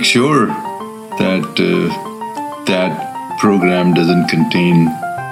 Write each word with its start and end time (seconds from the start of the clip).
make 0.00 0.06
sure 0.06 0.46
that 1.20 1.44
uh, 1.60 2.64
that 2.64 3.36
program 3.38 3.92
doesn't 3.92 4.28
contain 4.28 4.88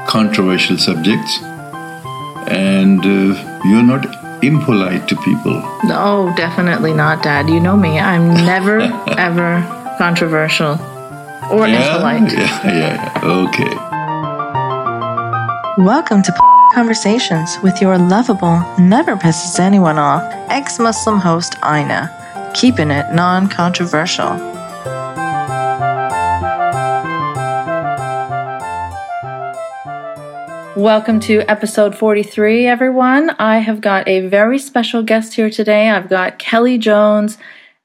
controversial 0.07 0.77
subjects 0.77 1.39
and 2.49 3.01
uh, 3.01 3.63
you're 3.65 3.83
not 3.83 4.05
impolite 4.45 5.09
to 5.09 5.17
people. 5.23 5.55
No, 5.85 6.35
definitely 6.37 6.93
not, 6.93 7.23
Dad. 7.23 7.49
You 7.49 7.61
know 7.61 7.79
me. 7.79 7.99
I'm 7.99 8.35
never, 8.45 8.81
ever 9.17 9.65
controversial 9.97 10.73
or 11.51 11.67
yeah, 11.67 11.97
impolite. 11.97 12.31
Yeah, 12.31 12.67
yeah, 12.67 13.23
yeah. 13.25 13.47
Okay. 13.49 13.75
Welcome 15.83 16.23
to 16.25 16.33
Conversations 16.75 17.57
with 17.63 17.81
your 17.81 17.97
lovable, 17.97 18.63
never 18.79 19.17
pisses 19.17 19.59
anyone 19.59 19.99
off, 19.99 20.23
ex 20.51 20.79
Muslim 20.79 21.19
host 21.19 21.57
Ina, 21.65 22.53
keeping 22.55 22.91
it 22.91 23.15
non 23.15 23.49
controversial. 23.49 24.58
Welcome 30.89 31.21
to 31.21 31.41
episode 31.51 31.95
43, 31.95 32.67
everyone. 32.67 33.29
I 33.39 33.59
have 33.59 33.83
got 33.83 34.09
a 34.09 34.27
very 34.27 34.59
special 34.59 35.03
guest 35.03 35.35
here 35.35 35.51
today. 35.51 35.91
I've 35.91 36.09
got 36.09 36.39
Kelly 36.39 36.79
Jones, 36.79 37.37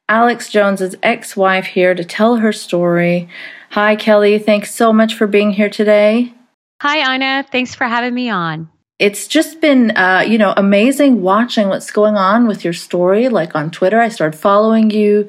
Alex 0.08 0.48
Jones's 0.48 0.96
ex 1.04 1.36
wife, 1.36 1.66
here 1.66 1.94
to 1.96 2.06
tell 2.06 2.38
her 2.38 2.54
story. 2.54 3.28
Hi, 3.72 3.98
Kelly. 3.98 4.40
Thanks 4.40 4.74
so 4.74 4.94
much 4.94 5.16
for 5.16 5.28
being 5.28 5.52
here 5.52 5.70
today. 5.70 6.34
Hi, 6.82 7.16
Ina. 7.16 7.46
Thanks 7.52 7.76
for 7.76 7.84
having 7.84 8.14
me 8.14 8.30
on. 8.30 8.70
It's 9.00 9.28
just 9.28 9.60
been, 9.60 9.92
uh, 9.98 10.24
you 10.26 10.38
know, 10.38 10.54
amazing 10.56 11.22
watching 11.22 11.68
what's 11.68 11.92
going 11.92 12.16
on 12.16 12.48
with 12.48 12.64
your 12.64 12.72
story. 12.72 13.28
Like 13.28 13.54
on 13.54 13.70
Twitter, 13.70 14.00
I 14.00 14.08
started 14.08 14.40
following 14.40 14.92
you 14.92 15.28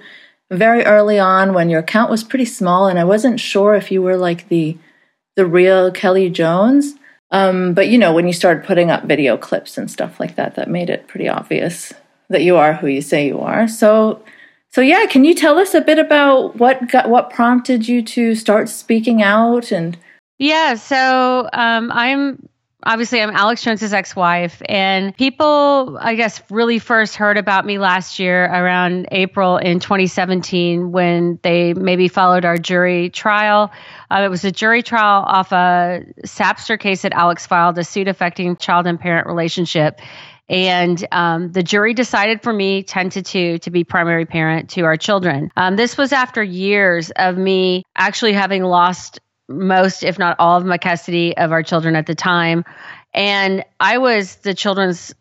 very 0.49 0.85
early 0.85 1.19
on 1.19 1.55
when 1.55 1.71
your 1.71 1.81
account 1.81 2.09
was 2.09 2.23
pretty 2.23 2.45
small, 2.45 2.87
and 2.87 3.01
I 3.01 3.05
wasn't 3.05 3.41
sure 3.41 3.75
if 3.75 3.91
you 3.91 4.01
were 4.01 4.17
like 4.17 4.49
the 4.49 4.79
the 5.35 5.45
real 5.45 5.91
Kelly 5.91 6.31
Jones. 6.31 6.95
Um, 7.35 7.75
but 7.75 7.89
you 7.89 7.99
know, 7.99 8.15
when 8.15 8.29
you 8.29 8.33
started 8.33 8.63
putting 8.63 8.93
up 8.93 9.07
video 9.07 9.37
clips 9.37 9.77
and 9.77 9.91
stuff 9.91 10.21
like 10.21 10.37
that, 10.37 10.55
that 10.55 10.71
made 10.71 10.89
it 10.89 11.09
pretty 11.09 11.29
obvious 11.29 11.93
that 12.29 12.45
you 12.45 12.57
are 12.57 12.75
who 12.75 12.87
you 12.87 13.03
say 13.03 13.27
you 13.27 13.41
are. 13.41 13.67
So, 13.67 14.23
so 14.71 14.81
yeah, 14.81 15.05
can 15.07 15.25
you 15.25 15.35
tell 15.35 15.59
us 15.59 15.75
a 15.75 15.81
bit 15.81 15.99
about 15.99 16.55
what 16.57 16.89
got, 16.89 17.11
what 17.11 17.31
prompted 17.31 17.89
you 17.89 18.03
to 18.03 18.37
start 18.37 18.69
speaking 18.69 19.21
out 19.21 19.73
and? 19.73 19.99
Yeah, 20.39 20.75
so 20.75 21.49
um, 21.53 21.91
I'm 21.91 22.49
obviously 22.85 23.21
I'm 23.21 23.31
Alex 23.31 23.63
Jones's 23.63 23.93
ex-wife 23.93 24.63
and 24.69 25.17
people 25.17 25.99
I 26.01 26.15
guess 26.15 26.43
really 26.51 26.79
first 26.79 27.17
heard 27.17 27.37
about 27.39 27.65
me 27.67 27.79
last 27.79 28.19
year 28.19 28.45
around 28.45 29.09
April 29.11 29.57
in 29.57 29.81
2017 29.81 30.93
when 30.93 31.39
they 31.43 31.75
maybe 31.75 32.09
followed 32.09 32.45
our 32.45 32.57
jury 32.57 33.11
trial. 33.11 33.73
Uh, 34.11 34.23
it 34.25 34.29
was 34.29 34.45
a 34.45 34.53
jury 34.53 34.83
trial 34.83 35.25
off 35.27 35.53
a 35.53 36.03
SAPCR 36.25 36.79
case 36.79 37.03
that 37.03 37.13
Alex 37.13 37.47
filed, 37.47 37.79
a 37.79 37.85
suit 37.85 38.09
affecting 38.09 38.57
child 38.57 38.87
and 38.87 39.01
parent 39.01 39.27
relationship. 39.27 40.01
And 40.49 41.07
um, 41.11 41.53
the 41.53 41.63
jury 41.63 41.95
decided 41.95 42.43
for 42.43 42.53
me 42.53 42.83
10 42.83 43.11
to 43.11 43.23
2 43.23 43.59
to 43.59 43.71
be 43.71 43.83
primary 43.83 44.27
parent 44.27 44.69
to 44.71 44.83
our 44.83 44.97
children. 44.97 45.51
Um, 45.57 45.77
this 45.77 45.97
was 45.97 46.13
after 46.13 46.43
years 46.43 47.11
of 47.17 47.39
me 47.39 47.85
actually 47.97 48.35
having 48.35 48.63
lost 48.63 49.21
most, 49.49 50.03
if 50.03 50.19
not 50.19 50.37
all, 50.39 50.59
of 50.59 50.65
my 50.65 50.79
custody 50.79 51.37
of 51.37 51.53
our 51.53 51.63
children 51.63 51.97
at 51.97 52.07
the 52.07 52.15
time. 52.15 52.65
And 53.13 53.65
I 53.79 53.99
was 53.99 54.37
the 54.37 54.55
children's 54.55 55.15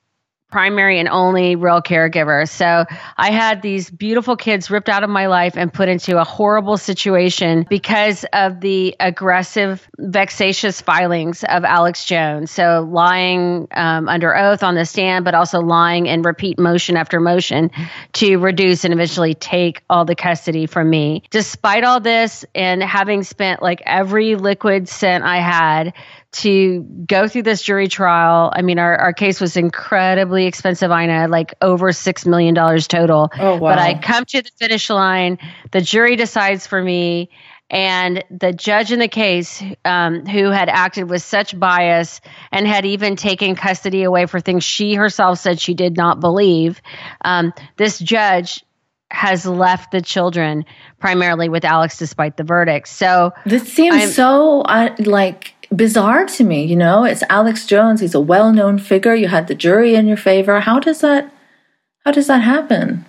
primary 0.54 1.00
and 1.00 1.10
only 1.10 1.56
real 1.56 1.82
caregiver. 1.82 2.48
So 2.48 2.86
I 3.18 3.32
had 3.32 3.64
these 3.64 3.90
beautiful 3.90 4.38
kids 4.38 4.70
ripped 4.70 4.88
out 4.88 5.04
of 5.04 5.10
my 5.10 5.26
life 5.26 5.58
and 5.58 5.74
put 5.74 5.90
into 5.90 6.22
a 6.22 6.24
horrible 6.24 6.78
situation 6.78 7.66
because 7.68 8.24
of 8.34 8.62
the 8.62 8.96
aggressive, 9.00 9.90
vexatious 9.98 10.80
filings 10.80 11.44
of 11.44 11.64
Alex 11.64 12.06
Jones. 12.06 12.52
So 12.52 12.88
lying 12.88 13.68
um, 13.72 14.08
under 14.08 14.38
oath 14.38 14.62
on 14.62 14.76
the 14.76 14.86
stand, 14.86 15.26
but 15.26 15.34
also 15.34 15.60
lying 15.60 16.06
in 16.06 16.22
repeat 16.22 16.60
motion 16.60 16.98
after 16.98 17.20
motion 17.20 17.72
to 18.14 18.38
reduce 18.38 18.86
and 18.86 18.94
eventually 18.94 19.34
take 19.34 19.82
all 19.90 20.06
the 20.06 20.16
custody 20.16 20.68
from 20.68 20.88
me. 20.88 21.24
Despite 21.32 21.84
all 21.84 22.00
this 22.00 22.46
and 22.54 22.84
having 22.84 23.24
spent 23.24 23.64
like 23.64 23.82
every 23.88 24.36
liquid 24.36 24.88
cent 24.88 25.24
I 25.24 25.38
had 25.38 25.94
to 26.34 26.82
go 27.08 27.28
through 27.28 27.44
this 27.44 27.62
jury 27.62 27.88
trial. 27.88 28.52
I 28.56 28.62
mean, 28.62 28.80
our, 28.80 28.96
our 28.98 29.14
case 29.14 29.40
was 29.40 29.56
incredibly 29.56 30.46
expensive, 30.46 30.92
Ina, 30.92 31.28
like 31.28 31.54
over 31.62 31.92
$6 31.92 32.26
million 32.26 32.56
total. 32.56 33.32
Oh, 33.40 33.58
wow. 33.58 33.72
But 33.72 33.80
I 33.80 33.96
come 34.00 34.26
to 34.26 34.42
the 34.42 34.50
finish 34.58 34.90
line. 34.90 35.38
The 35.72 35.82
jury 35.82 36.16
decides 36.16 36.68
for 36.68 36.82
me. 36.82 37.30
And 37.70 38.24
the 38.30 38.52
judge 38.52 38.92
in 38.92 39.00
the 39.00 39.08
case, 39.08 39.64
um, 39.86 40.26
who 40.26 40.50
had 40.52 40.70
acted 40.70 41.10
with 41.10 41.24
such 41.24 41.58
bias 41.58 42.22
and 42.52 42.68
had 42.68 42.86
even 42.86 43.16
taken 43.16 43.56
custody 43.56 44.04
away 44.04 44.26
for 44.26 44.40
things 44.40 44.64
she 44.64 44.96
herself 44.96 45.40
said 45.40 45.60
she 45.60 45.74
did 45.74 45.98
not 45.98 46.20
believe, 46.20 46.82
um, 47.26 47.54
this 47.78 47.98
judge 48.00 48.64
has 49.10 49.46
left 49.46 49.92
the 49.92 50.02
children 50.02 50.66
primarily 51.00 51.48
with 51.48 51.64
Alex 51.64 51.98
despite 51.98 52.36
the 52.36 52.44
verdict. 52.44 52.88
So 52.88 53.32
this 53.46 53.72
seems 53.72 53.96
I'm, 53.96 54.10
so 54.10 54.62
uh, 54.62 54.96
like 55.00 55.53
bizarre 55.76 56.26
to 56.26 56.44
me. 56.44 56.66
You 56.66 56.76
know, 56.76 57.04
it's 57.04 57.24
Alex 57.30 57.66
Jones. 57.66 58.02
He's 58.02 58.16
a 58.16 58.20
well-known 58.20 58.80
figure. 58.80 59.16
You 59.16 59.28
had 59.28 59.48
the 59.48 59.56
jury 59.56 59.96
in 59.96 60.08
your 60.08 60.18
favor. 60.18 60.60
How 60.60 60.80
does 60.80 61.02
that? 61.02 61.32
How 62.06 62.12
does 62.12 62.28
that 62.28 62.42
happen? 62.42 63.06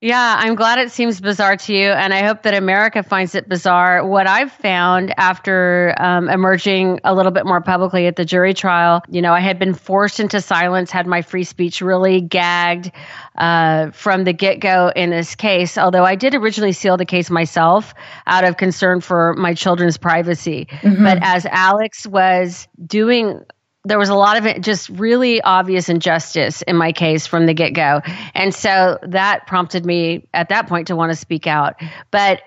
Yeah, 0.00 0.36
I'm 0.38 0.54
glad 0.54 0.78
it 0.78 0.92
seems 0.92 1.20
bizarre 1.20 1.56
to 1.56 1.74
you, 1.74 1.88
and 1.88 2.14
I 2.14 2.22
hope 2.24 2.44
that 2.44 2.54
America 2.54 3.02
finds 3.02 3.34
it 3.34 3.48
bizarre. 3.48 4.06
What 4.06 4.28
I've 4.28 4.52
found 4.52 5.12
after 5.18 5.92
um, 5.98 6.28
emerging 6.28 7.00
a 7.02 7.12
little 7.12 7.32
bit 7.32 7.44
more 7.44 7.60
publicly 7.60 8.06
at 8.06 8.14
the 8.14 8.24
jury 8.24 8.54
trial, 8.54 9.02
you 9.10 9.22
know, 9.22 9.32
I 9.32 9.40
had 9.40 9.58
been 9.58 9.74
forced 9.74 10.20
into 10.20 10.40
silence, 10.40 10.92
had 10.92 11.08
my 11.08 11.22
free 11.22 11.42
speech 11.42 11.80
really 11.80 12.20
gagged 12.20 12.92
uh, 13.36 13.90
from 13.90 14.22
the 14.22 14.32
get 14.32 14.60
go 14.60 14.92
in 14.94 15.10
this 15.10 15.34
case. 15.34 15.76
Although 15.76 16.04
I 16.04 16.14
did 16.14 16.36
originally 16.36 16.72
seal 16.72 16.96
the 16.96 17.04
case 17.04 17.28
myself 17.28 17.92
out 18.24 18.44
of 18.44 18.56
concern 18.56 19.00
for 19.00 19.34
my 19.34 19.54
children's 19.54 19.98
privacy. 19.98 20.68
Mm-hmm. 20.70 21.02
But 21.02 21.18
as 21.22 21.44
Alex 21.44 22.06
was 22.06 22.68
doing 22.86 23.40
there 23.84 23.98
was 23.98 24.08
a 24.08 24.14
lot 24.14 24.36
of 24.36 24.46
it 24.46 24.62
just 24.62 24.88
really 24.88 25.40
obvious 25.40 25.88
injustice 25.88 26.62
in 26.62 26.76
my 26.76 26.92
case 26.92 27.26
from 27.26 27.46
the 27.46 27.54
get 27.54 27.70
go. 27.70 28.00
And 28.34 28.54
so 28.54 28.98
that 29.02 29.46
prompted 29.46 29.86
me 29.86 30.28
at 30.34 30.48
that 30.50 30.68
point 30.68 30.88
to 30.88 30.96
want 30.96 31.12
to 31.12 31.16
speak 31.16 31.46
out. 31.46 31.76
But 32.10 32.42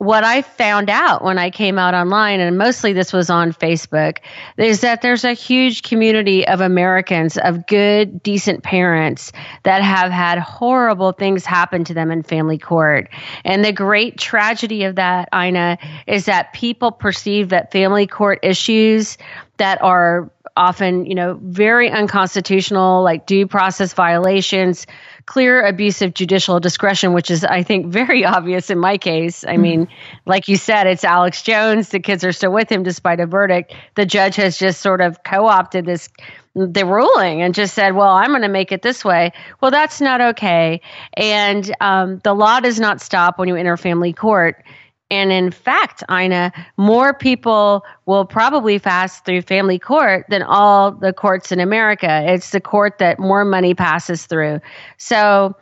what 0.00 0.24
I 0.24 0.40
found 0.40 0.88
out 0.88 1.22
when 1.22 1.36
I 1.36 1.50
came 1.50 1.78
out 1.78 1.92
online, 1.92 2.40
and 2.40 2.56
mostly 2.56 2.94
this 2.94 3.12
was 3.12 3.28
on 3.28 3.52
Facebook, 3.52 4.16
is 4.56 4.80
that 4.80 5.02
there's 5.02 5.24
a 5.24 5.34
huge 5.34 5.82
community 5.82 6.46
of 6.48 6.62
Americans, 6.62 7.36
of 7.36 7.66
good, 7.66 8.22
decent 8.22 8.62
parents 8.62 9.30
that 9.64 9.82
have 9.82 10.10
had 10.10 10.38
horrible 10.38 11.12
things 11.12 11.44
happen 11.44 11.84
to 11.84 11.92
them 11.92 12.10
in 12.10 12.22
family 12.22 12.56
court. 12.56 13.10
And 13.44 13.62
the 13.62 13.74
great 13.74 14.16
tragedy 14.16 14.84
of 14.84 14.94
that, 14.94 15.28
Ina, 15.34 15.76
is 16.06 16.24
that 16.24 16.54
people 16.54 16.92
perceive 16.92 17.50
that 17.50 17.70
family 17.70 18.06
court 18.06 18.38
issues 18.42 19.18
that 19.58 19.82
are 19.82 20.32
often, 20.56 21.06
you 21.06 21.14
know, 21.14 21.38
very 21.42 21.90
unconstitutional, 21.90 23.02
like 23.02 23.26
due 23.26 23.46
process 23.46 23.92
violations, 23.94 24.86
clear 25.26 25.64
abuse 25.64 26.02
of 26.02 26.14
judicial 26.14 26.60
discretion, 26.60 27.12
which 27.12 27.30
is, 27.30 27.44
I 27.44 27.62
think, 27.62 27.86
very 27.86 28.24
obvious 28.36 28.70
in 28.70 28.78
my 28.78 28.98
case. 28.98 29.44
I 29.46 29.56
mean, 29.56 29.88
like 30.26 30.48
you 30.48 30.56
said, 30.56 30.86
it's 30.86 31.04
Alex 31.04 31.42
Jones. 31.42 31.90
The 31.90 32.00
kids 32.00 32.24
are 32.24 32.32
still 32.32 32.52
with 32.52 32.70
him 32.70 32.82
despite 32.82 33.20
a 33.20 33.26
verdict. 33.26 33.74
The 33.94 34.06
judge 34.06 34.36
has 34.36 34.58
just 34.58 34.80
sort 34.80 35.00
of 35.00 35.22
co 35.22 35.46
opted 35.46 35.86
this 35.86 36.08
the 36.54 36.84
ruling 36.84 37.42
and 37.42 37.54
just 37.54 37.74
said, 37.74 37.94
well, 37.94 38.10
I'm 38.10 38.30
going 38.30 38.42
to 38.42 38.48
make 38.48 38.72
it 38.72 38.82
this 38.82 39.04
way. 39.04 39.32
Well, 39.60 39.70
that's 39.70 40.00
not 40.00 40.20
okay. 40.20 40.80
And 41.14 41.74
um, 41.80 42.20
the 42.24 42.34
law 42.34 42.58
does 42.58 42.80
not 42.80 43.00
stop 43.00 43.38
when 43.38 43.48
you 43.48 43.54
enter 43.54 43.76
family 43.76 44.12
court. 44.12 44.64
And 45.10 45.32
in 45.32 45.50
fact, 45.50 46.04
Ina, 46.10 46.52
more 46.76 47.12
people 47.12 47.84
will 48.06 48.24
probably 48.24 48.78
fast 48.78 49.24
through 49.24 49.42
family 49.42 49.78
court 49.78 50.26
than 50.28 50.42
all 50.42 50.92
the 50.92 51.12
courts 51.12 51.50
in 51.50 51.58
America. 51.58 52.22
It's 52.26 52.50
the 52.50 52.60
court 52.60 52.98
that 52.98 53.18
more 53.18 53.44
money 53.44 53.74
passes 53.74 54.26
through. 54.26 54.60
So, 54.98 55.56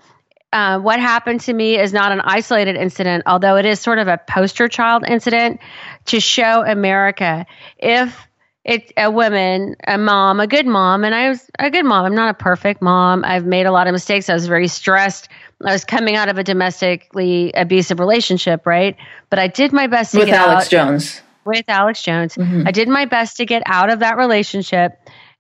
uh, 0.52 0.78
what 0.78 0.98
happened 0.98 1.40
to 1.42 1.52
me 1.52 1.78
is 1.78 1.92
not 1.92 2.10
an 2.10 2.22
isolated 2.22 2.74
incident, 2.76 3.22
although 3.26 3.56
it 3.56 3.66
is 3.66 3.80
sort 3.80 3.98
of 3.98 4.08
a 4.08 4.18
poster 4.18 4.66
child 4.66 5.04
incident 5.06 5.60
to 6.06 6.20
show 6.20 6.64
America 6.64 7.44
if 7.78 8.26
it's 8.64 8.92
a 8.96 9.10
woman, 9.10 9.76
a 9.86 9.96
mom, 9.96 10.40
a 10.40 10.46
good 10.46 10.66
mom, 10.66 11.04
and 11.04 11.14
I 11.14 11.30
was 11.30 11.50
a 11.58 11.70
good 11.70 11.84
mom. 11.84 12.04
I'm 12.04 12.14
not 12.14 12.30
a 12.30 12.34
perfect 12.34 12.82
mom. 12.82 13.24
I've 13.24 13.46
made 13.46 13.66
a 13.66 13.72
lot 13.72 13.86
of 13.86 13.92
mistakes. 13.92 14.28
I 14.28 14.34
was 14.34 14.46
very 14.46 14.68
stressed. 14.68 15.28
I 15.64 15.72
was 15.72 15.84
coming 15.84 16.14
out 16.16 16.28
of 16.28 16.38
a 16.38 16.44
domestically 16.44 17.52
abusive 17.52 17.99
relationship, 17.99 18.66
right? 18.66 18.96
But 19.31 19.38
I 19.38 19.49
did 19.49 19.72
my 19.72 19.87
best 19.87 20.12
to 20.12 20.19
with 20.19 20.28
get 20.28 20.38
Alex 20.38 20.66
out, 20.66 20.70
Jones. 20.70 21.22
With 21.44 21.64
Alex 21.69 22.02
Jones, 22.02 22.37
mm-hmm. 22.37 22.64
I 22.66 22.70
did 22.70 22.88
my 22.88 23.06
best 23.06 23.38
to 23.38 23.46
get 23.46 23.62
out 23.66 23.90
of 23.90 24.00
that 24.00 24.16
relationship, 24.16 24.99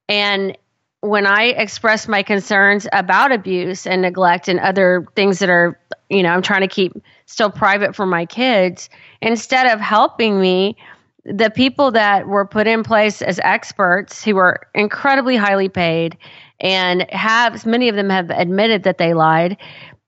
and 0.08 0.56
when 1.00 1.26
I 1.26 1.44
expressed 1.44 2.08
my 2.08 2.22
concerns 2.22 2.88
about 2.92 3.30
abuse 3.30 3.86
and 3.86 4.02
neglect 4.02 4.48
and 4.48 4.58
other 4.58 5.06
things 5.14 5.38
that 5.38 5.48
are, 5.48 5.78
you 6.08 6.22
know, 6.22 6.30
I'm 6.30 6.42
trying 6.42 6.62
to 6.62 6.68
keep 6.68 6.92
still 7.26 7.50
private 7.50 7.94
for 7.94 8.06
my 8.06 8.26
kids, 8.26 8.90
instead 9.20 9.66
of 9.66 9.80
helping 9.80 10.40
me, 10.40 10.76
the 11.24 11.50
people 11.50 11.92
that 11.92 12.26
were 12.26 12.46
put 12.46 12.66
in 12.66 12.82
place 12.82 13.22
as 13.22 13.38
experts 13.44 14.24
who 14.24 14.34
were 14.34 14.66
incredibly 14.74 15.36
highly 15.36 15.68
paid 15.68 16.16
and 16.60 17.08
have 17.10 17.64
many 17.66 17.88
of 17.88 17.94
them 17.94 18.10
have 18.10 18.30
admitted 18.30 18.82
that 18.84 18.98
they 18.98 19.14
lied 19.14 19.56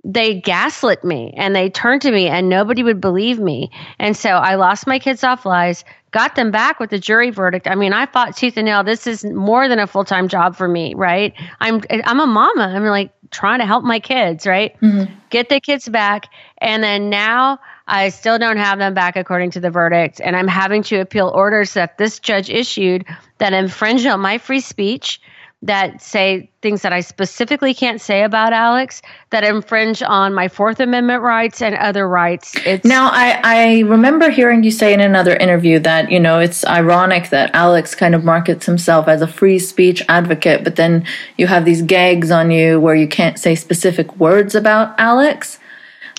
they 0.03 0.41
gaslit 0.41 1.05
me 1.05 1.33
and 1.37 1.55
they 1.55 1.69
turned 1.69 2.03
to 2.03 2.11
me 2.11 2.27
and 2.27 2.49
nobody 2.49 2.83
would 2.83 3.01
believe 3.01 3.39
me 3.39 3.71
and 3.99 4.17
so 4.17 4.31
i 4.31 4.55
lost 4.55 4.87
my 4.87 4.99
kids 4.99 5.23
off 5.23 5.45
lies 5.45 5.85
got 6.11 6.35
them 6.35 6.51
back 6.51 6.81
with 6.81 6.91
the 6.91 6.99
jury 6.99 7.31
verdict. 7.31 7.69
I 7.69 7.75
mean, 7.75 7.93
I 7.93 8.07
fought 8.07 8.37
tooth 8.37 8.57
and 8.57 8.67
nail. 8.67 8.83
This 8.83 9.07
is 9.07 9.25
more 9.25 9.69
than 9.69 9.79
a 9.79 9.87
full 9.87 10.05
time 10.05 10.29
job 10.29 10.57
for 10.57 10.67
me, 10.67 10.95
right? 10.95 11.35
I'm 11.61 11.83
I'm 11.91 12.21
a 12.21 12.27
mama. 12.27 12.73
I'm 12.75 12.85
like 12.85 13.13
trying 13.31 13.61
to 13.61 13.67
help 13.67 13.85
my 13.85 14.01
kids, 14.01 14.47
right? 14.47 14.79
Mm-hmm. 14.81 15.13
Get 15.31 15.49
the 15.49 15.61
kids 15.61 15.89
back, 15.89 16.27
and 16.59 16.83
then 16.83 17.11
now 17.11 17.61
I 17.87 18.09
still 18.09 18.39
don't 18.39 18.57
have 18.57 18.79
them 18.79 18.95
back 18.95 19.17
according 19.17 19.53
to 19.53 19.61
the 19.61 19.71
verdict, 19.71 20.21
and 20.23 20.37
I'm 20.37 20.49
having 20.49 20.83
to 20.85 21.01
appeal 21.01 21.29
orders 21.29 21.75
that 21.75 21.99
this 21.99 22.19
judge 22.19 22.51
issued 22.51 23.05
that 23.39 23.53
infringe 23.53 24.05
on 24.07 24.21
my 24.21 24.39
free 24.39 24.61
speech 24.61 25.21
that 25.63 26.01
say 26.01 26.49
things 26.63 26.81
that 26.83 26.93
I 26.93 27.01
specifically 27.01 27.75
can't 27.75 28.01
say 28.01 28.23
about 28.23 28.55
Alex 28.55 29.03
that 29.29 29.45
infringe 29.45 30.03
on 30.03 30.33
my 30.33 30.49
Fourth 30.49 30.81
Amendment 30.81 31.23
rights 31.23 31.61
and 31.61 31.75
other 31.75 32.09
rights. 32.09 32.55
It's 32.65 32.85
now 32.85 33.11
I, 33.13 33.41
I 33.45 33.81
remember 33.81 34.31
hearing 34.31 34.65
you 34.65 34.71
say 34.71 34.95
in 34.95 35.01
another 35.01 35.37
interview 35.37 35.79
that, 35.81 36.11
you 36.11 36.19
know, 36.19 36.39
it's 36.39 36.65
ironic 36.65 37.29
that 37.29 37.51
Alex 37.55 37.95
kind 37.95 38.15
of 38.15 38.25
markets 38.25 38.65
himself 38.65 39.07
as 39.07 39.21
a 39.21 39.27
free 39.27 39.59
speech 39.59 40.03
advocate, 40.09 40.65
but 40.65 40.77
then 40.77 41.07
you 41.37 41.47
have 41.47 41.67
these 41.67 41.83
gags 41.83 42.31
on 42.31 42.51
you 42.51 42.81
where 42.81 42.95
you 42.95 43.07
can't 43.07 43.39
say 43.39 43.55
specific 43.55 44.17
words 44.17 44.55
about 44.55 44.99
Alex. 44.99 45.59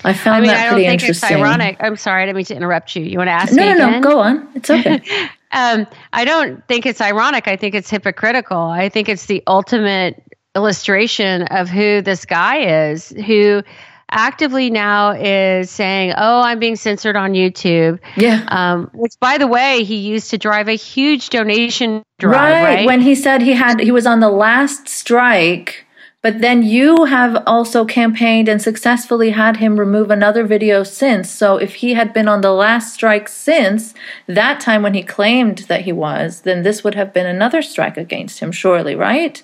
I 0.04 0.14
found 0.14 0.36
I 0.36 0.40
mean, 0.40 0.48
that 0.48 0.72
pretty 0.72 0.86
interesting. 0.86 1.30
It's 1.30 1.36
ironic. 1.36 1.76
I'm 1.80 1.96
sorry, 1.96 2.22
I 2.22 2.26
didn't 2.26 2.36
mean 2.36 2.44
to 2.46 2.56
interrupt 2.56 2.94
you. 2.96 3.04
You 3.04 3.18
want 3.18 3.28
to 3.28 3.32
ask? 3.32 3.52
No, 3.52 3.74
no, 3.74 3.90
no, 3.90 4.00
go 4.00 4.20
on. 4.20 4.48
It's 4.54 4.70
okay. 4.70 5.00
Um, 5.52 5.86
I 6.12 6.24
don't 6.24 6.66
think 6.66 6.86
it's 6.86 7.00
ironic. 7.00 7.46
I 7.46 7.56
think 7.56 7.74
it's 7.74 7.90
hypocritical. 7.90 8.58
I 8.58 8.88
think 8.88 9.08
it's 9.08 9.26
the 9.26 9.42
ultimate 9.46 10.22
illustration 10.54 11.42
of 11.42 11.68
who 11.68 12.02
this 12.02 12.24
guy 12.24 12.90
is, 12.90 13.10
who 13.10 13.62
actively 14.10 14.70
now 14.70 15.12
is 15.12 15.70
saying, 15.70 16.14
"Oh, 16.16 16.40
I'm 16.42 16.58
being 16.58 16.76
censored 16.76 17.16
on 17.16 17.32
YouTube." 17.32 17.98
Yeah. 18.16 18.44
Um, 18.48 18.90
which, 18.94 19.12
by 19.20 19.38
the 19.38 19.46
way, 19.46 19.84
he 19.84 19.96
used 19.96 20.30
to 20.30 20.38
drive 20.38 20.68
a 20.68 20.76
huge 20.76 21.30
donation 21.30 22.02
drive. 22.18 22.34
Right. 22.34 22.62
right. 22.62 22.86
When 22.86 23.00
he 23.00 23.14
said 23.14 23.42
he 23.42 23.52
had, 23.52 23.80
he 23.80 23.90
was 23.90 24.06
on 24.06 24.20
the 24.20 24.30
last 24.30 24.88
strike 24.88 25.86
but 26.22 26.40
then 26.40 26.62
you 26.62 27.04
have 27.06 27.42
also 27.46 27.84
campaigned 27.84 28.48
and 28.48 28.62
successfully 28.62 29.30
had 29.30 29.56
him 29.56 29.78
remove 29.78 30.10
another 30.10 30.44
video 30.44 30.84
since. 30.84 31.28
So 31.28 31.56
if 31.56 31.74
he 31.74 31.94
had 31.94 32.14
been 32.14 32.28
on 32.28 32.40
the 32.40 32.52
last 32.52 32.94
strike 32.94 33.28
since 33.28 33.92
that 34.28 34.60
time 34.60 34.82
when 34.82 34.94
he 34.94 35.02
claimed 35.02 35.58
that 35.68 35.82
he 35.82 35.92
was, 35.92 36.42
then 36.42 36.62
this 36.62 36.84
would 36.84 36.94
have 36.94 37.12
been 37.12 37.26
another 37.26 37.60
strike 37.60 37.96
against 37.96 38.38
him, 38.38 38.52
surely, 38.52 38.94
right? 38.94 39.42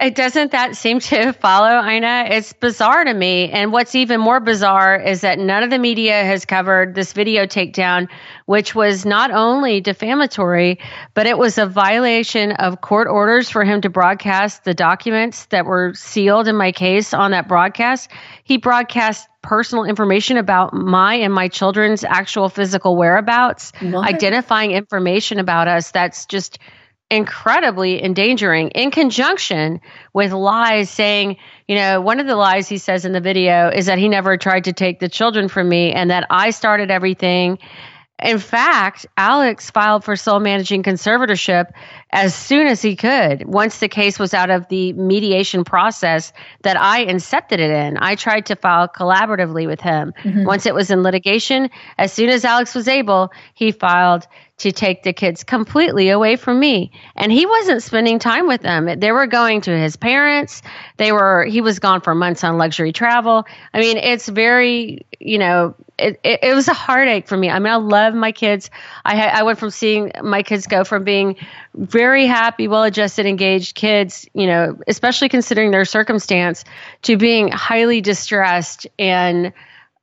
It 0.00 0.16
doesn't 0.16 0.50
that 0.50 0.74
seem 0.74 0.98
to 1.00 1.32
follow, 1.40 1.80
Ina? 1.88 2.26
It's 2.30 2.52
bizarre 2.52 3.04
to 3.04 3.14
me. 3.14 3.50
And 3.50 3.72
what's 3.72 3.94
even 3.94 4.20
more 4.20 4.40
bizarre 4.40 4.96
is 4.96 5.20
that 5.20 5.38
none 5.38 5.62
of 5.62 5.70
the 5.70 5.78
media 5.78 6.24
has 6.24 6.44
covered 6.44 6.94
this 6.94 7.12
video 7.12 7.46
takedown, 7.46 8.08
which 8.46 8.74
was 8.74 9.06
not 9.06 9.30
only 9.30 9.80
defamatory, 9.80 10.80
but 11.14 11.26
it 11.26 11.38
was 11.38 11.58
a 11.58 11.66
violation 11.66 12.52
of 12.52 12.80
court 12.80 13.06
orders 13.06 13.48
for 13.48 13.64
him 13.64 13.82
to 13.82 13.88
broadcast 13.88 14.64
the 14.64 14.74
documents 14.74 15.46
that 15.46 15.64
were 15.64 15.94
sealed 15.94 16.48
in 16.48 16.56
my 16.56 16.72
case 16.72 17.14
on 17.14 17.30
that 17.30 17.46
broadcast. 17.46 18.10
He 18.42 18.56
broadcast 18.56 19.28
personal 19.42 19.84
information 19.84 20.38
about 20.38 20.72
my 20.72 21.14
and 21.14 21.32
my 21.32 21.46
children's 21.48 22.02
actual 22.02 22.48
physical 22.48 22.96
whereabouts, 22.96 23.72
what? 23.80 24.08
identifying 24.08 24.72
information 24.72 25.38
about 25.38 25.68
us 25.68 25.92
that's 25.92 26.26
just 26.26 26.58
incredibly 27.10 28.02
endangering 28.02 28.70
in 28.70 28.90
conjunction 28.90 29.80
with 30.12 30.32
lies 30.32 30.90
saying, 30.90 31.36
you 31.68 31.76
know, 31.76 32.00
one 32.00 32.18
of 32.18 32.26
the 32.26 32.36
lies 32.36 32.68
he 32.68 32.78
says 32.78 33.04
in 33.04 33.12
the 33.12 33.20
video 33.20 33.68
is 33.68 33.86
that 33.86 33.98
he 33.98 34.08
never 34.08 34.36
tried 34.36 34.64
to 34.64 34.72
take 34.72 35.00
the 35.00 35.08
children 35.08 35.48
from 35.48 35.68
me 35.68 35.92
and 35.92 36.10
that 36.10 36.26
I 36.30 36.50
started 36.50 36.90
everything. 36.90 37.58
In 38.22 38.38
fact, 38.38 39.06
Alex 39.16 39.70
filed 39.70 40.04
for 40.04 40.14
sole 40.14 40.38
managing 40.38 40.84
conservatorship 40.84 41.72
as 42.12 42.32
soon 42.32 42.68
as 42.68 42.80
he 42.80 42.94
could. 42.94 43.44
Once 43.44 43.78
the 43.78 43.88
case 43.88 44.20
was 44.20 44.32
out 44.32 44.50
of 44.50 44.68
the 44.68 44.92
mediation 44.92 45.64
process 45.64 46.32
that 46.62 46.80
I 46.80 47.04
incepted 47.04 47.58
it 47.58 47.70
in, 47.70 47.98
I 47.98 48.14
tried 48.14 48.46
to 48.46 48.56
file 48.56 48.88
collaboratively 48.88 49.66
with 49.66 49.80
him. 49.80 50.14
Mm-hmm. 50.22 50.44
Once 50.44 50.64
it 50.64 50.74
was 50.74 50.90
in 50.90 51.02
litigation, 51.02 51.70
as 51.98 52.12
soon 52.12 52.28
as 52.30 52.44
Alex 52.44 52.72
was 52.74 52.86
able, 52.86 53.32
he 53.52 53.72
filed 53.72 54.28
to 54.56 54.70
take 54.70 55.02
the 55.02 55.12
kids 55.12 55.42
completely 55.42 56.10
away 56.10 56.36
from 56.36 56.60
me. 56.60 56.92
And 57.16 57.32
he 57.32 57.44
wasn't 57.44 57.82
spending 57.82 58.20
time 58.20 58.46
with 58.46 58.62
them. 58.62 59.00
They 59.00 59.10
were 59.10 59.26
going 59.26 59.60
to 59.62 59.76
his 59.76 59.96
parents. 59.96 60.62
They 60.96 61.10
were, 61.10 61.44
he 61.44 61.60
was 61.60 61.80
gone 61.80 62.00
for 62.00 62.14
months 62.14 62.44
on 62.44 62.56
luxury 62.56 62.92
travel. 62.92 63.46
I 63.72 63.80
mean, 63.80 63.96
it's 63.96 64.28
very, 64.28 65.04
you 65.18 65.38
know, 65.38 65.74
it, 65.98 66.20
it, 66.22 66.40
it 66.42 66.54
was 66.54 66.68
a 66.68 66.72
heartache 66.72 67.26
for 67.26 67.36
me. 67.36 67.50
I 67.50 67.58
mean, 67.58 67.72
I 67.72 67.76
love 67.76 68.14
my 68.14 68.30
kids. 68.30 68.70
I, 69.04 69.26
I 69.26 69.42
went 69.42 69.58
from 69.58 69.70
seeing 69.70 70.12
my 70.22 70.44
kids 70.44 70.68
go 70.68 70.84
from 70.84 71.02
being 71.02 71.36
very 71.74 72.26
happy, 72.26 72.68
well 72.68 72.84
adjusted, 72.84 73.26
engaged 73.26 73.74
kids, 73.74 74.28
you 74.34 74.46
know, 74.46 74.78
especially 74.86 75.28
considering 75.28 75.72
their 75.72 75.84
circumstance, 75.84 76.64
to 77.02 77.16
being 77.16 77.50
highly 77.50 78.00
distressed 78.00 78.86
and, 79.00 79.52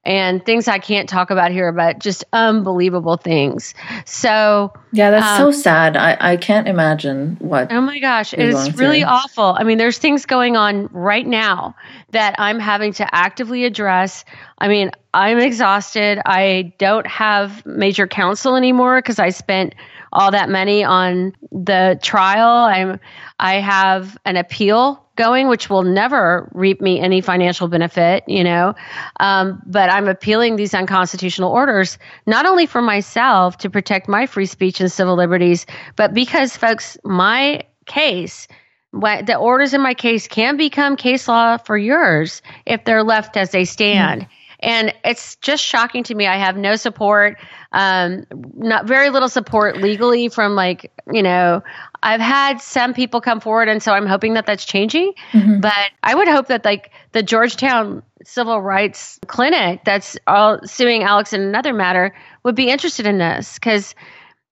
and 0.03 0.43
things 0.43 0.67
I 0.67 0.79
can't 0.79 1.07
talk 1.07 1.29
about 1.29 1.51
here, 1.51 1.71
but 1.71 1.99
just 1.99 2.23
unbelievable 2.33 3.17
things. 3.17 3.75
So 4.05 4.73
yeah, 4.91 5.11
that's 5.11 5.39
um, 5.39 5.53
so 5.53 5.59
sad. 5.59 5.95
I, 5.95 6.17
I 6.19 6.37
can't 6.37 6.67
imagine 6.67 7.37
what. 7.39 7.71
Oh 7.71 7.81
my 7.81 7.99
gosh, 7.99 8.33
it's 8.33 8.75
really 8.77 9.03
awful. 9.03 9.55
I 9.57 9.63
mean, 9.63 9.77
there's 9.77 9.99
things 9.99 10.25
going 10.25 10.57
on 10.57 10.87
right 10.91 11.25
now 11.25 11.75
that 12.11 12.35
I'm 12.39 12.59
having 12.59 12.93
to 12.93 13.15
actively 13.15 13.65
address. 13.65 14.25
I 14.57 14.67
mean, 14.67 14.91
I'm 15.13 15.37
exhausted. 15.37 16.19
I 16.25 16.73
don't 16.79 17.05
have 17.05 17.63
major 17.65 18.07
counsel 18.07 18.55
anymore 18.55 18.99
because 18.99 19.19
I 19.19 19.29
spent 19.29 19.75
all 20.13 20.31
that 20.31 20.49
money 20.49 20.83
on 20.83 21.33
the 21.51 21.99
trial. 22.01 22.65
I'm 22.65 22.99
I 23.39 23.55
have 23.55 24.17
an 24.25 24.35
appeal 24.35 25.05
going, 25.21 25.47
which 25.47 25.69
will 25.69 25.83
never 25.83 26.49
reap 26.53 26.81
me 26.81 26.99
any 26.99 27.21
financial 27.21 27.67
benefit, 27.67 28.23
you 28.27 28.43
know. 28.43 28.73
Um, 29.19 29.61
but 29.67 29.91
I'm 29.91 30.07
appealing 30.07 30.55
these 30.55 30.73
unconstitutional 30.73 31.51
orders, 31.51 31.99
not 32.25 32.45
only 32.45 32.65
for 32.65 32.81
myself 32.81 33.57
to 33.59 33.69
protect 33.69 34.07
my 34.07 34.25
free 34.25 34.47
speech 34.47 34.81
and 34.81 34.91
civil 34.91 35.15
liberties, 35.15 35.65
but 35.95 36.13
because, 36.13 36.57
folks, 36.57 36.97
my 37.03 37.61
case, 37.85 38.47
what, 38.91 39.25
the 39.27 39.35
orders 39.35 39.73
in 39.73 39.81
my 39.81 39.93
case 39.93 40.27
can 40.27 40.57
become 40.57 40.95
case 40.95 41.27
law 41.27 41.57
for 41.57 41.77
yours 41.77 42.41
if 42.65 42.83
they're 42.83 43.03
left 43.03 43.37
as 43.37 43.51
they 43.51 43.65
stand. 43.65 44.21
Mm. 44.21 44.27
And 44.63 44.93
it's 45.03 45.37
just 45.37 45.63
shocking 45.63 46.03
to 46.03 46.15
me. 46.15 46.27
I 46.27 46.37
have 46.37 46.55
no 46.55 46.75
support, 46.75 47.37
um, 47.71 48.25
not 48.55 48.85
very 48.85 49.09
little 49.09 49.29
support 49.29 49.77
legally 49.77 50.29
from 50.29 50.55
like, 50.55 50.91
you 51.11 51.23
know, 51.23 51.63
I've 52.03 52.21
had 52.21 52.61
some 52.61 52.93
people 52.93 53.21
come 53.21 53.39
forward, 53.39 53.69
and 53.69 53.81
so 53.81 53.93
I'm 53.93 54.07
hoping 54.07 54.33
that 54.33 54.45
that's 54.45 54.65
changing. 54.65 55.13
Mm-hmm. 55.33 55.59
But 55.59 55.91
I 56.03 56.15
would 56.15 56.27
hope 56.27 56.47
that 56.47 56.65
like 56.65 56.91
the 57.11 57.21
Georgetown 57.21 58.01
Civil 58.23 58.61
Rights 58.61 59.19
Clinic 59.27 59.81
that's 59.85 60.17
all 60.27 60.59
suing 60.65 61.03
Alex 61.03 61.33
in 61.33 61.41
another 61.41 61.73
matter 61.73 62.13
would 62.43 62.55
be 62.55 62.69
interested 62.69 63.05
in 63.05 63.17
this 63.17 63.55
because 63.55 63.93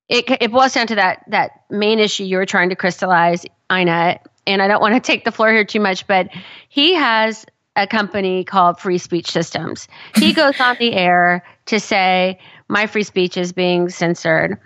it 0.09 0.25
it 0.41 0.51
boils 0.51 0.73
down 0.73 0.87
to 0.87 0.95
that 0.95 1.23
that 1.27 1.51
main 1.69 1.99
issue 1.99 2.23
you 2.23 2.37
were 2.37 2.45
trying 2.45 2.69
to 2.69 2.75
crystallize, 2.75 3.45
Ina. 3.71 4.19
And 4.45 4.61
I 4.61 4.67
don't 4.67 4.81
want 4.81 4.93
to 4.95 4.99
take 5.11 5.25
the 5.25 5.31
floor 5.31 5.51
here 5.51 5.65
too 5.65 5.79
much, 5.79 6.05
but 6.05 6.29
he 6.69 6.93
has 6.93 7.45
a 7.75 7.87
company 7.87 8.43
called 8.43 8.79
Free 8.79 8.97
Speech 8.97 9.31
Systems. 9.31 9.87
He 10.15 10.33
goes 10.41 10.59
on 10.59 10.75
the 10.79 10.93
air 10.93 11.43
to 11.67 11.79
say 11.79 12.39
my 12.67 12.85
free 12.85 13.03
speech 13.03 13.37
is 13.37 13.53
being 13.53 13.89
censored 13.89 14.59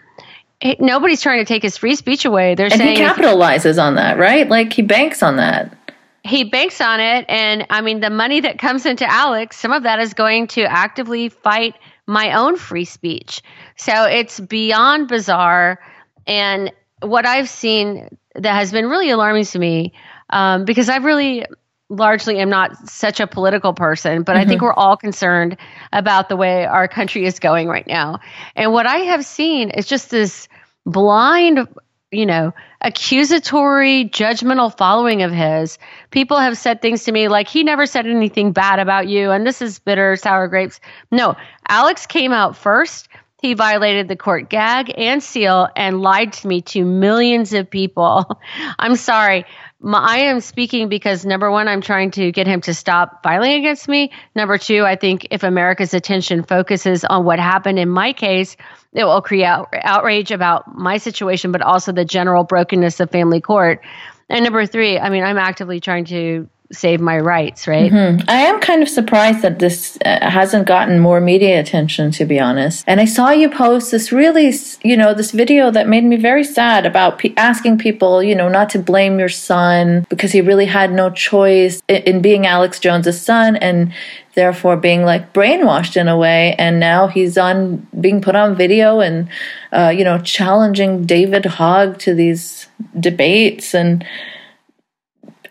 nobody's 0.79 1.21
trying 1.21 1.39
to 1.39 1.45
take 1.45 1.63
his 1.63 1.77
free 1.77 1.95
speech 1.95 2.25
away. 2.25 2.55
They're 2.55 2.67
and 2.67 2.75
saying 2.75 2.97
he 2.97 3.03
capitalizes 3.03 3.81
on 3.81 3.95
that, 3.95 4.17
right? 4.17 4.47
Like 4.47 4.73
he 4.73 4.81
banks 4.81 5.21
on 5.23 5.37
that. 5.37 5.75
He 6.23 6.45
banks 6.45 6.79
on 6.79 6.99
it, 6.99 7.25
and 7.27 7.65
I 7.69 7.81
mean 7.81 7.99
the 7.99 8.09
money 8.09 8.39
that 8.39 8.57
comes 8.57 8.85
into 8.85 9.05
Alex, 9.09 9.59
some 9.59 9.71
of 9.71 9.83
that 9.83 9.99
is 9.99 10.13
going 10.13 10.47
to 10.47 10.63
actively 10.63 11.29
fight 11.29 11.75
my 12.07 12.33
own 12.33 12.55
free 12.55 12.85
speech. 12.85 13.41
So 13.75 14.05
it's 14.05 14.39
beyond 14.39 15.09
bizarre, 15.09 15.79
and 16.25 16.71
what 17.01 17.25
I've 17.25 17.49
seen 17.49 18.17
that 18.35 18.53
has 18.53 18.71
been 18.71 18.87
really 18.87 19.09
alarming 19.09 19.45
to 19.45 19.59
me, 19.59 19.93
um, 20.29 20.63
because 20.63 20.87
I 20.87 20.97
really 20.97 21.45
largely 21.89 22.39
am 22.39 22.49
not 22.49 22.75
such 22.89 23.19
a 23.19 23.27
political 23.27 23.73
person, 23.73 24.23
but 24.23 24.33
mm-hmm. 24.33 24.41
I 24.41 24.45
think 24.45 24.59
mm-hmm. 24.59 24.65
we're 24.65 24.73
all 24.73 24.97
concerned 24.97 25.57
about 25.91 26.29
the 26.29 26.35
way 26.35 26.65
our 26.65 26.87
country 26.87 27.25
is 27.25 27.39
going 27.39 27.67
right 27.67 27.85
now. 27.85 28.19
And 28.55 28.71
what 28.71 28.87
I 28.87 28.97
have 28.97 29.25
seen 29.25 29.69
is 29.69 29.85
just 29.85 30.09
this 30.09 30.47
blind 30.85 31.67
you 32.13 32.25
know, 32.25 32.53
accusatory, 32.79 34.05
judgmental 34.05 34.75
following 34.75 35.23
of 35.23 35.31
his. 35.31 35.79
People 36.11 36.37
have 36.37 36.57
said 36.57 36.81
things 36.81 37.03
to 37.05 37.11
me 37.11 37.27
like, 37.27 37.47
he 37.47 37.63
never 37.63 37.85
said 37.85 38.05
anything 38.05 38.51
bad 38.51 38.79
about 38.79 39.07
you, 39.07 39.31
and 39.31 39.45
this 39.45 39.61
is 39.61 39.79
bitter, 39.79 40.15
sour 40.15 40.47
grapes. 40.47 40.79
No, 41.11 41.35
Alex 41.67 42.05
came 42.05 42.31
out 42.31 42.55
first. 42.55 43.09
He 43.41 43.55
violated 43.55 44.07
the 44.07 44.15
court 44.15 44.49
gag 44.49 44.93
and 44.95 45.21
seal 45.21 45.67
and 45.75 46.01
lied 46.01 46.31
to 46.33 46.47
me 46.47 46.61
to 46.61 46.85
millions 46.85 47.51
of 47.51 47.69
people. 47.69 48.39
I'm 48.79 48.95
sorry. 48.95 49.45
My, 49.85 49.99
I 49.99 50.17
am 50.19 50.39
speaking 50.39 50.87
because 50.87 51.25
number 51.25 51.51
one, 51.51 51.67
I'm 51.67 51.81
trying 51.81 52.11
to 52.11 52.31
get 52.31 52.47
him 52.47 52.61
to 52.61 52.73
stop 52.73 53.21
filing 53.21 53.51
against 53.55 53.89
me. 53.89 54.13
Number 54.33 54.57
two, 54.57 54.85
I 54.85 54.95
think 54.95 55.27
if 55.29 55.43
America's 55.43 55.93
attention 55.93 56.43
focuses 56.43 57.03
on 57.03 57.25
what 57.25 57.37
happened 57.37 57.77
in 57.77 57.89
my 57.89 58.13
case, 58.13 58.55
it 58.93 59.03
will 59.03 59.21
create 59.21 59.43
out, 59.43 59.73
outrage 59.73 60.31
about 60.31 60.73
my 60.73 60.97
situation, 60.97 61.51
but 61.51 61.61
also 61.61 61.91
the 61.91 62.05
general 62.05 62.45
brokenness 62.45 63.01
of 63.01 63.11
family 63.11 63.41
court. 63.41 63.81
And 64.29 64.45
number 64.45 64.65
three, 64.65 64.97
I 64.97 65.09
mean, 65.09 65.25
I'm 65.25 65.37
actively 65.37 65.81
trying 65.81 66.05
to 66.05 66.47
save 66.73 66.99
my 66.99 67.17
rights, 67.19 67.67
right? 67.67 67.91
Mm-hmm. 67.91 68.29
I 68.29 68.41
am 68.41 68.59
kind 68.59 68.81
of 68.81 68.89
surprised 68.89 69.41
that 69.41 69.59
this 69.59 69.97
uh, 70.05 70.29
hasn't 70.29 70.67
gotten 70.67 70.99
more 70.99 71.21
media 71.21 71.59
attention, 71.59 72.11
to 72.11 72.25
be 72.25 72.39
honest. 72.39 72.83
And 72.87 72.99
I 72.99 73.05
saw 73.05 73.29
you 73.29 73.49
post 73.49 73.91
this 73.91 74.11
really, 74.11 74.53
you 74.83 74.97
know, 74.97 75.13
this 75.13 75.31
video 75.31 75.71
that 75.71 75.87
made 75.87 76.03
me 76.03 76.17
very 76.17 76.43
sad 76.43 76.85
about 76.85 77.19
pe- 77.19 77.33
asking 77.37 77.77
people, 77.77 78.23
you 78.23 78.35
know, 78.35 78.49
not 78.49 78.69
to 78.71 78.79
blame 78.79 79.19
your 79.19 79.29
son 79.29 80.05
because 80.09 80.31
he 80.31 80.41
really 80.41 80.65
had 80.65 80.91
no 80.91 81.09
choice 81.09 81.81
in, 81.87 82.01
in 82.03 82.21
being 82.21 82.45
Alex 82.45 82.79
Jones's 82.79 83.21
son 83.21 83.55
and 83.55 83.93
therefore 84.35 84.75
being 84.75 85.03
like 85.03 85.31
brainwashed 85.33 85.95
in 85.95 86.07
a 86.07 86.17
way. 86.17 86.55
And 86.57 86.79
now 86.79 87.07
he's 87.07 87.37
on 87.37 87.87
being 87.99 88.21
put 88.21 88.35
on 88.35 88.55
video 88.55 88.99
and, 88.99 89.29
uh, 89.71 89.93
you 89.95 90.03
know, 90.03 90.17
challenging 90.17 91.05
David 91.05 91.45
Hogg 91.45 91.99
to 91.99 92.15
these 92.15 92.67
debates 92.99 93.73
and 93.73 94.03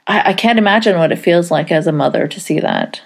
I, 0.07 0.31
I 0.31 0.33
can't 0.33 0.59
imagine 0.59 0.99
what 0.99 1.13
it 1.13 1.17
feels 1.17 1.51
like 1.51 1.71
as 1.71 1.87
a 1.87 1.93
mother 1.93 2.27
to 2.27 2.41
see 2.41 2.61
that. 2.61 3.01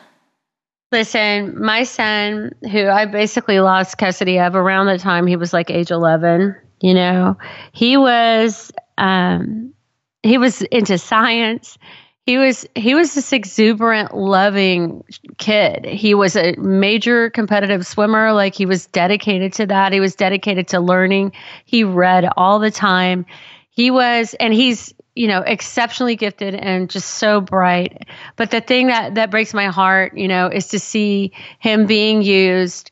Listen, 0.92 1.60
my 1.60 1.82
son, 1.82 2.52
who 2.70 2.86
I 2.86 3.06
basically 3.06 3.60
lost 3.60 3.98
custody 3.98 4.38
of 4.38 4.54
around 4.54 4.86
the 4.86 4.98
time 4.98 5.26
he 5.26 5.36
was 5.36 5.52
like 5.52 5.70
age 5.70 5.90
11, 5.90 6.56
you 6.80 6.94
know, 6.94 7.36
he 7.72 7.96
was, 7.96 8.72
um, 8.96 9.74
he 10.22 10.38
was 10.38 10.62
into 10.62 10.96
science. 10.98 11.78
He 12.24 12.38
was 12.38 12.66
he 12.74 12.96
was 12.96 13.14
this 13.14 13.32
exuberant, 13.32 14.16
loving 14.16 15.04
kid. 15.38 15.84
He 15.84 16.12
was 16.12 16.34
a 16.34 16.56
major 16.56 17.30
competitive 17.30 17.86
swimmer. 17.86 18.32
Like 18.32 18.52
he 18.52 18.66
was 18.66 18.86
dedicated 18.86 19.52
to 19.54 19.66
that. 19.66 19.92
He 19.92 20.00
was 20.00 20.16
dedicated 20.16 20.66
to 20.68 20.80
learning. 20.80 21.32
He 21.66 21.84
read 21.84 22.28
all 22.36 22.58
the 22.58 22.72
time. 22.72 23.26
He 23.70 23.92
was, 23.92 24.34
and 24.40 24.52
he's 24.52 24.92
you 25.16 25.26
know, 25.26 25.40
exceptionally 25.40 26.14
gifted 26.14 26.54
and 26.54 26.88
just 26.90 27.14
so 27.14 27.40
bright. 27.40 28.06
But 28.37 28.50
the 28.50 28.61
thing 28.61 28.88
that 28.88 29.16
that 29.16 29.30
breaks 29.30 29.54
my 29.54 29.66
heart, 29.66 30.16
you 30.16 30.28
know, 30.28 30.46
is 30.49 30.68
to 30.68 30.78
see 30.78 31.32
him 31.58 31.87
being 31.87 32.23
used 32.23 32.90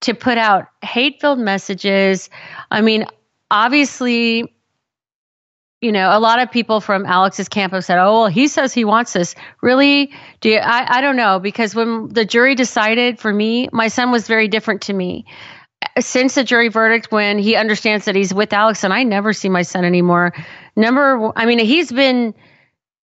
to 0.00 0.14
put 0.14 0.38
out 0.38 0.66
hate-filled 0.82 1.38
messages. 1.38 2.28
I 2.70 2.80
mean, 2.80 3.06
obviously 3.50 4.52
you 5.82 5.92
know, 5.92 6.08
a 6.10 6.18
lot 6.18 6.40
of 6.40 6.50
people 6.50 6.80
from 6.80 7.04
Alex's 7.04 7.50
camp 7.50 7.74
have 7.74 7.84
said, 7.84 7.98
"Oh, 7.98 8.22
well, 8.22 8.26
he 8.28 8.48
says 8.48 8.72
he 8.72 8.84
wants 8.84 9.12
this." 9.12 9.34
Really? 9.60 10.10
Do 10.40 10.48
you, 10.48 10.56
I? 10.56 10.96
I 10.96 11.00
don't 11.02 11.16
know 11.16 11.38
because 11.38 11.74
when 11.74 12.08
the 12.08 12.24
jury 12.24 12.54
decided 12.54 13.18
for 13.18 13.32
me, 13.32 13.68
my 13.72 13.88
son 13.88 14.10
was 14.10 14.26
very 14.26 14.48
different 14.48 14.82
to 14.82 14.94
me 14.94 15.26
since 16.00 16.34
the 16.34 16.44
jury 16.44 16.68
verdict 16.68 17.10
when 17.10 17.38
he 17.38 17.56
understands 17.56 18.06
that 18.06 18.14
he's 18.14 18.32
with 18.32 18.52
Alex 18.52 18.84
and 18.84 18.92
I 18.92 19.02
never 19.02 19.32
see 19.32 19.48
my 19.48 19.62
son 19.62 19.84
anymore. 19.84 20.32
Number 20.76 21.32
I 21.36 21.46
mean 21.46 21.58
he's 21.58 21.90
been 21.90 22.34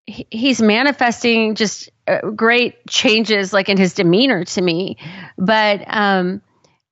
he's 0.06 0.62
manifesting 0.62 1.56
just 1.56 1.90
uh, 2.08 2.30
great 2.32 2.86
changes 2.88 3.54
like 3.54 3.70
in 3.70 3.78
his 3.78 3.94
demeanor 3.94 4.46
to 4.46 4.62
me. 4.62 4.98
But 5.38 5.84
um 5.88 6.42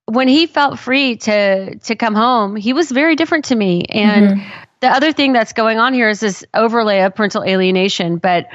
when 0.05 0.27
he 0.27 0.48
felt 0.48 0.79
free 0.79 1.17
to 1.17 1.77
to 1.77 1.95
come 1.95 2.15
home, 2.15 2.55
he 2.55 2.74
was 2.74 2.91
very 2.91 3.15
different 3.15 3.45
to 3.45 3.55
me. 3.55 3.86
And 3.89 4.38
mm-hmm. 4.38 4.50
the 4.81 4.89
other 4.89 5.13
thing 5.13 5.33
that's 5.33 5.53
going 5.53 5.77
on 5.77 5.93
here 5.93 6.10
is 6.10 6.19
this 6.19 6.43
overlay 6.53 7.01
of 7.01 7.15
parental 7.15 7.43
alienation, 7.43 8.17
but 8.17 8.48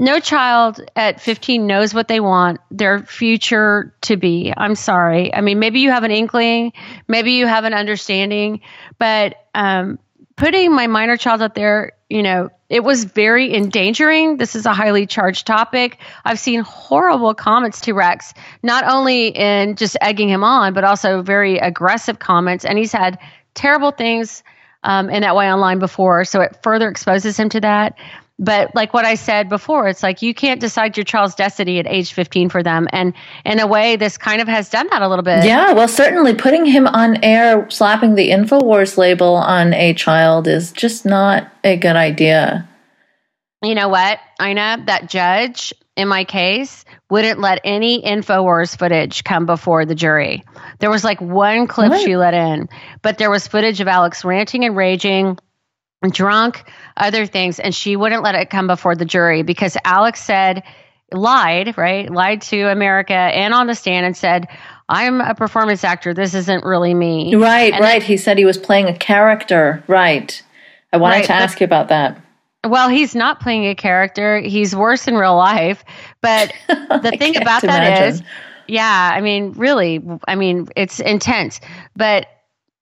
no 0.00 0.18
child 0.18 0.80
at 0.96 1.20
15 1.20 1.66
knows 1.66 1.92
what 1.92 2.08
they 2.08 2.20
want 2.20 2.58
their 2.70 3.00
future 3.00 3.94
to 4.00 4.16
be. 4.16 4.52
I'm 4.56 4.74
sorry. 4.74 5.32
I 5.32 5.42
mean, 5.42 5.58
maybe 5.58 5.80
you 5.80 5.90
have 5.90 6.04
an 6.04 6.10
inkling, 6.10 6.72
maybe 7.06 7.32
you 7.32 7.46
have 7.46 7.64
an 7.64 7.74
understanding, 7.74 8.62
but 8.98 9.46
um, 9.54 9.98
putting 10.36 10.74
my 10.74 10.86
minor 10.86 11.18
child 11.18 11.42
out 11.42 11.54
there, 11.54 11.92
you 12.08 12.22
know, 12.22 12.48
it 12.70 12.82
was 12.82 13.04
very 13.04 13.54
endangering. 13.54 14.38
This 14.38 14.56
is 14.56 14.64
a 14.64 14.72
highly 14.72 15.04
charged 15.04 15.46
topic. 15.46 15.98
I've 16.24 16.38
seen 16.38 16.60
horrible 16.60 17.34
comments 17.34 17.82
to 17.82 17.92
Rex, 17.92 18.32
not 18.62 18.84
only 18.84 19.28
in 19.28 19.76
just 19.76 19.98
egging 20.00 20.30
him 20.30 20.42
on, 20.42 20.72
but 20.72 20.82
also 20.82 21.20
very 21.20 21.58
aggressive 21.58 22.18
comments. 22.18 22.64
And 22.64 22.78
he's 22.78 22.92
had 22.92 23.18
terrible 23.52 23.90
things 23.90 24.42
um, 24.82 25.10
in 25.10 25.22
that 25.22 25.36
way 25.36 25.52
online 25.52 25.78
before. 25.78 26.24
So 26.24 26.40
it 26.40 26.58
further 26.62 26.88
exposes 26.88 27.38
him 27.38 27.50
to 27.50 27.60
that. 27.60 27.98
But 28.42 28.74
like 28.74 28.94
what 28.94 29.04
I 29.04 29.16
said 29.16 29.50
before, 29.50 29.86
it's 29.86 30.02
like 30.02 30.22
you 30.22 30.32
can't 30.32 30.60
decide 30.60 30.96
your 30.96 31.04
child's 31.04 31.34
destiny 31.34 31.78
at 31.78 31.86
age 31.86 32.14
15 32.14 32.48
for 32.48 32.62
them. 32.62 32.88
And 32.90 33.12
in 33.44 33.60
a 33.60 33.66
way, 33.66 33.96
this 33.96 34.16
kind 34.16 34.40
of 34.40 34.48
has 34.48 34.70
done 34.70 34.88
that 34.90 35.02
a 35.02 35.08
little 35.08 35.22
bit. 35.22 35.44
Yeah, 35.44 35.72
well, 35.72 35.86
certainly 35.86 36.34
putting 36.34 36.64
him 36.64 36.86
on 36.86 37.22
air, 37.22 37.68
slapping 37.68 38.14
the 38.14 38.30
InfoWars 38.30 38.96
label 38.96 39.34
on 39.34 39.74
a 39.74 39.92
child 39.92 40.48
is 40.48 40.72
just 40.72 41.04
not 41.04 41.52
a 41.62 41.76
good 41.76 41.96
idea. 41.96 42.66
You 43.62 43.74
know 43.74 43.90
what, 43.90 44.18
Ina? 44.42 44.84
That 44.86 45.10
judge 45.10 45.74
in 45.94 46.08
my 46.08 46.24
case 46.24 46.86
wouldn't 47.10 47.40
let 47.40 47.60
any 47.62 48.00
InfoWars 48.00 48.78
footage 48.78 49.22
come 49.22 49.44
before 49.44 49.84
the 49.84 49.94
jury. 49.94 50.44
There 50.78 50.88
was 50.88 51.04
like 51.04 51.20
one 51.20 51.66
clip 51.66 51.90
what? 51.90 52.00
she 52.00 52.16
let 52.16 52.32
in, 52.32 52.70
but 53.02 53.18
there 53.18 53.30
was 53.30 53.46
footage 53.46 53.82
of 53.82 53.88
Alex 53.88 54.24
ranting 54.24 54.64
and 54.64 54.74
raging 54.74 55.38
drunk, 56.08 56.64
other 56.96 57.26
things, 57.26 57.60
and 57.60 57.74
she 57.74 57.96
wouldn't 57.96 58.22
let 58.22 58.34
it 58.34 58.48
come 58.48 58.66
before 58.66 58.96
the 58.96 59.04
jury 59.04 59.42
because 59.42 59.76
Alex 59.84 60.22
said, 60.22 60.62
lied, 61.12 61.76
right? 61.76 62.10
Lied 62.10 62.42
to 62.42 62.70
America 62.70 63.12
and 63.12 63.52
on 63.52 63.66
the 63.66 63.74
stand 63.74 64.06
and 64.06 64.16
said, 64.16 64.48
I'm 64.88 65.20
a 65.20 65.34
performance 65.34 65.84
actor. 65.84 66.14
This 66.14 66.34
isn't 66.34 66.64
really 66.64 66.94
me. 66.94 67.34
Right, 67.34 67.72
and 67.72 67.82
right. 67.82 68.00
Then, 68.00 68.08
he 68.08 68.16
said 68.16 68.38
he 68.38 68.44
was 68.44 68.58
playing 68.58 68.86
a 68.86 68.96
character. 68.96 69.84
Right. 69.86 70.42
I 70.92 70.96
wanted 70.96 71.16
right, 71.16 71.24
to 71.26 71.32
ask 71.32 71.54
but, 71.54 71.60
you 71.60 71.64
about 71.66 71.88
that. 71.88 72.20
Well, 72.64 72.88
he's 72.88 73.14
not 73.14 73.40
playing 73.40 73.66
a 73.66 73.74
character. 73.74 74.40
He's 74.40 74.74
worse 74.74 75.06
in 75.06 75.14
real 75.14 75.36
life. 75.36 75.84
But 76.20 76.52
the 76.68 77.14
thing 77.18 77.36
about 77.36 77.62
that 77.62 77.86
imagine. 77.86 78.14
is, 78.14 78.22
yeah, 78.66 79.10
I 79.14 79.20
mean, 79.20 79.52
really, 79.52 80.02
I 80.26 80.34
mean, 80.34 80.68
it's 80.76 81.00
intense. 81.00 81.60
But 81.94 82.26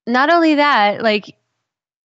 not 0.07 0.31
only 0.31 0.57
that, 0.57 1.03
like 1.03 1.37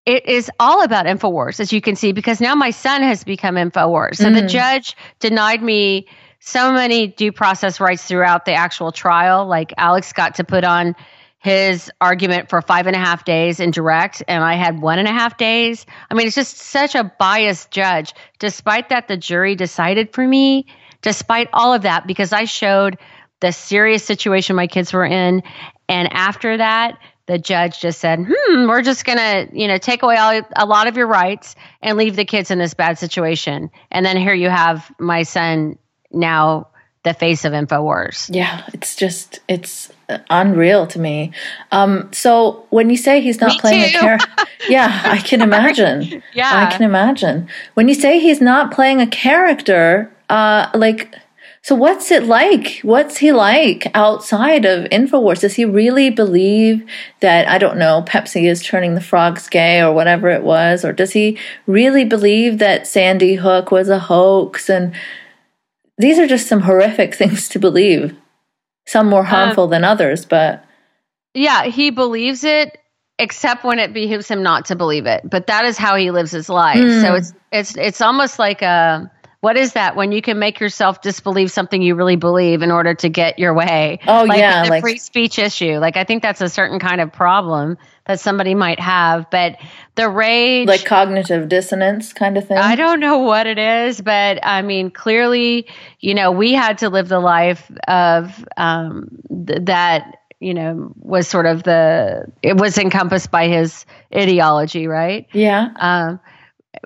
it 0.05 0.25
is 0.25 0.51
all 0.59 0.83
about 0.83 1.05
InfoWars, 1.05 1.59
as 1.59 1.71
you 1.71 1.81
can 1.81 1.95
see, 1.95 2.11
because 2.11 2.41
now 2.41 2.55
my 2.55 2.71
son 2.71 3.01
has 3.01 3.23
become 3.23 3.55
InfoWars. 3.55 4.15
So 4.15 4.25
mm. 4.25 4.41
the 4.41 4.47
judge 4.47 4.95
denied 5.19 5.63
me 5.63 6.07
so 6.39 6.73
many 6.73 7.07
due 7.07 7.31
process 7.31 7.79
rights 7.79 8.03
throughout 8.03 8.45
the 8.45 8.53
actual 8.53 8.91
trial. 8.91 9.45
Like 9.45 9.73
Alex 9.77 10.11
got 10.11 10.35
to 10.35 10.43
put 10.43 10.65
on 10.65 10.95
his 11.39 11.91
argument 11.99 12.49
for 12.49 12.61
five 12.61 12.87
and 12.87 12.95
a 12.95 12.99
half 12.99 13.25
days 13.25 13.59
in 13.59 13.71
direct, 13.71 14.23
and 14.27 14.43
I 14.43 14.55
had 14.55 14.81
one 14.81 14.99
and 14.99 15.07
a 15.07 15.11
half 15.11 15.37
days. 15.37 15.85
I 16.09 16.15
mean, 16.15 16.27
it's 16.27 16.35
just 16.35 16.57
such 16.57 16.95
a 16.95 17.11
biased 17.19 17.71
judge. 17.71 18.13
Despite 18.39 18.89
that, 18.89 19.07
the 19.07 19.17
jury 19.17 19.55
decided 19.55 20.13
for 20.13 20.25
me, 20.25 20.67
despite 21.01 21.49
all 21.51 21.73
of 21.73 21.81
that, 21.81 22.07
because 22.07 22.31
I 22.31 22.45
showed 22.45 22.97
the 23.41 23.51
serious 23.51 24.05
situation 24.05 24.55
my 24.55 24.67
kids 24.67 24.93
were 24.93 25.05
in. 25.05 25.43
And 25.89 26.11
after 26.13 26.57
that, 26.57 26.97
the 27.25 27.37
judge 27.37 27.79
just 27.79 27.99
said, 27.99 28.25
"Hmm, 28.27 28.67
we're 28.67 28.81
just 28.81 29.05
going 29.05 29.17
to, 29.17 29.47
you 29.53 29.67
know, 29.67 29.77
take 29.77 30.03
away 30.03 30.17
all, 30.17 30.41
a 30.55 30.65
lot 30.65 30.87
of 30.87 30.97
your 30.97 31.07
rights 31.07 31.55
and 31.81 31.97
leave 31.97 32.15
the 32.15 32.25
kids 32.25 32.51
in 32.51 32.59
this 32.59 32.73
bad 32.73 32.97
situation." 32.97 33.69
And 33.91 34.05
then 34.05 34.17
here 34.17 34.33
you 34.33 34.49
have 34.49 34.91
my 34.99 35.23
son 35.23 35.77
now 36.11 36.67
the 37.03 37.13
face 37.13 37.43
of 37.43 37.51
Infowars. 37.51 38.33
Yeah, 38.33 38.63
it's 38.73 38.95
just 38.95 39.41
it's 39.47 39.91
unreal 40.29 40.87
to 40.87 40.99
me. 40.99 41.31
Um, 41.71 42.11
so 42.13 42.65
when 42.69 42.89
you 42.89 42.97
say 42.97 43.21
he's 43.21 43.41
not 43.41 43.51
me 43.51 43.59
playing 43.59 43.91
too. 43.91 43.97
a 43.97 43.99
character, 43.99 44.45
yeah, 44.69 45.01
I 45.05 45.17
can 45.17 45.41
imagine. 45.41 46.23
yeah, 46.33 46.67
I 46.67 46.71
can 46.71 46.83
imagine. 46.83 47.49
When 47.73 47.87
you 47.87 47.93
say 47.93 48.19
he's 48.19 48.41
not 48.41 48.71
playing 48.73 49.01
a 49.01 49.07
character, 49.07 50.11
uh, 50.29 50.69
like 50.73 51.13
so 51.63 51.75
what's 51.75 52.11
it 52.11 52.23
like? 52.23 52.81
What's 52.81 53.17
he 53.17 53.31
like 53.31 53.89
outside 53.93 54.65
of 54.65 54.83
InfoWars? 54.89 55.39
Does 55.39 55.53
he 55.53 55.63
really 55.63 56.09
believe 56.09 56.85
that, 57.21 57.47
I 57.47 57.57
don't 57.57 57.77
know, 57.77 58.03
Pepsi 58.05 58.49
is 58.49 58.61
turning 58.61 58.95
the 58.95 59.01
frogs 59.01 59.47
gay 59.47 59.81
or 59.81 59.93
whatever 59.93 60.27
it 60.27 60.43
was? 60.43 60.83
Or 60.83 60.91
does 60.91 61.13
he 61.13 61.37
really 61.65 62.03
believe 62.03 62.59
that 62.59 62.85
Sandy 62.85 63.35
Hook 63.35 63.71
was 63.71 63.87
a 63.87 63.97
hoax? 63.97 64.69
And 64.69 64.93
these 65.97 66.19
are 66.19 66.27
just 66.27 66.47
some 66.47 66.59
horrific 66.59 67.15
things 67.15 67.47
to 67.49 67.59
believe. 67.59 68.13
Some 68.85 69.07
more 69.07 69.23
harmful 69.23 69.63
um, 69.63 69.69
than 69.69 69.85
others, 69.85 70.25
but. 70.25 70.65
Yeah, 71.33 71.63
he 71.63 71.91
believes 71.91 72.43
it 72.43 72.77
except 73.19 73.63
when 73.63 73.79
it 73.79 73.93
behooves 73.93 74.27
him 74.27 74.43
not 74.43 74.65
to 74.65 74.75
believe 74.75 75.05
it. 75.05 75.21
But 75.23 75.47
that 75.47 75.63
is 75.63 75.77
how 75.77 75.95
he 75.95 76.11
lives 76.11 76.31
his 76.31 76.49
life. 76.49 76.77
Mm. 76.77 77.01
So 77.01 77.15
it's 77.15 77.33
it's 77.53 77.77
it's 77.77 78.01
almost 78.01 78.37
like 78.37 78.61
a 78.61 79.09
what 79.43 79.57
is 79.57 79.73
that 79.73 79.97
when 79.97 80.13
you 80.13 80.21
can 80.21 80.39
make 80.39 80.61
yourself 80.61 81.01
disbelieve 81.01 81.51
something 81.51 81.81
you 81.81 81.95
really 81.95 82.15
believe 82.15 82.61
in 82.61 82.71
order 82.71 82.93
to 82.93 83.09
get 83.09 83.39
your 83.39 83.53
way? 83.53 83.99
Oh, 84.07 84.23
like 84.23 84.39
yeah, 84.39 84.63
the 84.63 84.69
like- 84.69 84.81
free 84.81 84.97
speech 84.97 85.37
issue. 85.37 85.79
Like 85.79 85.97
I 85.97 86.05
think 86.05 86.23
that's 86.23 86.39
a 86.39 86.47
certain 86.47 86.79
kind 86.79 87.01
of 87.01 87.11
problem 87.11 87.77
that 88.07 88.21
somebody 88.21 88.55
might 88.55 88.79
have. 88.79 89.29
But 89.29 89.57
the 89.95 90.07
rage, 90.07 90.69
Like 90.69 90.85
cognitive 90.85 91.49
dissonance 91.49 92.13
kind 92.13 92.37
of 92.37 92.47
thing. 92.47 92.57
I 92.57 92.75
don't 92.75 93.01
know 93.01 93.17
what 93.17 93.45
it 93.45 93.57
is, 93.57 93.99
but 93.99 94.39
I 94.43 94.61
mean, 94.61 94.91
clearly, 94.91 95.67
you 95.99 96.13
know, 96.13 96.31
we 96.31 96.53
had 96.53 96.77
to 96.77 96.89
live 96.89 97.09
the 97.09 97.19
life 97.19 97.69
of 97.85 98.45
um, 98.55 99.09
th- 99.45 99.63
that. 99.63 100.19
You 100.39 100.53
know, 100.53 100.91
was 100.97 101.25
sort 101.25 101.45
of 101.45 101.63
the 101.63 102.25
it 102.41 102.57
was 102.57 102.77
encompassed 102.77 103.31
by 103.31 103.47
his 103.47 103.85
ideology, 104.13 104.87
right? 104.87 105.25
Yeah. 105.31 105.69
Um, 105.77 106.19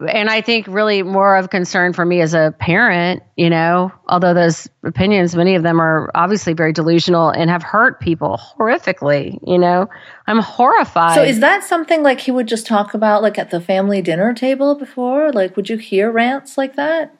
and 0.09 0.29
I 0.29 0.41
think 0.41 0.67
really 0.67 1.01
more 1.01 1.37
of 1.37 1.49
concern 1.49 1.93
for 1.93 2.05
me 2.05 2.21
as 2.21 2.33
a 2.33 2.53
parent, 2.59 3.23
you 3.35 3.49
know, 3.49 3.91
although 4.07 4.33
those 4.33 4.67
opinions, 4.83 5.35
many 5.35 5.55
of 5.55 5.63
them 5.63 5.79
are 5.79 6.11
obviously 6.13 6.53
very 6.53 6.73
delusional 6.73 7.29
and 7.29 7.49
have 7.49 7.63
hurt 7.63 7.99
people 7.99 8.39
horrifically, 8.59 9.39
you 9.47 9.57
know, 9.57 9.89
I'm 10.27 10.39
horrified. 10.39 11.15
So 11.15 11.23
is 11.23 11.39
that 11.39 11.63
something 11.63 12.03
like 12.03 12.19
he 12.19 12.31
would 12.31 12.47
just 12.47 12.67
talk 12.67 12.93
about 12.93 13.21
like 13.23 13.39
at 13.39 13.49
the 13.49 13.61
family 13.61 14.01
dinner 14.01 14.33
table 14.33 14.75
before? 14.75 15.31
Like 15.31 15.55
would 15.55 15.69
you 15.69 15.77
hear 15.77 16.11
rants 16.11 16.57
like 16.57 16.75
that? 16.75 17.13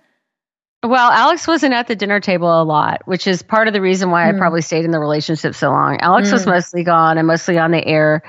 well, 0.85 1.11
Alex 1.11 1.47
wasn't 1.47 1.73
at 1.73 1.87
the 1.87 1.95
dinner 1.95 2.19
table 2.19 2.61
a 2.61 2.63
lot, 2.63 3.01
which 3.05 3.27
is 3.27 3.41
part 3.41 3.67
of 3.67 3.73
the 3.73 3.81
reason 3.81 4.11
why 4.11 4.29
I 4.29 4.31
Mm. 4.31 4.37
probably 4.37 4.61
stayed 4.61 4.85
in 4.85 4.91
the 4.91 4.99
relationship 4.99 5.55
so 5.55 5.69
long. 5.71 5.97
Alex 5.99 6.31
was 6.31 6.45
Mm. 6.45 6.49
mostly 6.51 6.83
gone 6.83 7.17
and 7.17 7.27
mostly 7.27 7.57
on 7.57 7.71
the 7.71 7.85
air. 7.85 8.21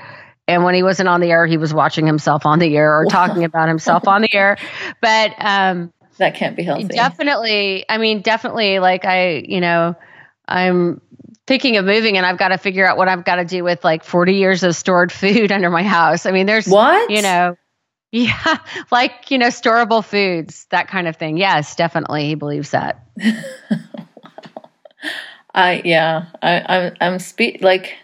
And 0.49 0.63
when 0.63 0.73
he 0.73 0.81
wasn't 0.83 1.07
on 1.09 1.21
the 1.21 1.29
air, 1.31 1.45
he 1.45 1.57
was 1.57 1.73
watching 1.73 2.07
himself 2.07 2.45
on 2.45 2.57
the 2.59 2.75
air 2.75 2.99
or 2.99 3.05
talking 3.05 3.43
about 3.43 3.67
himself 3.67 4.07
on 4.07 4.21
the 4.23 4.33
air. 4.33 4.57
But 4.99 5.33
um, 5.37 5.93
That 6.17 6.33
can't 6.35 6.55
be 6.55 6.63
healthy. 6.63 6.85
Definitely. 6.85 7.85
I 7.87 7.99
mean, 7.99 8.21
definitely. 8.21 8.79
Like 8.79 9.05
I, 9.05 9.43
you 9.47 9.61
know, 9.61 9.95
I'm 10.47 11.01
thinking 11.45 11.77
of 11.77 11.85
moving, 11.85 12.17
and 12.17 12.25
I've 12.25 12.37
got 12.39 12.47
to 12.49 12.57
figure 12.57 12.85
out 12.87 12.97
what 12.97 13.07
I've 13.07 13.23
got 13.23 13.35
to 13.35 13.45
do 13.45 13.63
with 13.63 13.83
like 13.83 14.03
40 14.03 14.33
years 14.33 14.63
of 14.63 14.75
stored 14.75 15.11
food 15.11 15.51
under 15.57 15.69
my 15.69 15.83
house. 15.83 16.25
I 16.25 16.31
mean, 16.31 16.47
there's 16.47 16.67
What? 16.67 17.09
you 17.11 17.21
know, 17.21 17.55
yeah, 18.11 18.57
like 18.89 19.29
you 19.29 19.37
know, 19.37 19.49
storable 19.49 20.03
foods, 20.03 20.65
that 20.71 20.87
kind 20.87 21.07
of 21.07 21.15
thing. 21.15 21.37
Yes, 21.37 21.75
definitely, 21.75 22.25
he 22.25 22.33
believes 22.33 22.71
that. 22.71 23.05
I 25.53 25.81
yeah, 25.85 26.25
I, 26.41 26.65
I'm 26.67 26.95
I'm 27.01 27.19
spe- 27.19 27.61
like 27.61 27.95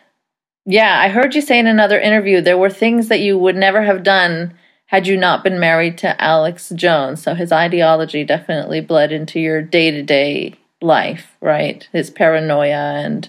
yeah, 0.66 1.00
I 1.00 1.10
heard 1.10 1.36
you 1.36 1.42
say 1.42 1.60
in 1.60 1.68
another 1.68 2.00
interview 2.00 2.42
there 2.42 2.58
were 2.58 2.70
things 2.70 3.08
that 3.10 3.20
you 3.20 3.38
would 3.38 3.56
never 3.56 3.82
have 3.82 4.04
done 4.04 4.54
had 4.88 5.08
you 5.08 5.18
not 5.18 5.44
been 5.44 5.60
married 5.60 5.98
to 6.00 6.22
Alex 6.22 6.72
Jones. 6.76 7.22
So 7.22 7.34
his 7.34 7.52
ideology 7.52 8.24
definitely 8.24 8.82
bled 8.82 9.12
into 9.12 9.40
your 9.40 9.62
day 9.62 9.92
to 9.92 10.04
day 10.04 10.56
life, 10.82 11.36
right? 11.42 11.88
His 11.92 12.10
paranoia 12.10 13.02
and 13.04 13.28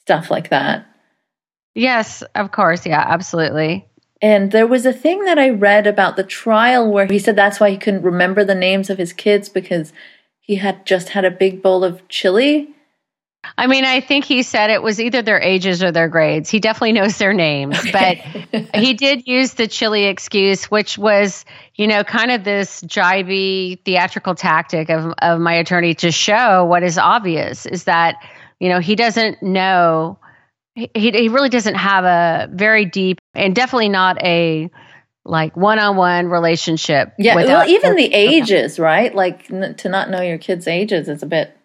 stuff 0.00 0.30
like 0.30 0.50
that. 0.50 0.86
Yes, 1.74 2.22
of 2.34 2.52
course. 2.52 2.86
Yeah, 2.86 3.04
absolutely. 3.06 3.86
And 4.20 4.52
there 4.52 4.66
was 4.66 4.86
a 4.86 4.92
thing 4.92 5.24
that 5.24 5.38
I 5.38 5.50
read 5.50 5.86
about 5.86 6.16
the 6.16 6.22
trial 6.22 6.90
where 6.90 7.06
he 7.06 7.18
said 7.18 7.34
that's 7.34 7.58
why 7.58 7.70
he 7.70 7.76
couldn't 7.76 8.02
remember 8.02 8.44
the 8.44 8.54
names 8.54 8.88
of 8.88 8.98
his 8.98 9.12
kids 9.12 9.48
because 9.48 9.92
he 10.40 10.56
had 10.56 10.86
just 10.86 11.10
had 11.10 11.24
a 11.24 11.30
big 11.30 11.62
bowl 11.62 11.82
of 11.82 12.06
chili. 12.08 12.74
I 13.58 13.66
mean, 13.66 13.84
I 13.84 14.00
think 14.00 14.24
he 14.24 14.42
said 14.42 14.70
it 14.70 14.82
was 14.82 15.00
either 15.00 15.20
their 15.20 15.40
ages 15.40 15.82
or 15.82 15.90
their 15.92 16.08
grades. 16.08 16.48
He 16.48 16.60
definitely 16.60 16.92
knows 16.92 17.18
their 17.18 17.32
names, 17.32 17.78
but 17.92 18.16
he 18.74 18.94
did 18.94 19.26
use 19.26 19.54
the 19.54 19.66
chili 19.66 20.04
excuse, 20.04 20.70
which 20.70 20.96
was, 20.96 21.44
you 21.74 21.86
know, 21.86 22.04
kind 22.04 22.30
of 22.30 22.44
this 22.44 22.80
jibey 22.82 23.82
theatrical 23.84 24.34
tactic 24.34 24.90
of, 24.90 25.12
of 25.20 25.40
my 25.40 25.54
attorney 25.54 25.94
to 25.96 26.12
show 26.12 26.64
what 26.64 26.82
is 26.82 26.98
obvious 26.98 27.66
is 27.66 27.84
that, 27.84 28.16
you 28.60 28.68
know, 28.68 28.78
he 28.78 28.94
doesn't 28.94 29.42
know, 29.42 30.18
he, 30.74 30.90
he 30.94 31.28
really 31.28 31.48
doesn't 31.48 31.74
have 31.74 32.04
a 32.04 32.48
very 32.52 32.84
deep 32.84 33.18
and 33.34 33.54
definitely 33.54 33.88
not 33.88 34.22
a 34.22 34.70
like 35.24 35.56
one 35.56 35.78
on 35.78 35.96
one 35.96 36.26
relationship. 36.26 37.12
Yeah, 37.18 37.36
well, 37.36 37.68
even 37.68 37.94
the 37.96 38.12
ages, 38.12 38.78
right? 38.78 39.14
Like 39.14 39.50
n- 39.50 39.74
to 39.76 39.88
not 39.88 40.10
know 40.10 40.20
your 40.20 40.38
kids' 40.38 40.66
ages 40.66 41.08
is 41.08 41.22
a 41.22 41.26
bit 41.26 41.56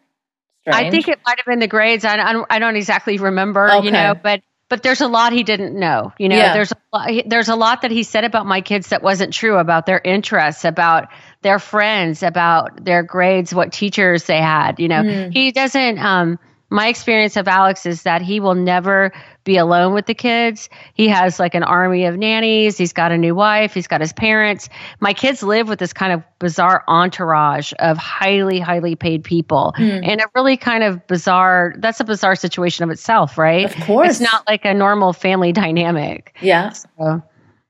strange. 0.71 0.87
I 0.87 0.89
think 0.91 1.07
it 1.07 1.19
might 1.25 1.37
have 1.37 1.45
been 1.45 1.59
the 1.59 1.67
grades. 1.67 2.05
I, 2.05 2.17
I, 2.17 2.33
don't, 2.33 2.47
I 2.49 2.59
don't 2.59 2.75
exactly 2.75 3.17
remember, 3.17 3.71
Okay. 3.71 3.85
you 3.85 3.91
know, 3.91 4.13
but 4.21 4.41
but 4.69 4.83
there's 4.83 4.99
a 4.99 5.07
lot 5.07 5.31
he 5.31 5.43
didn't 5.43 5.79
know. 5.79 6.11
You 6.19 6.27
know, 6.27 6.35
Yeah. 6.35 6.53
there's 6.53 6.73
a 6.73 6.77
lot, 6.93 7.09
there's 7.25 7.47
a 7.47 7.55
lot 7.55 7.83
that 7.83 7.91
he 7.91 8.03
said 8.03 8.25
about 8.25 8.45
my 8.45 8.59
kids 8.59 8.89
that 8.89 9.01
wasn't 9.01 9.33
true 9.33 9.57
about 9.57 9.85
their 9.85 10.01
interests, 10.03 10.65
about 10.65 11.07
their 11.41 11.57
friends, 11.57 12.21
about 12.21 12.83
their 12.83 13.01
grades, 13.01 13.53
what 13.55 13.71
teachers 13.71 14.25
they 14.25 14.41
had. 14.41 14.79
You 14.79 14.89
know, 14.89 15.03
Mm. 15.03 15.31
he 15.33 15.53
doesn't. 15.53 15.99
Um, 15.99 16.37
my 16.69 16.89
experience 16.89 17.37
of 17.37 17.47
Alex 17.47 17.85
is 17.85 18.03
that 18.03 18.21
he 18.21 18.41
will 18.41 18.55
never 18.55 19.13
be 19.47 19.57
alone 19.57 19.93
with 19.93 20.05
the 20.07 20.13
kids. 20.13 20.67
He 20.93 21.07
has 21.07 21.39
like 21.39 21.55
an 21.55 21.63
army 21.63 22.03
of 22.03 22.17
nannies. 22.17 22.77
He's 22.77 22.91
got 22.91 23.13
a 23.13 23.17
new 23.17 23.33
wife. 23.33 23.73
He's 23.73 23.87
got 23.87 24.01
his 24.01 24.11
parents. 24.11 24.67
My 24.99 25.13
kids 25.13 25.41
live 25.41 25.69
with 25.69 25.79
this 25.79 25.93
kind 25.93 26.11
of 26.11 26.21
bizarre 26.37 26.83
entourage 26.89 27.71
of 27.79 27.97
highly, 27.97 28.59
highly 28.59 28.95
paid 28.95 29.23
people 29.23 29.73
Hmm. 29.77 30.01
and 30.03 30.19
a 30.21 30.25
really 30.35 30.57
kind 30.57 30.83
of 30.83 31.07
bizarre, 31.07 31.73
that's 31.77 31.99
a 32.01 32.03
bizarre 32.03 32.35
situation 32.35 32.83
of 32.83 32.89
itself, 32.89 33.37
right? 33.37 33.65
Of 33.65 33.75
course. 33.85 34.19
It's 34.19 34.31
not 34.31 34.45
like 34.47 34.65
a 34.65 34.73
normal 34.73 35.13
family 35.13 35.51
dynamic. 35.63 36.35
Yeah. 36.41 36.71
So 36.71 37.23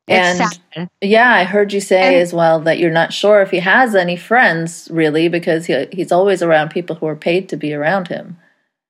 it's 0.07 0.39
And- 0.39 0.59
sad. 0.73 0.89
Yeah, 1.01 1.31
I 1.31 1.43
heard 1.43 1.73
you 1.73 1.79
say 1.79 2.07
And- 2.07 2.15
as 2.15 2.33
well 2.33 2.59
that 2.61 2.79
you're 2.79 2.89
not 2.91 3.13
sure 3.13 3.41
if 3.43 3.51
he 3.51 3.59
has 3.59 3.93
any 3.93 4.15
friends 4.15 4.87
really 4.91 5.27
because 5.27 5.67
he, 5.67 5.85
he's 5.91 6.11
always 6.11 6.41
around 6.41 6.69
people 6.71 6.95
who 6.95 7.05
are 7.05 7.15
paid 7.15 7.47
to 7.49 7.55
be 7.55 7.71
around 7.73 8.07
him. 8.07 8.37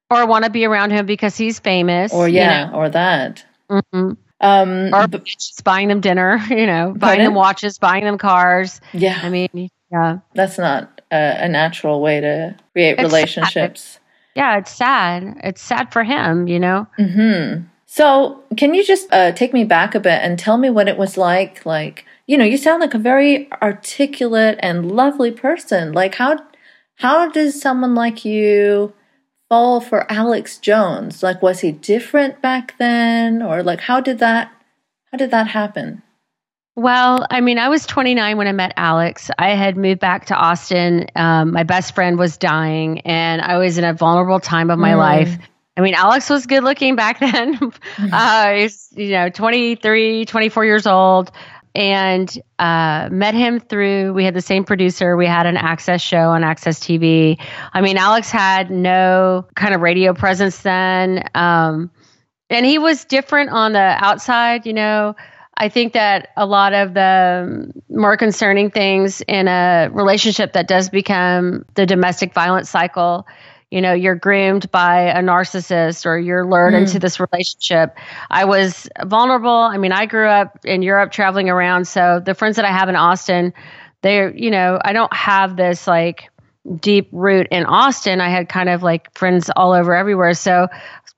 Or 0.10 0.26
want 0.26 0.46
to 0.46 0.50
be 0.50 0.66
around 0.66 0.92
him 0.92 1.06
because 1.06 1.36
he's 1.36 1.60
famous. 1.60 2.14
Or 2.14 2.28
you 2.28 2.36
yeah, 2.38 2.72
or 2.74 2.90
that. 2.90 3.44
know. 3.70 3.82
Mhm. 3.94 4.18
Um 4.40 4.94
Or 4.94 5.08
b- 5.08 5.20
just 5.26 5.64
buying 5.64 5.88
them 5.90 6.00
dinner, 6.00 6.38
you 6.50 6.66
know, 6.68 6.94
buying 6.98 7.24
them 7.24 7.34
watches, 7.34 7.78
buying 7.78 8.04
them 8.06 8.18
cars. 8.18 8.80
yeah, 8.94 9.20
I 9.24 9.30
mean, 9.30 9.70
yeah. 9.92 10.20
that's 10.34 10.58
not 10.58 11.02
a, 11.12 11.46
a 11.46 11.50
natural 11.50 12.02
way 12.02 12.22
to 12.22 12.56
create 12.74 12.92
It's 12.92 13.02
sad. 13.02 13.06
relationships. 13.08 14.00
Yeah, 14.36 14.58
it's 14.60 14.72
sad. 14.72 15.40
It's 15.44 15.62
sad 15.62 15.92
for 15.92 16.04
him, 16.04 16.48
you 16.48 16.60
know? 16.60 16.86
Hmm. 16.98 17.62
So, 17.88 18.44
can 18.58 18.74
you 18.76 18.84
just 18.86 19.12
uh, 19.12 19.32
take 19.32 19.52
me 19.54 19.64
back 19.64 19.96
a 19.96 20.00
bit 20.00 20.22
and 20.22 20.38
tell 20.38 20.58
me 20.58 20.70
what 20.70 20.88
it 20.88 20.98
was 20.98 21.18
like? 21.18 21.66
Like, 21.66 22.06
you 22.28 22.38
know, 22.38 22.44
you 22.46 22.58
sound 22.58 22.80
like 22.82 22.94
a 22.94 23.00
very 23.00 23.50
articulate 23.64 24.60
and 24.62 24.92
lovely 24.92 25.32
person. 25.32 25.94
Like, 25.94 26.16
how 26.16 26.38
how 26.96 27.30
does 27.30 27.60
someone 27.60 27.96
like 27.96 28.26
you 28.26 28.94
fall 29.50 29.80
for 29.82 30.12
Alex 30.12 30.58
Jones? 30.58 31.24
Like, 31.24 31.42
was 31.42 31.60
he 31.62 31.72
different 31.72 32.42
back 32.42 32.78
then, 32.78 33.42
or 33.42 33.64
like, 33.64 33.82
how 33.82 34.00
did 34.02 34.20
that 34.20 34.52
how 35.12 35.18
did 35.18 35.32
that 35.32 35.48
happen? 35.48 36.04
Well, 36.76 37.26
I 37.32 37.42
mean, 37.42 37.58
I 37.58 37.70
was 37.70 37.88
29 37.88 38.38
when 38.38 38.46
I 38.48 38.52
met 38.52 38.74
Alex. 38.78 39.32
I 39.40 39.50
had 39.56 39.78
moved 39.78 40.00
back 40.00 40.26
to 40.28 40.36
Austin. 40.36 41.08
Um, 41.16 41.52
my 41.52 41.64
best 41.64 41.96
friend 41.96 42.20
was 42.20 42.38
dying, 42.38 43.00
and 43.02 43.42
I 43.42 43.58
was 43.58 43.78
in 43.80 43.84
a 43.84 43.94
vulnerable 43.94 44.40
time 44.40 44.70
of 44.70 44.78
my 44.78 44.92
Mm. 44.92 44.98
life. 44.98 45.38
I 45.76 45.82
mean, 45.82 45.96
Alex 45.96 46.30
was 46.30 46.46
good 46.46 46.64
looking 46.64 46.96
back 46.96 47.20
then. 47.22 47.58
uh, 48.12 48.52
he's, 48.52 48.90
you 48.96 49.12
know, 49.12 49.30
23, 49.30 50.26
24 50.26 50.66
years 50.66 50.86
old. 50.86 51.32
And 51.78 52.28
uh, 52.58 53.08
met 53.12 53.36
him 53.36 53.60
through, 53.60 54.12
we 54.14 54.26
had 54.26 54.34
the 54.34 54.42
same 54.42 54.64
producer. 54.64 55.16
We 55.16 55.28
had 55.28 55.46
an 55.46 55.58
Access 55.58 56.02
show 56.02 56.32
on 56.32 56.44
Access 56.44 56.80
TV. 56.80 57.40
I 57.72 57.82
mean, 57.82 57.98
Alex 57.98 58.32
had 58.32 58.72
no 58.72 59.46
kind 59.56 59.76
of 59.76 59.82
radio 59.82 60.16
presence 60.16 60.60
then. 60.64 61.30
Um, 61.36 61.92
and 62.50 62.66
he 62.66 62.80
was 62.80 63.06
different 63.06 63.52
on 63.52 63.74
the 63.74 63.80
outside, 63.80 64.66
you 64.66 64.74
know. 64.74 65.16
I 65.56 65.70
think 65.70 65.94
that 65.94 66.30
a 66.36 66.48
lot 66.48 66.74
of 66.74 66.96
the 66.96 67.46
um, 67.48 67.72
more 67.96 68.18
concerning 68.18 68.72
things 68.72 69.22
in 69.28 69.48
a 69.48 69.90
relationship 69.92 70.54
that 70.54 70.68
does 70.68 70.90
become 70.90 71.64
the 71.76 71.86
domestic 71.86 72.34
violence 72.34 72.72
cycle, 72.72 73.28
you 73.72 73.82
know, 73.82 73.94
you're 73.94 74.16
groomed 74.16 74.72
by 74.72 75.02
a 75.10 75.22
narcissist 75.22 76.06
or 76.06 76.18
you're 76.18 76.46
lured 76.46 76.74
Mm. 76.74 76.84
into 76.84 77.00
this 77.00 77.20
relationship. 77.20 77.98
I 78.32 78.46
was 78.46 78.88
vulnerable. 79.06 79.52
I 79.52 79.78
mean, 79.78 79.92
I 79.92 80.06
grew 80.06 80.28
up 80.28 80.60
in 80.64 80.82
Europe 80.82 81.12
traveling 81.12 81.50
around. 81.50 81.86
So 81.88 82.22
the 82.24 82.34
friends 82.34 82.56
that 82.56 82.66
I 82.66 82.72
have 82.72 82.88
in 82.88 82.96
Austin, 82.96 83.54
they're, 84.04 84.34
you 84.36 84.52
know, 84.52 84.80
I 84.84 84.94
don't 84.94 85.14
have 85.14 85.58
this 85.58 85.86
like 85.88 86.30
deep 86.80 87.10
root 87.12 87.48
in 87.52 87.66
Austin. 87.66 88.22
I 88.22 88.30
had 88.30 88.48
kind 88.50 88.70
of 88.70 88.84
like 88.84 89.14
friends 89.18 89.50
all 89.56 89.74
over 89.74 89.94
everywhere. 89.96 90.34
So 90.34 90.68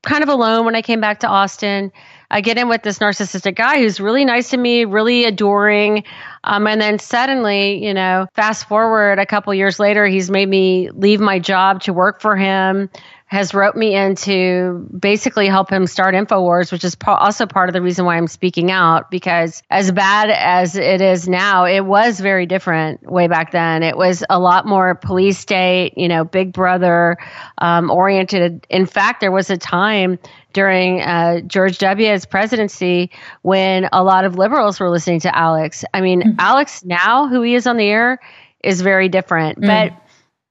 kind 0.03 0.23
of 0.23 0.29
alone 0.29 0.65
when 0.65 0.75
I 0.75 0.81
came 0.81 1.01
back 1.01 1.19
to 1.19 1.27
Austin. 1.27 1.91
I 2.31 2.41
get 2.41 2.57
in 2.59 2.69
with 2.69 2.83
this 2.83 2.99
narcissistic 2.99 3.55
guy 3.55 3.79
who's 3.79 3.99
really 3.99 4.23
nice 4.23 4.51
to 4.51 4.57
me, 4.57 4.85
really 4.85 5.25
adoring. 5.25 6.03
Um, 6.43 6.67
and 6.67 6.80
then 6.80 6.99
suddenly, 6.99 7.86
you 7.86 7.93
know, 7.93 8.28
fast 8.34 8.67
forward 8.67 9.19
a 9.19 9.25
couple 9.25 9.54
years 9.54 9.80
later, 9.80 10.06
he's 10.08 10.30
made 10.30 10.47
me 10.47 10.89
leave 10.91 11.19
my 11.19 11.39
job 11.39 11.82
to 11.84 11.93
work 11.93 12.21
for 12.21 12.36
him, 12.36 12.89
has 13.30 13.54
roped 13.54 13.78
me 13.78 13.95
in 13.95 14.15
to 14.15 14.88
basically 14.97 15.47
help 15.47 15.69
him 15.69 15.86
start 15.86 16.15
InfoWars, 16.15 16.71
which 16.71 16.84
is 16.84 16.97
also 17.06 17.45
part 17.45 17.69
of 17.69 17.73
the 17.73 17.82
reason 17.82 18.04
why 18.06 18.17
I'm 18.17 18.28
speaking 18.28 18.71
out 18.71 19.12
because 19.12 19.62
as 19.69 19.91
bad 19.91 20.32
as 20.32 20.75
it 20.75 20.99
is 20.99 21.28
now, 21.30 21.65
it 21.65 21.82
was 21.82 22.19
very 22.19 22.47
different 22.47 23.04
way 23.04 23.28
back 23.28 23.52
then. 23.52 23.84
It 23.84 23.95
was 23.95 24.23
a 24.32 24.39
lot 24.39 24.65
more 24.65 24.95
police 24.95 25.38
state, 25.38 25.93
you 25.95 26.08
know, 26.08 26.23
big 26.23 26.54
brother 26.54 27.17
um, 27.60 27.91
oriented. 27.91 28.65
In 28.67 28.88
fact, 28.88 29.21
there 29.21 29.32
was 29.32 29.52
a 29.52 29.58
time 29.58 30.17
during 30.53 31.01
uh, 31.01 31.41
George 31.41 31.77
W.'s 31.77 32.25
presidency 32.25 33.12
when 33.41 33.88
a 33.91 34.03
lot 34.03 34.25
of 34.25 34.35
liberals 34.35 34.79
were 34.79 34.89
listening 34.89 35.19
to 35.21 35.35
Alex. 35.35 35.85
I 35.93 36.01
mean, 36.01 36.21
mm-hmm. 36.21 36.39
Alex 36.39 36.83
now, 36.83 37.27
who 37.27 37.41
he 37.41 37.55
is 37.55 37.67
on 37.67 37.77
the 37.77 37.85
air, 37.85 38.19
is 38.63 38.81
very 38.81 39.09
different. 39.09 39.59
Mm. 39.59 39.67
But 39.67 40.01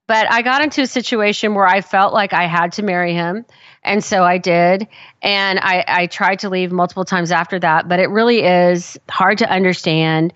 but 0.09 0.33
I 0.33 0.41
got 0.41 0.63
into 0.63 0.81
a 0.81 0.87
situation 0.87 1.55
where 1.55 1.67
I 1.67 1.83
felt 1.83 2.15
like 2.15 2.33
I 2.33 2.47
had 2.47 2.73
to 2.73 2.83
marry 2.83 3.13
him. 3.13 3.45
And 3.83 4.03
so 4.03 4.25
I 4.25 4.39
did. 4.39 4.89
And 5.21 5.59
I, 5.59 5.85
I 5.87 6.07
tried 6.07 6.39
to 6.41 6.49
leave 6.49 6.73
multiple 6.73 7.05
times 7.05 7.31
after 7.31 7.59
that. 7.59 7.89
But 7.89 8.01
it 8.01 8.09
really 8.09 8.43
is 8.43 8.99
hard 9.11 9.39
to 9.39 9.51
understand 9.51 10.33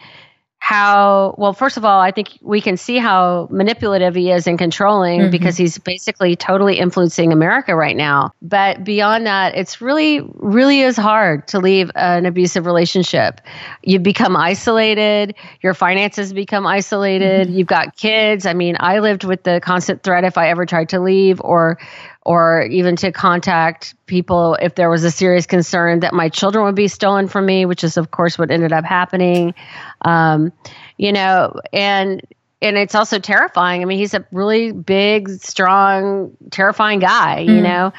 how 0.62 1.34
well 1.38 1.52
first 1.52 1.76
of 1.76 1.84
all 1.84 2.00
i 2.00 2.12
think 2.12 2.38
we 2.40 2.60
can 2.60 2.76
see 2.76 2.96
how 2.96 3.48
manipulative 3.50 4.14
he 4.14 4.30
is 4.30 4.46
and 4.46 4.60
controlling 4.60 5.22
mm-hmm. 5.22 5.30
because 5.32 5.56
he's 5.56 5.76
basically 5.76 6.36
totally 6.36 6.78
influencing 6.78 7.32
america 7.32 7.74
right 7.74 7.96
now. 7.96 8.30
But 8.42 8.84
beyond 8.84 9.26
that 9.26 9.56
it's 9.56 9.80
really 9.80 10.20
really 10.34 10.82
is 10.82 10.96
hard 10.96 11.48
to 11.48 11.58
leave 11.58 11.90
an 11.96 12.26
abusive 12.26 12.64
relationship. 12.64 13.40
You 13.82 13.98
become 13.98 14.36
isolated. 14.36 15.34
Your 15.62 15.74
finances 15.74 16.32
become 16.32 16.64
isolated. 16.64 17.48
Mm-hmm. 17.48 17.56
you've 17.58 17.66
got 17.66 17.96
kids. 17.96 18.46
I 18.46 18.54
mean 18.54 18.76
i 18.78 19.00
lived 19.00 19.24
with 19.24 19.42
the 19.42 19.58
constant 19.60 20.04
threat 20.04 20.22
if 20.22 20.38
i 20.38 20.48
ever 20.48 20.64
tried 20.64 20.90
to 20.90 21.00
leave 21.00 21.40
or 21.40 21.76
or 22.24 22.62
even 22.62 22.96
to 22.96 23.10
contact 23.10 23.94
people 24.06 24.56
if 24.60 24.74
there 24.76 24.88
was 24.88 25.02
a 25.04 25.10
serious 25.10 25.46
concern 25.46 26.00
that 26.00 26.14
my 26.14 26.28
children 26.28 26.64
would 26.64 26.76
be 26.76 26.88
stolen 26.88 27.26
from 27.26 27.44
me, 27.44 27.66
which 27.66 27.82
is, 27.82 27.96
of 27.96 28.10
course, 28.10 28.38
what 28.38 28.50
ended 28.50 28.72
up 28.72 28.84
happening. 28.84 29.54
Um, 30.02 30.52
you 30.96 31.12
know, 31.12 31.60
and 31.72 32.22
and 32.60 32.76
it's 32.76 32.94
also 32.94 33.18
terrifying. 33.18 33.82
I 33.82 33.86
mean, 33.86 33.98
he's 33.98 34.14
a 34.14 34.24
really 34.30 34.70
big, 34.70 35.28
strong, 35.30 36.36
terrifying 36.50 37.00
guy. 37.00 37.44
Mm. 37.46 37.56
You 37.56 37.60
know, 37.62 37.92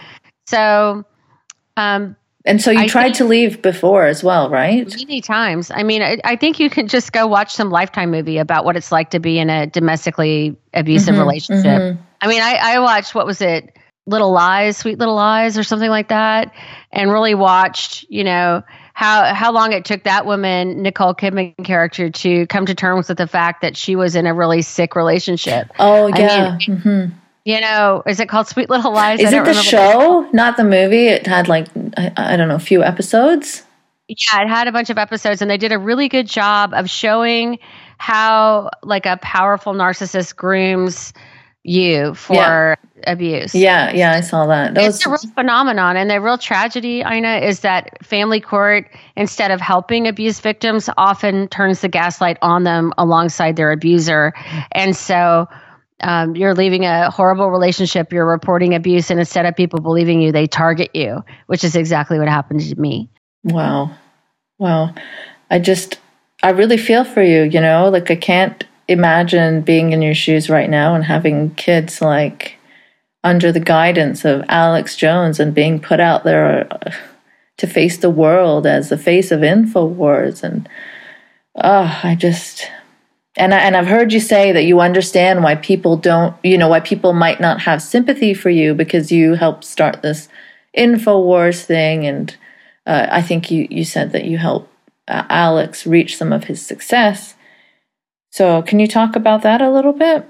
so. 0.48 1.06
Um, 1.76 2.16
and 2.46 2.62
so 2.62 2.72
you 2.72 2.82
I 2.82 2.88
tried 2.88 3.14
to 3.16 3.26
leave 3.26 3.62
before 3.62 4.06
as 4.06 4.24
well, 4.24 4.50
right? 4.50 4.86
Many 4.98 5.22
times. 5.22 5.72
I 5.72 5.84
mean, 5.84 6.02
I, 6.02 6.18
I, 6.26 6.36
think 6.36 6.60
you 6.60 6.70
can 6.70 6.90
just 6.90 7.14
go 7.14 7.26
watch 7.26 7.54
some 7.54 7.72
Lifetime 7.72 8.12
movie 8.12 8.38
about 8.38 8.66
what 8.66 8.76
it's 8.76 8.92
like 8.92 9.12
to 9.12 9.20
be 9.20 9.40
in 9.40 9.50
a 9.50 9.66
domestically 9.66 10.58
abusive 10.74 11.14
mm-hmm, 11.14 11.22
relationship. 11.22 11.82
Mm-hmm. 11.82 12.02
I 12.22 12.28
mean, 12.28 12.42
I, 12.42 12.56
I 12.62 12.80
watched 12.80 13.16
what 13.16 13.26
was 13.26 13.42
it? 13.42 13.78
Little 14.06 14.32
Lies, 14.32 14.78
Sweet 14.78 15.00
Little 15.00 15.16
Lies, 15.16 15.58
or 15.58 15.63
something 15.63 15.89
like 15.89 16.10
that, 16.10 16.54
and 16.92 17.12
really 17.12 17.36
watched, 17.36 18.06
you 18.10 18.24
know, 18.24 18.63
how 18.94 19.34
how 19.34 19.52
long 19.52 19.72
it 19.72 19.86
took 19.86 20.04
that 20.04 20.26
woman, 20.26 20.82
Nicole 20.82 21.16
Kidman 21.16 21.56
character, 21.63 22.10
to 22.10 22.46
come 22.48 22.66
to 22.66 22.76
terms 22.76 23.10
with 23.10 23.18
the 23.18 23.28
fact 23.28 23.62
that 23.62 23.78
she 23.78 23.96
was 23.96 24.16
in 24.16 24.28
a 24.28 24.34
really 24.34 24.62
sick 24.62 24.96
relationship. 24.96 25.72
Oh 25.80 26.08
yeah. 26.08 26.58
I 26.62 26.68
mean, 26.68 26.78
mm-hmm. 26.78 27.18
You 27.46 27.60
know, 27.60 28.04
is 28.08 28.22
it 28.22 28.30
called 28.30 28.48
Sweet 28.48 28.70
Little 28.70 28.94
Lies? 28.94 29.20
Is 29.20 29.34
it 29.34 29.44
the 29.44 29.54
show, 29.54 30.30
not 30.32 30.56
the 30.56 30.63
movie? 30.63 31.08
It 31.08 31.28
had 31.28 31.50
like 31.50 31.68
I, 31.98 32.12
I 32.16 32.38
don't 32.38 32.48
know, 32.48 32.56
a 32.56 32.60
few 32.60 32.84
episodes. 32.84 33.63
Yeah, 34.08 34.44
it 34.44 34.48
had 34.48 34.68
a 34.68 34.72
bunch 34.72 34.89
of 34.89 34.98
episodes, 34.98 35.42
and 35.42 35.52
they 35.52 35.58
did 35.58 35.72
a 35.72 35.80
really 35.80 36.08
good 36.08 36.28
job 36.28 36.74
of 36.74 36.89
showing 36.89 37.60
how 37.98 38.70
like 38.82 39.06
a 39.06 39.18
powerful 39.18 39.74
narcissist 39.74 40.36
grooms 40.36 41.13
you 41.63 42.13
for 42.13 42.36
yeah. 42.36 42.76
abuse. 43.12 43.56
Yeah, 43.56 43.91
yeah, 43.93 44.12
I 44.12 44.21
saw 44.21 44.45
that. 44.47 44.76
that 44.76 44.84
it's 44.84 45.06
was... 45.08 45.23
a 45.23 45.28
real 45.28 45.34
phenomenon. 45.34 45.95
And 45.95 46.10
the 46.10 46.19
real 46.19 46.38
tragedy, 46.38 46.99
Ina, 46.99 47.38
is 47.38 47.62
that 47.62 48.06
family 48.06 48.41
court, 48.41 48.89
instead 49.15 49.52
of 49.52 49.62
helping 49.62 50.08
abuse 50.08 50.39
victims, 50.41 50.89
often 50.97 51.47
turns 51.47 51.82
the 51.82 51.88
gaslight 51.88 52.38
on 52.41 52.63
them 52.63 52.93
alongside 52.97 53.56
their 53.56 53.71
abuser. 53.71 54.34
And 54.73 54.95
so 54.95 55.47
um, 56.02 56.36
you're 56.36 56.54
leaving 56.54 56.86
a 56.86 57.10
horrible 57.10 57.49
relationship, 57.49 58.12
you're 58.12 58.28
reporting 58.28 58.76
abuse, 58.76 59.10
and 59.10 59.19
instead 59.19 59.45
of 59.45 59.56
people 59.56 59.80
believing 59.80 60.21
you, 60.21 60.34
they 60.34 60.47
target 60.47 60.91
you, 60.93 61.23
which 61.47 61.63
is 61.63 61.78
exactly 61.78 62.19
what 62.19 62.28
happened 62.28 62.60
to 62.60 62.76
me. 62.76 63.10
Wow. 63.45 63.91
Wow. 64.60 64.93
I 65.49 65.60
just, 65.60 65.99
I 66.41 66.49
really 66.49 66.78
feel 66.78 67.06
for 67.06 67.23
you, 67.23 67.43
you 67.43 67.62
know, 67.62 67.89
like 67.89 68.12
I 68.12 68.17
can't 68.17 68.65
imagine 68.88 69.62
being 69.62 69.91
in 69.91 70.02
your 70.02 70.13
shoes 70.13 70.50
right 70.50 70.69
now 70.69 70.96
and 70.96 71.06
having 71.06 71.56
kids 71.56 72.02
like 72.02 72.58
under 73.24 73.52
the 73.52 73.60
guidance 73.60 74.26
of 74.26 74.43
Alex 74.50 74.96
Jones 74.96 75.39
and 75.39 75.54
being 75.54 75.80
put 75.80 76.00
out 76.00 76.24
there 76.24 76.67
uh, 76.72 76.91
to 77.58 77.67
face 77.67 77.98
the 77.98 78.10
world 78.10 78.67
as 78.67 78.89
the 78.89 78.98
face 78.98 79.32
of 79.32 79.39
InfoWars. 79.39 80.43
And 80.43 80.67
oh, 81.56 82.00
I 82.04 82.15
just. 82.15 82.69
And, 83.36 83.52
I, 83.52 83.60
and 83.62 83.76
I've 83.76 83.88
heard 83.88 84.13
you 84.13 84.19
say 84.19 84.52
that 84.52 84.65
you 84.65 84.80
understand 84.80 85.41
why 85.41 85.56
people 85.56 85.98
don't, 85.98 86.36
you 86.43 86.56
know, 86.56 86.67
why 86.67 86.82
people 86.82 87.13
might 87.13 87.41
not 87.41 87.62
have 87.62 87.82
sympathy 87.82 88.36
for 88.36 88.52
you 88.52 88.76
because 88.76 89.12
you 89.12 89.34
helped 89.34 89.63
start 89.63 90.04
this 90.04 90.30
InfoWars 90.78 91.63
thing. 91.63 92.06
And 92.06 92.36
uh, 92.86 93.08
I 93.10 93.24
think 93.24 93.50
you, 93.50 93.67
you 93.72 93.86
said 93.86 94.12
that 94.12 94.26
you 94.26 94.38
helped 94.38 94.69
uh, 95.08 95.24
Alex 95.30 95.88
reach 95.88 96.15
some 96.15 96.32
of 96.32 96.43
his 96.43 96.63
success. 96.63 97.34
So, 98.34 98.63
can 98.63 98.80
you 98.80 98.88
talk 98.88 99.15
about 99.15 99.43
that 99.43 99.62
a 99.62 99.69
little 99.69 99.93
bit? 99.93 100.28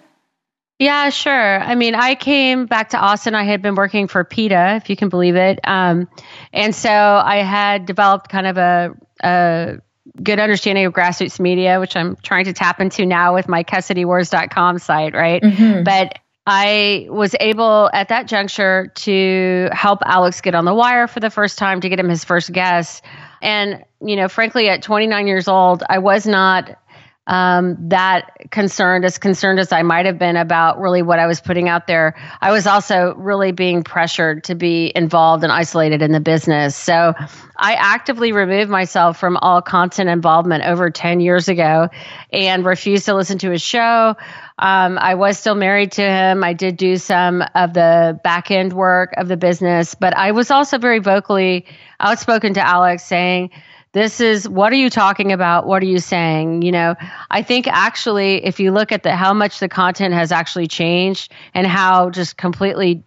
Yeah, 0.78 1.10
sure. 1.10 1.62
I 1.62 1.76
mean, 1.76 1.96
I 1.96 2.16
came 2.16 2.66
back 2.66 2.90
to 2.90 2.98
Austin. 2.98 3.34
I 3.34 3.46
had 3.46 3.62
been 3.62 3.76
working 3.76 4.10
for 4.10 4.26
PETA, 4.26 4.76
if 4.76 4.90
you 4.90 4.98
can 4.98 5.08
believe 5.08 5.38
it. 5.38 5.62
Um, 5.64 6.10
and 6.52 6.76
so 6.76 6.90
I 6.90 7.38
had 7.38 7.86
developed 7.86 8.30
kind 8.30 8.46
of 8.46 8.58
a, 8.58 8.94
a 9.24 9.78
good 10.22 10.38
understanding 10.42 10.84
of 10.84 10.92
grassroots 10.92 11.40
media, 11.40 11.80
which 11.80 11.96
I'm 11.96 12.18
trying 12.18 12.44
to 12.44 12.52
tap 12.52 12.82
into 12.82 13.06
now 13.06 13.36
with 13.36 13.48
my 13.48 13.64
CustodyWars.com 13.64 14.80
site, 14.80 15.14
right? 15.14 15.42
Mm-hmm. 15.42 15.84
But 15.84 16.20
I 16.46 17.08
was 17.10 17.38
able 17.40 17.90
at 17.94 18.10
that 18.10 18.28
juncture 18.28 18.92
to 18.96 19.70
help 19.72 20.00
Alex 20.06 20.42
get 20.42 20.56
on 20.56 20.66
the 20.66 20.74
wire 20.74 21.08
for 21.08 21.22
the 21.22 21.30
first 21.30 21.58
time 21.58 21.80
to 21.80 21.88
get 21.88 22.02
him 22.02 22.10
his 22.10 22.26
first 22.26 22.52
guest. 22.52 23.02
And, 23.42 23.86
you 24.02 24.18
know, 24.18 24.28
frankly, 24.28 24.68
at 24.68 24.82
29 24.82 25.26
years 25.26 25.48
old, 25.48 25.84
I 25.90 26.00
was 26.00 26.28
not 26.28 26.78
um, 27.26 27.78
that 27.90 28.32
concerned, 28.52 29.06
as 29.06 29.18
concerned 29.18 29.60
as 29.60 29.72
I 29.72 29.82
might 29.82 30.06
have 30.06 30.20
been 30.20 30.36
about 30.36 30.80
really 30.80 31.02
what 31.02 31.20
I 31.20 31.28
was 31.28 31.40
putting 31.40 31.70
out 31.70 31.88
there. 31.88 32.16
I 32.42 32.52
was 32.52 32.68
also 32.68 33.14
really 33.16 33.54
being 33.54 33.84
pressured 33.84 34.44
to 34.46 34.56
be 34.56 34.92
involved 34.94 35.44
and 35.44 35.52
isolated 35.52 36.02
in 36.02 36.12
the 36.12 36.20
business. 36.20 36.76
So 36.76 37.14
I 37.56 37.76
actively 37.76 38.34
removed 38.34 38.70
myself 38.70 39.18
from 39.18 39.38
all 39.38 39.62
content 39.62 40.10
involvement 40.10 40.66
over 40.66 40.90
10 40.90 41.22
years 41.22 41.48
ago 41.48 41.88
and 42.32 42.66
refused 42.66 43.06
to 43.06 43.16
listen 43.16 43.38
to 43.40 43.52
his 43.52 43.62
show. 43.62 44.16
Um, 44.60 44.98
I 45.00 45.16
was 45.16 45.40
still 45.40 45.56
married 45.56 45.94
to 45.94 46.02
him. 46.02 46.44
I 46.44 46.54
did 46.54 46.76
do 46.76 46.98
some 46.98 47.44
of 47.56 47.74
the 47.74 48.20
back 48.24 48.52
end 48.52 48.74
work 48.74 49.14
of 49.16 49.30
the 49.30 49.38
business, 49.38 49.96
but 49.96 50.16
I 50.16 50.32
was 50.32 50.52
also 50.52 50.78
very 50.78 51.00
vocally 51.00 51.66
outspoken 52.02 52.56
to 52.56 52.68
Alex 52.68 53.04
saying, 53.04 53.52
this 53.94 54.20
is 54.20 54.50
what 54.50 54.74
are 54.74 54.78
you 54.78 54.90
talking 54.90 55.32
about? 55.32 55.66
What 55.66 55.82
are 55.82 55.88
you 55.88 56.00
saying? 56.00 56.62
You 56.62 56.72
know 56.72 56.96
i 57.32 57.42
think 57.42 57.68
actually 57.68 58.44
if 58.46 58.60
you 58.60 58.72
look 58.72 58.92
at 58.92 59.04
the 59.04 59.16
how 59.16 59.34
much 59.34 59.60
the 59.60 59.70
content 59.70 60.14
has 60.14 60.32
actually 60.32 60.68
changed 60.68 61.32
and 61.54 61.68
how 61.68 62.10
just 62.10 62.38
completely 62.38 63.04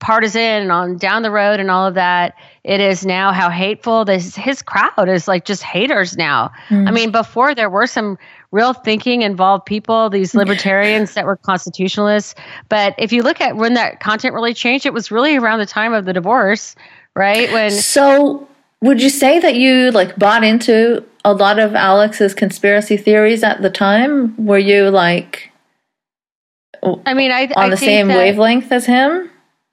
partisan 0.00 0.62
and 0.62 0.72
on 0.72 0.96
down 0.96 1.22
the 1.22 1.30
road 1.30 1.60
and 1.60 1.70
all 1.70 1.86
of 1.86 1.94
that 1.94 2.34
it 2.62 2.80
is 2.80 3.06
now 3.06 3.32
how 3.32 3.48
hateful 3.48 4.04
this 4.04 4.34
his 4.34 4.60
crowd 4.60 5.08
is 5.08 5.26
like 5.28 5.44
just 5.44 5.62
haters 5.62 6.16
now. 6.16 6.50
Mm. 6.68 6.88
i 6.88 6.90
mean 6.90 7.10
before 7.10 7.54
there 7.54 7.70
were 7.70 7.86
some 7.86 8.18
real 8.50 8.72
thinking 8.72 9.22
involved 9.22 9.64
people 9.66 10.10
these 10.10 10.34
libertarians 10.34 11.14
that 11.14 11.26
were 11.26 11.36
constitutionalists. 11.36 12.34
But 12.68 12.94
if 12.98 13.12
you 13.12 13.22
look 13.22 13.40
at 13.40 13.56
when 13.56 13.74
that 13.74 14.00
content 14.00 14.34
really 14.34 14.54
changed 14.54 14.86
it 14.86 14.92
was 14.92 15.10
really 15.10 15.36
around 15.36 15.58
the 15.58 15.66
time 15.66 15.92
of 15.92 16.04
the 16.04 16.12
divorce 16.12 16.74
right? 17.16 17.52
When 17.52 17.70
so 17.70 18.48
would 18.84 19.00
you 19.00 19.08
say 19.08 19.38
that 19.40 19.54
you 19.54 19.90
like 19.92 20.16
bought 20.18 20.44
into 20.44 21.02
a 21.24 21.32
lot 21.32 21.58
of 21.58 21.74
Alex's 21.74 22.34
conspiracy 22.34 22.98
theories 22.98 23.42
at 23.42 23.62
the 23.62 23.70
time? 23.70 24.36
Were 24.36 24.58
you 24.58 24.90
like 24.90 25.50
I 27.06 27.14
mean, 27.14 27.32
I 27.32 27.44
on 27.56 27.66
I 27.66 27.68
the 27.70 27.78
same 27.78 28.08
wavelength 28.08 28.70
as 28.70 28.84
him? 28.84 29.30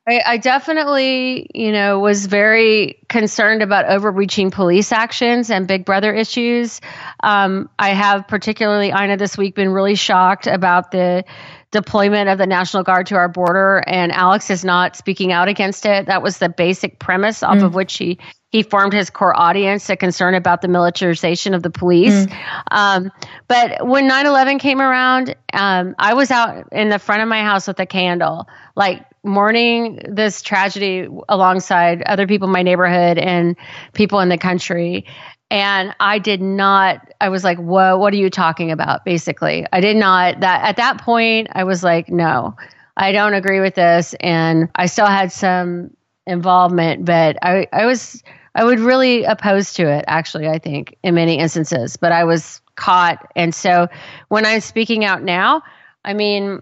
I, 0.07 0.21
I, 0.25 0.37
definitely, 0.37 1.47
you 1.53 1.71
know, 1.71 1.99
was 1.99 2.25
very 2.25 2.97
concerned 3.07 3.61
about 3.61 3.85
overreaching 3.85 4.49
police 4.49 4.91
actions 4.91 5.51
and 5.51 5.67
Big 5.67 5.85
Brother 5.85 6.11
issues. 6.11 6.81
Um, 7.21 7.69
I 7.77 7.89
have 7.89 8.27
particularly, 8.27 8.87
Ina, 8.87 9.17
this 9.17 9.37
week 9.37 9.53
been 9.53 9.69
really 9.69 9.93
shocked 9.93 10.47
about 10.47 10.89
the 10.89 11.23
deployment 11.71 12.29
of 12.29 12.39
the 12.39 12.47
National 12.47 12.81
Guard 12.81 13.05
to 13.07 13.15
our 13.15 13.29
border, 13.29 13.83
and 13.85 14.11
Alex 14.11 14.49
is 14.49 14.65
not 14.65 14.95
speaking 14.95 15.31
out 15.31 15.47
against 15.47 15.85
it. 15.85 16.07
That 16.07 16.23
was 16.23 16.39
the 16.39 16.49
basic 16.49 16.97
premise 16.97 17.43
off 17.43 17.57
mm. 17.57 17.65
of 17.65 17.75
which 17.75 17.95
he 17.97 18.17
he 18.51 18.63
formed 18.63 18.91
his 18.91 19.09
core 19.09 19.37
audience, 19.37 19.89
a 19.89 19.95
concern 19.95 20.35
about 20.35 20.61
the 20.61 20.67
militarization 20.67 21.53
of 21.53 21.63
the 21.63 21.69
police. 21.69 22.25
Mm. 22.25 22.37
Um, 22.69 23.11
but 23.47 23.87
when 23.87 24.07
9 24.07 24.25
11 24.25 24.59
came 24.59 24.81
around, 24.81 25.35
um, 25.53 25.95
I 25.97 26.13
was 26.13 26.31
out 26.31 26.67
in 26.73 26.89
the 26.89 26.99
front 26.99 27.21
of 27.21 27.29
my 27.29 27.41
house 27.43 27.67
with 27.67 27.79
a 27.79 27.85
candle, 27.85 28.47
like 28.75 29.05
mourning 29.23 30.01
this 30.09 30.41
tragedy 30.41 31.07
alongside 31.29 32.03
other 32.03 32.27
people 32.27 32.47
in 32.47 32.51
my 32.51 32.63
neighborhood 32.63 33.17
and 33.17 33.55
people 33.93 34.19
in 34.19 34.27
the 34.27 34.37
country. 34.37 35.05
And 35.49 35.95
I 35.99 36.19
did 36.19 36.41
not, 36.41 37.09
I 37.21 37.29
was 37.29 37.43
like, 37.43 37.57
whoa, 37.57 37.97
what 37.97 38.13
are 38.13 38.17
you 38.17 38.29
talking 38.29 38.71
about? 38.71 39.05
Basically, 39.05 39.65
I 39.71 39.79
did 39.79 39.95
not, 39.95 40.41
that 40.41 40.63
at 40.63 40.77
that 40.77 41.01
point, 41.01 41.47
I 41.51 41.63
was 41.63 41.83
like, 41.83 42.09
no, 42.09 42.55
I 42.97 43.13
don't 43.13 43.33
agree 43.33 43.61
with 43.61 43.75
this. 43.75 44.13
And 44.19 44.69
I 44.75 44.87
still 44.87 45.07
had 45.07 45.31
some 45.31 45.91
involvement, 46.25 47.05
but 47.05 47.37
I, 47.41 47.67
I 47.71 47.85
was, 47.85 48.23
I 48.53 48.63
would 48.63 48.79
really 48.79 49.23
oppose 49.23 49.73
to 49.73 49.89
it, 49.89 50.05
actually, 50.07 50.47
I 50.47 50.59
think, 50.59 50.97
in 51.03 51.15
many 51.15 51.37
instances, 51.37 51.97
but 51.97 52.11
I 52.11 52.25
was 52.25 52.61
caught. 52.75 53.31
And 53.35 53.55
so 53.55 53.87
when 54.27 54.45
I'm 54.45 54.61
speaking 54.61 55.05
out 55.05 55.23
now, 55.23 55.63
I 56.03 56.13
mean, 56.13 56.61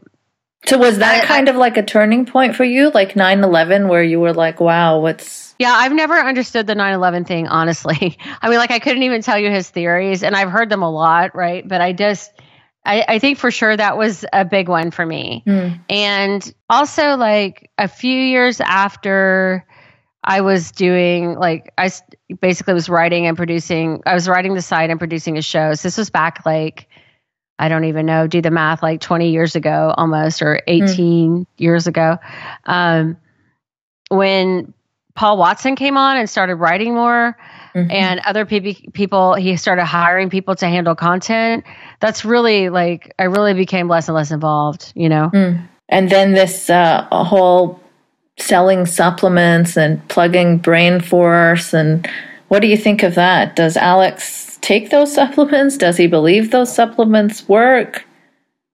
so 0.66 0.78
was 0.78 1.00
that 1.00 1.24
I, 1.24 1.26
kind 1.26 1.48
of 1.48 1.56
like 1.56 1.78
a 1.78 1.84
turning 1.84 2.26
point 2.26 2.56
for 2.56 2.66
you, 2.66 2.92
like 2.92 3.14
9/11 3.14 3.88
where 3.88 4.04
you 4.04 4.20
were 4.20 4.34
like, 4.34 4.60
"Wow, 4.60 5.00
what's 5.00 5.56
Yeah, 5.58 5.72
I've 5.72 5.94
never 5.94 6.16
understood 6.16 6.68
the 6.68 6.76
9/11 6.76 7.26
thing, 7.26 7.48
honestly. 7.48 8.18
I 8.42 8.50
mean, 8.50 8.60
like 8.60 8.72
I 8.72 8.80
couldn't 8.80 9.04
even 9.04 9.22
tell 9.22 9.40
you 9.40 9.50
his 9.50 9.70
theories 9.70 10.22
and 10.22 10.36
I've 10.36 10.52
heard 10.52 10.70
them 10.70 10.84
a 10.84 10.92
lot, 10.92 11.34
right? 11.34 11.66
But 11.66 11.80
I 11.80 11.94
just 11.94 12.32
I, 12.86 13.06
I 13.08 13.20
think 13.20 13.38
for 13.38 13.52
sure 13.52 13.76
that 13.76 13.98
was 13.98 14.26
a 14.34 14.46
big 14.46 14.68
one 14.68 14.92
for 14.92 15.06
me. 15.06 15.44
Mm. 15.46 15.80
And 15.90 16.54
also 16.70 17.16
like 17.16 17.70
a 17.78 17.88
few 17.88 18.18
years 18.18 18.60
after 18.62 19.66
I 20.30 20.42
was 20.42 20.72
doing 20.72 21.34
like 21.34 21.74
I 21.76 21.90
basically 22.40 22.76
was 22.76 22.88
writing 22.88 23.26
and 23.26 23.36
producing 23.36 24.04
I 24.06 24.14
was 24.14 24.30
writing 24.30 24.54
the 24.54 24.62
site 24.62 24.92
and 24.92 25.00
producing 25.00 25.40
a 25.40 25.42
show. 25.42 25.74
So 25.74 25.88
this 25.88 25.98
was 25.98 26.12
back 26.12 26.46
like 26.46 26.88
I 27.58 27.68
don't 27.68 27.86
even 27.86 28.06
know, 28.06 28.28
do 28.28 28.40
the 28.40 28.52
math 28.52 28.84
like 28.84 29.02
20 29.02 29.32
years 29.32 29.56
ago 29.56 29.94
almost 29.98 30.44
or 30.44 30.62
18 30.68 30.88
mm. 30.88 31.46
years 31.58 31.88
ago. 31.88 32.18
Um, 32.66 33.18
when 34.10 34.74
Paul 35.16 35.38
Watson 35.38 35.76
came 35.76 35.98
on 35.98 36.16
and 36.16 36.30
started 36.30 36.56
writing 36.56 36.94
more 36.94 37.36
mm-hmm. 37.76 37.92
and 37.92 38.22
other 38.24 38.46
people, 38.46 38.92
people, 38.94 39.34
he 39.34 39.58
started 39.58 39.84
hiring 39.84 40.30
people 40.30 40.56
to 40.56 40.68
handle 40.68 40.96
content. 40.96 41.66
That's 42.00 42.24
really 42.24 42.70
like, 42.70 43.14
I 43.20 43.24
really 43.24 43.56
became 43.56 43.90
less 43.90 44.08
and 44.08 44.16
less 44.16 44.32
involved, 44.32 44.94
you 44.96 45.10
know? 45.10 45.30
Mm. 45.34 45.68
And 45.90 46.10
then 46.10 46.34
this 46.36 46.70
uh, 46.70 47.08
whole 47.12 47.82
selling 48.42 48.86
supplements 48.86 49.78
and 49.78 50.06
plugging 50.08 50.58
brain 50.58 51.00
force 51.02 51.74
and 51.74 52.10
what 52.50 52.62
do 52.62 52.68
you 52.68 52.78
think 52.78 53.04
of 53.04 53.16
that? 53.16 53.56
Does 53.56 53.78
Alex 53.78 54.58
take 54.62 54.90
those 54.90 55.14
supplements? 55.20 55.78
Does 55.78 55.98
he 55.98 56.08
believe 56.08 56.52
those 56.52 56.74
supplements 56.74 57.48
work? 57.48 58.06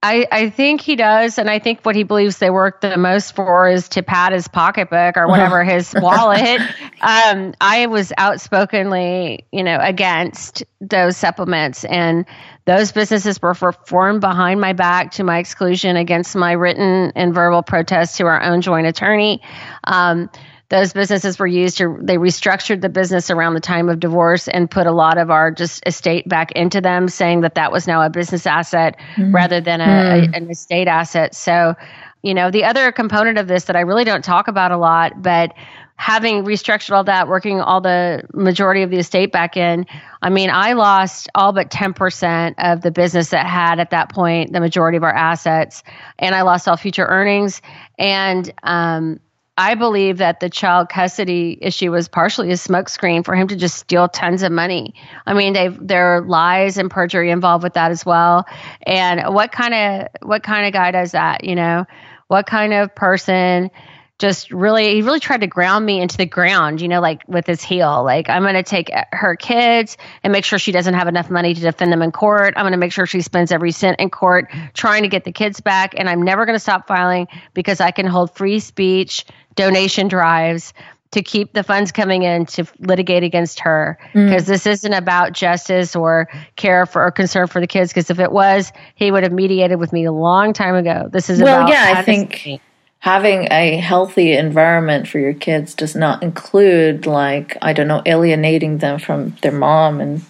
I, 0.02 0.26
I 0.30 0.50
think 0.50 0.82
he 0.82 0.94
does, 0.94 1.38
and 1.38 1.50
I 1.50 1.58
think 1.58 1.80
what 1.82 1.96
he 1.96 2.04
believes 2.04 2.38
they 2.38 2.50
work 2.50 2.80
the 2.80 2.96
most 2.96 3.34
for 3.34 3.68
is 3.68 3.88
to 3.90 4.02
pad 4.02 4.32
his 4.32 4.46
pocketbook 4.46 5.16
or 5.16 5.26
whatever 5.26 5.64
his 5.64 5.92
wallet. 5.94 6.60
Um, 7.00 7.54
I 7.60 7.86
was 7.86 8.12
outspokenly, 8.16 9.46
you 9.50 9.64
know, 9.64 9.78
against 9.80 10.62
those 10.80 11.16
supplements, 11.16 11.84
and 11.84 12.24
those 12.66 12.90
businesses 12.92 13.40
were 13.40 13.54
formed 13.54 14.20
behind 14.20 14.60
my 14.60 14.72
back 14.72 15.12
to 15.12 15.24
my 15.24 15.38
exclusion 15.38 15.96
against 15.96 16.34
my 16.34 16.52
written 16.52 17.12
and 17.14 17.32
verbal 17.32 17.62
protest 17.62 18.16
to 18.16 18.26
our 18.26 18.42
own 18.42 18.60
joint 18.60 18.88
attorney. 18.88 19.40
Um, 19.84 20.28
those 20.68 20.92
businesses 20.92 21.38
were 21.38 21.46
used 21.46 21.78
to 21.78 21.96
they 22.02 22.16
restructured 22.16 22.80
the 22.80 22.88
business 22.88 23.30
around 23.30 23.54
the 23.54 23.60
time 23.60 23.88
of 23.88 24.00
divorce 24.00 24.48
and 24.48 24.68
put 24.68 24.88
a 24.88 24.92
lot 24.92 25.16
of 25.16 25.30
our 25.30 25.52
just 25.52 25.86
estate 25.86 26.28
back 26.28 26.50
into 26.52 26.80
them 26.80 27.08
saying 27.08 27.42
that 27.42 27.54
that 27.54 27.70
was 27.70 27.86
now 27.86 28.02
a 28.02 28.10
business 28.10 28.46
asset 28.46 28.96
mm-hmm. 29.14 29.32
rather 29.32 29.60
than 29.60 29.80
a, 29.80 29.84
mm. 29.84 30.32
a, 30.32 30.36
an 30.36 30.50
estate 30.50 30.88
asset 30.88 31.36
so 31.36 31.74
you 32.22 32.34
know 32.34 32.50
the 32.50 32.64
other 32.64 32.90
component 32.90 33.38
of 33.38 33.46
this 33.46 33.64
that 33.66 33.76
i 33.76 33.80
really 33.80 34.02
don't 34.02 34.24
talk 34.24 34.48
about 34.48 34.72
a 34.72 34.76
lot 34.76 35.22
but 35.22 35.52
having 35.96 36.44
restructured 36.44 36.94
all 36.94 37.04
that 37.04 37.28
working 37.28 37.60
all 37.60 37.80
the 37.80 38.22
majority 38.34 38.82
of 38.82 38.90
the 38.90 38.98
estate 38.98 39.32
back 39.32 39.56
in 39.56 39.86
i 40.22 40.28
mean 40.28 40.50
i 40.50 40.74
lost 40.74 41.28
all 41.34 41.52
but 41.52 41.70
10% 41.70 42.54
of 42.58 42.82
the 42.82 42.90
business 42.90 43.30
that 43.30 43.46
had 43.46 43.80
at 43.80 43.90
that 43.90 44.10
point 44.10 44.52
the 44.52 44.60
majority 44.60 44.96
of 44.96 45.02
our 45.02 45.14
assets 45.14 45.82
and 46.18 46.34
i 46.34 46.42
lost 46.42 46.68
all 46.68 46.76
future 46.76 47.06
earnings 47.06 47.62
and 47.98 48.52
um, 48.62 49.20
I 49.58 49.74
believe 49.74 50.18
that 50.18 50.40
the 50.40 50.50
child 50.50 50.90
custody 50.90 51.56
issue 51.62 51.90
was 51.90 52.08
partially 52.08 52.50
a 52.50 52.54
smokescreen 52.54 53.24
for 53.24 53.34
him 53.34 53.48
to 53.48 53.56
just 53.56 53.78
steal 53.78 54.06
tons 54.06 54.42
of 54.42 54.52
money. 54.52 54.94
I 55.24 55.32
mean, 55.32 55.54
they 55.54 55.68
there 55.68 56.16
are 56.16 56.20
lies 56.20 56.76
and 56.76 56.90
perjury 56.90 57.30
involved 57.30 57.64
with 57.64 57.72
that 57.74 57.90
as 57.90 58.04
well. 58.04 58.44
And 58.86 59.34
what 59.34 59.52
kind 59.52 59.72
of 59.72 60.28
what 60.28 60.42
kind 60.42 60.66
of 60.66 60.74
guy 60.74 60.90
does 60.90 61.12
that? 61.12 61.44
You 61.44 61.54
know, 61.54 61.86
what 62.28 62.46
kind 62.46 62.74
of 62.74 62.94
person? 62.94 63.70
Just 64.18 64.50
really 64.50 64.94
he 64.94 65.02
really 65.02 65.20
tried 65.20 65.42
to 65.42 65.46
ground 65.46 65.84
me 65.84 66.00
into 66.00 66.16
the 66.16 66.26
ground 66.26 66.80
you 66.80 66.88
know 66.88 67.00
like 67.00 67.22
with 67.28 67.46
his 67.46 67.62
heel. 67.62 68.02
Like 68.04 68.28
i'm 68.28 68.42
going 68.42 68.54
to 68.54 68.62
take 68.62 68.90
her 69.12 69.36
kids 69.36 69.96
and 70.22 70.32
make 70.32 70.44
sure 70.44 70.58
she 70.58 70.72
doesn't 70.72 70.94
have 70.94 71.08
enough 71.08 71.30
money 71.30 71.54
to 71.54 71.60
defend 71.60 71.92
them 71.92 72.02
in 72.02 72.12
court. 72.12 72.54
I'm 72.56 72.62
going 72.62 72.72
to 72.72 72.78
make 72.78 72.92
sure 72.92 73.06
she 73.06 73.20
spends 73.20 73.52
every 73.52 73.72
cent 73.72 74.00
in 74.00 74.10
court 74.10 74.50
trying 74.74 75.02
to 75.02 75.08
get 75.08 75.24
the 75.24 75.32
kids 75.32 75.60
back 75.60 75.94
and 75.96 76.08
i'm 76.08 76.22
never 76.22 76.46
going 76.46 76.56
to 76.56 76.60
stop 76.60 76.86
filing 76.86 77.28
because 77.54 77.80
i 77.80 77.90
can 77.90 78.06
hold 78.06 78.34
free 78.34 78.60
speech 78.60 79.24
donation 79.54 80.08
drives 80.08 80.72
to 81.12 81.22
keep 81.22 81.52
the 81.52 81.62
funds 81.62 81.92
coming 81.92 82.24
in 82.24 82.46
to 82.46 82.66
litigate 82.78 83.22
against 83.22 83.60
her. 83.60 83.98
Because 84.12 84.44
mm. 84.44 84.48
this 84.48 84.66
isn't 84.66 84.92
about 84.92 85.32
justice 85.32 85.96
or 85.96 86.28
care 86.56 86.84
for 86.84 87.02
or 87.02 87.10
concern 87.10 87.46
for 87.46 87.60
the 87.60 87.66
kids 87.66 87.90
because 87.90 88.10
if 88.10 88.18
it 88.18 88.32
was 88.32 88.72
he 88.96 89.10
would 89.10 89.22
have 89.22 89.32
mediated 89.32 89.78
with 89.78 89.92
me 89.92 90.04
a 90.04 90.12
long 90.12 90.52
time 90.52 90.74
ago. 90.74 91.08
This 91.10 91.30
is 91.30 91.40
well 91.40 91.62
about 91.62 91.70
yeah 91.70 91.94
i 91.96 92.02
think 92.02 92.60
having 93.06 93.46
a 93.52 93.76
healthy 93.76 94.32
environment 94.32 95.06
for 95.06 95.20
your 95.20 95.32
kids 95.32 95.74
does 95.74 95.94
not 95.94 96.24
include 96.24 97.06
like 97.06 97.56
i 97.62 97.72
don't 97.72 97.86
know 97.86 98.02
alienating 98.04 98.78
them 98.78 98.98
from 98.98 99.30
their 99.42 99.52
mom 99.52 100.00
and 100.00 100.22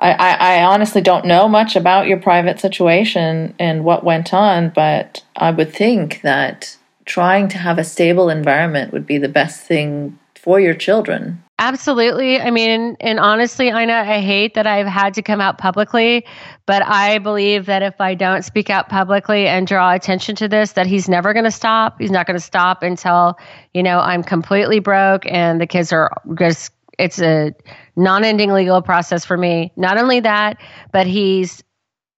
I, 0.00 0.34
I, 0.34 0.64
honestly 0.64 1.00
don't 1.00 1.24
know 1.24 1.48
much 1.48 1.76
about 1.76 2.08
your 2.08 2.18
private 2.18 2.58
situation 2.58 3.54
and 3.60 3.84
what 3.84 4.02
went 4.02 4.34
on 4.34 4.70
but 4.70 5.22
i 5.36 5.52
would 5.52 5.72
think 5.72 6.20
that 6.22 6.76
trying 7.04 7.46
to 7.50 7.58
have 7.58 7.78
a 7.78 7.84
stable 7.84 8.28
environment 8.28 8.92
would 8.92 9.06
be 9.06 9.18
the 9.18 9.28
best 9.28 9.60
thing 9.60 10.18
for 10.44 10.60
your 10.60 10.74
children 10.74 11.44
Absolutely. 11.60 12.40
I 12.40 12.50
mean, 12.50 12.96
and 13.00 13.20
honestly, 13.20 13.68
Ina, 13.68 13.92
I 13.92 14.20
hate 14.20 14.54
that 14.54 14.66
I've 14.66 14.88
had 14.88 15.14
to 15.14 15.22
come 15.22 15.40
out 15.40 15.56
publicly, 15.56 16.26
but 16.66 16.82
I 16.82 17.18
believe 17.18 17.66
that 17.66 17.80
if 17.80 18.00
I 18.00 18.16
don't 18.16 18.42
speak 18.42 18.70
out 18.70 18.88
publicly 18.88 19.46
and 19.46 19.64
draw 19.64 19.92
attention 19.92 20.34
to 20.36 20.48
this, 20.48 20.72
that 20.72 20.88
he's 20.88 21.08
never 21.08 21.32
going 21.32 21.44
to 21.44 21.52
stop. 21.52 22.00
He's 22.00 22.10
not 22.10 22.26
going 22.26 22.36
to 22.36 22.44
stop 22.44 22.82
until, 22.82 23.38
you 23.72 23.84
know, 23.84 24.00
I'm 24.00 24.24
completely 24.24 24.80
broke 24.80 25.26
and 25.26 25.60
the 25.60 25.66
kids 25.66 25.92
are 25.92 26.10
just, 26.36 26.72
it's 26.98 27.20
a 27.20 27.54
non 27.94 28.24
ending 28.24 28.52
legal 28.52 28.82
process 28.82 29.24
for 29.24 29.36
me. 29.36 29.72
Not 29.76 29.96
only 29.96 30.18
that, 30.20 30.60
but 30.90 31.06
he's, 31.06 31.62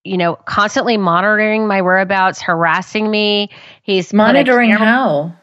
you 0.03 0.17
know, 0.17 0.35
constantly 0.45 0.97
monitoring 0.97 1.67
my 1.67 1.83
whereabouts, 1.83 2.41
harassing 2.41 3.11
me. 3.11 3.51
He's 3.83 4.15
monitoring 4.15 4.71
how? 4.71 5.35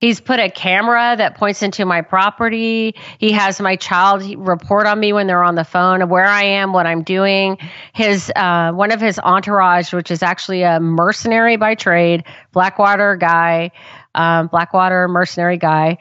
He's 0.00 0.18
put 0.18 0.40
a 0.40 0.48
camera 0.48 1.14
that 1.18 1.36
points 1.36 1.62
into 1.62 1.84
my 1.84 2.00
property. 2.00 2.94
He 3.18 3.32
has 3.32 3.60
my 3.60 3.76
child 3.76 4.22
report 4.34 4.86
on 4.86 4.98
me 4.98 5.12
when 5.12 5.26
they're 5.26 5.44
on 5.44 5.56
the 5.56 5.64
phone 5.64 6.08
where 6.08 6.24
I 6.24 6.44
am, 6.44 6.72
what 6.72 6.86
I'm 6.86 7.02
doing. 7.02 7.58
His 7.92 8.32
uh, 8.34 8.72
one 8.72 8.92
of 8.92 9.00
his 9.02 9.18
entourage, 9.18 9.92
which 9.92 10.10
is 10.10 10.22
actually 10.22 10.62
a 10.62 10.80
mercenary 10.80 11.56
by 11.56 11.74
trade, 11.74 12.24
Blackwater 12.52 13.16
guy, 13.16 13.72
um, 14.14 14.46
Blackwater 14.46 15.06
mercenary 15.06 15.58
guy, 15.58 15.98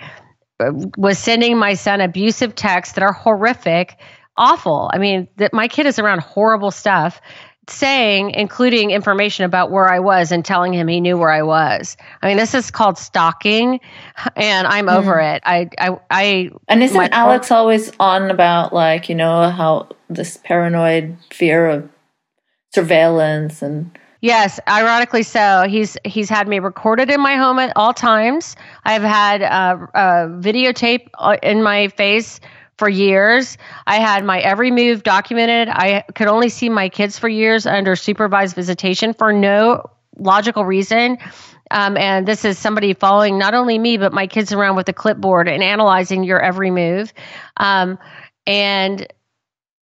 was 0.97 1.19
sending 1.19 1.57
my 1.57 1.73
son 1.73 1.99
abusive 1.99 2.55
texts 2.55 2.95
that 2.95 3.03
are 3.03 3.13
horrific, 3.13 3.97
awful. 4.37 4.89
I 4.93 4.97
mean, 4.97 5.27
that 5.35 5.53
my 5.53 5.67
kid 5.67 5.85
is 5.85 5.99
around 5.99 6.21
horrible 6.21 6.71
stuff 6.71 7.19
saying, 7.69 8.31
including 8.31 8.91
information 8.91 9.45
about 9.45 9.71
where 9.71 9.87
I 9.87 9.99
was 9.99 10.31
and 10.31 10.43
telling 10.43 10.73
him 10.73 10.87
he 10.87 10.99
knew 10.99 11.17
where 11.17 11.31
I 11.31 11.41
was. 11.41 11.97
I 12.21 12.27
mean, 12.27 12.37
this 12.37 12.53
is 12.53 12.71
called 12.71 12.97
stalking, 12.97 13.79
and 14.35 14.67
I'm 14.67 14.87
mm. 14.87 14.97
over 14.97 15.19
it. 15.19 15.41
I, 15.45 15.69
I, 15.77 15.97
I. 16.09 16.49
And 16.67 16.83
isn't 16.83 16.97
my, 16.97 17.09
Alex 17.11 17.51
always 17.51 17.91
on 17.99 18.31
about 18.31 18.73
like 18.73 19.09
you 19.09 19.15
know 19.15 19.49
how 19.49 19.89
this 20.09 20.37
paranoid 20.37 21.17
fear 21.31 21.67
of 21.67 21.89
surveillance 22.73 23.61
and. 23.61 23.97
Yes, 24.21 24.59
ironically 24.67 25.23
so. 25.23 25.65
He's 25.65 25.95
he's 26.03 26.29
had 26.29 26.45
me 26.45 26.59
recorded 26.59 27.09
in 27.09 27.21
my 27.21 27.37
home 27.37 27.57
at 27.57 27.71
all 27.77 27.93
times. 27.93 28.57
I've 28.83 29.01
had 29.01 29.41
uh, 29.41 29.87
uh, 29.93 30.27
videotape 30.27 31.07
uh, 31.13 31.37
in 31.41 31.63
my 31.63 31.87
face 31.87 32.41
for 32.79 32.89
years. 32.89 33.57
I 33.85 33.97
had 33.97 34.25
my 34.25 34.39
every 34.39 34.71
move 34.71 35.03
documented. 35.03 35.67
I 35.69 36.05
could 36.15 36.27
only 36.27 36.49
see 36.49 36.69
my 36.69 36.89
kids 36.89 37.19
for 37.19 37.29
years 37.29 37.67
under 37.67 37.95
supervised 37.95 38.55
visitation 38.55 39.13
for 39.13 39.31
no 39.31 39.89
logical 40.17 40.65
reason. 40.65 41.17
Um, 41.71 41.97
and 41.97 42.27
this 42.27 42.45
is 42.45 42.57
somebody 42.57 42.93
following 42.93 43.37
not 43.37 43.53
only 43.53 43.77
me, 43.77 43.97
but 43.97 44.13
my 44.13 44.25
kids 44.25 44.51
around 44.51 44.75
with 44.75 44.89
a 44.89 44.93
clipboard 44.93 45.47
and 45.47 45.61
analyzing 45.61 46.23
your 46.23 46.39
every 46.39 46.71
move. 46.71 47.13
Um, 47.57 47.99
and 48.47 49.05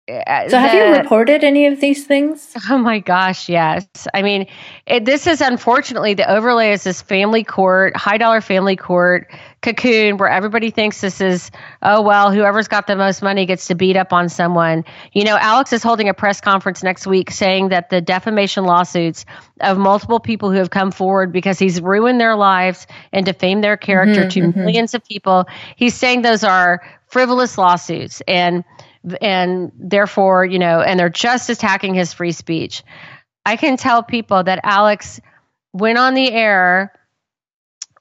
uh, 0.07 0.49
so, 0.51 0.59
have 0.59 0.73
the, 0.73 0.79
you 0.79 1.03
reported 1.03 1.45
any 1.45 1.67
of 1.67 1.81
these 1.81 2.07
things? 2.07 2.55
Oh 2.71 2.77
my 2.77 2.99
gosh, 2.99 3.49
yes. 3.49 3.87
I 4.13 4.23
mean, 4.23 4.47
it, 4.87 5.05
this 5.05 5.27
is 5.27 5.41
unfortunately 5.41 6.15
the 6.15 6.31
overlay 6.31 6.73
is 6.73 6.85
this 6.85 7.01
family 7.01 7.43
court, 7.43 7.97
high 7.97 8.19
dollar 8.19 8.41
family 8.41 8.77
court 8.77 9.31
cocoon 9.65 10.19
where 10.19 10.29
everybody 10.29 10.71
thinks 10.71 11.01
this 11.01 11.21
is, 11.21 11.51
oh, 11.83 12.03
well, 12.03 12.31
whoever's 12.31 12.69
got 12.69 12.87
the 12.87 12.95
most 12.95 13.23
money 13.23 13.47
gets 13.47 13.67
to 13.67 13.75
beat 13.75 13.97
up 13.97 14.13
on 14.13 14.29
someone. 14.29 14.85
You 15.13 15.25
know, 15.25 15.37
Alex 15.37 15.73
is 15.73 15.83
holding 15.83 16.09
a 16.09 16.15
press 16.15 16.41
conference 16.41 16.83
next 16.83 17.07
week 17.07 17.31
saying 17.31 17.71
that 17.71 17.91
the 17.91 18.01
defamation 18.01 18.65
lawsuits 18.65 19.25
of 19.61 19.79
multiple 19.79 20.21
people 20.21 20.53
who 20.53 20.59
have 20.59 20.71
come 20.71 20.93
forward 20.93 21.33
because 21.33 21.59
he's 21.59 21.81
ruined 21.81 22.21
their 22.21 22.37
lives 22.37 22.87
and 23.13 23.27
defamed 23.27 23.65
their 23.65 23.77
character 23.77 24.21
mm-hmm, 24.21 24.29
to 24.29 24.41
mm-hmm. 24.41 24.61
millions 24.61 24.95
of 24.95 25.03
people, 25.05 25.47
he's 25.75 25.95
saying 25.95 26.23
those 26.23 26.45
are 26.45 26.83
frivolous 27.09 27.59
lawsuits. 27.59 28.23
And 28.29 28.65
and 29.21 29.71
therefore, 29.79 30.45
you 30.45 30.59
know, 30.59 30.81
and 30.81 30.99
they're 30.99 31.11
just 31.11 31.51
attacking 31.51 31.95
his 31.95 32.13
free 32.13 32.33
speech. 32.33 32.83
I 33.45 33.57
can 33.57 33.77
tell 33.77 34.03
people 34.03 34.43
that 34.45 34.61
Alex 34.63 35.21
went 35.73 35.99
on 35.99 36.15
the 36.15 36.33
air. 36.33 36.93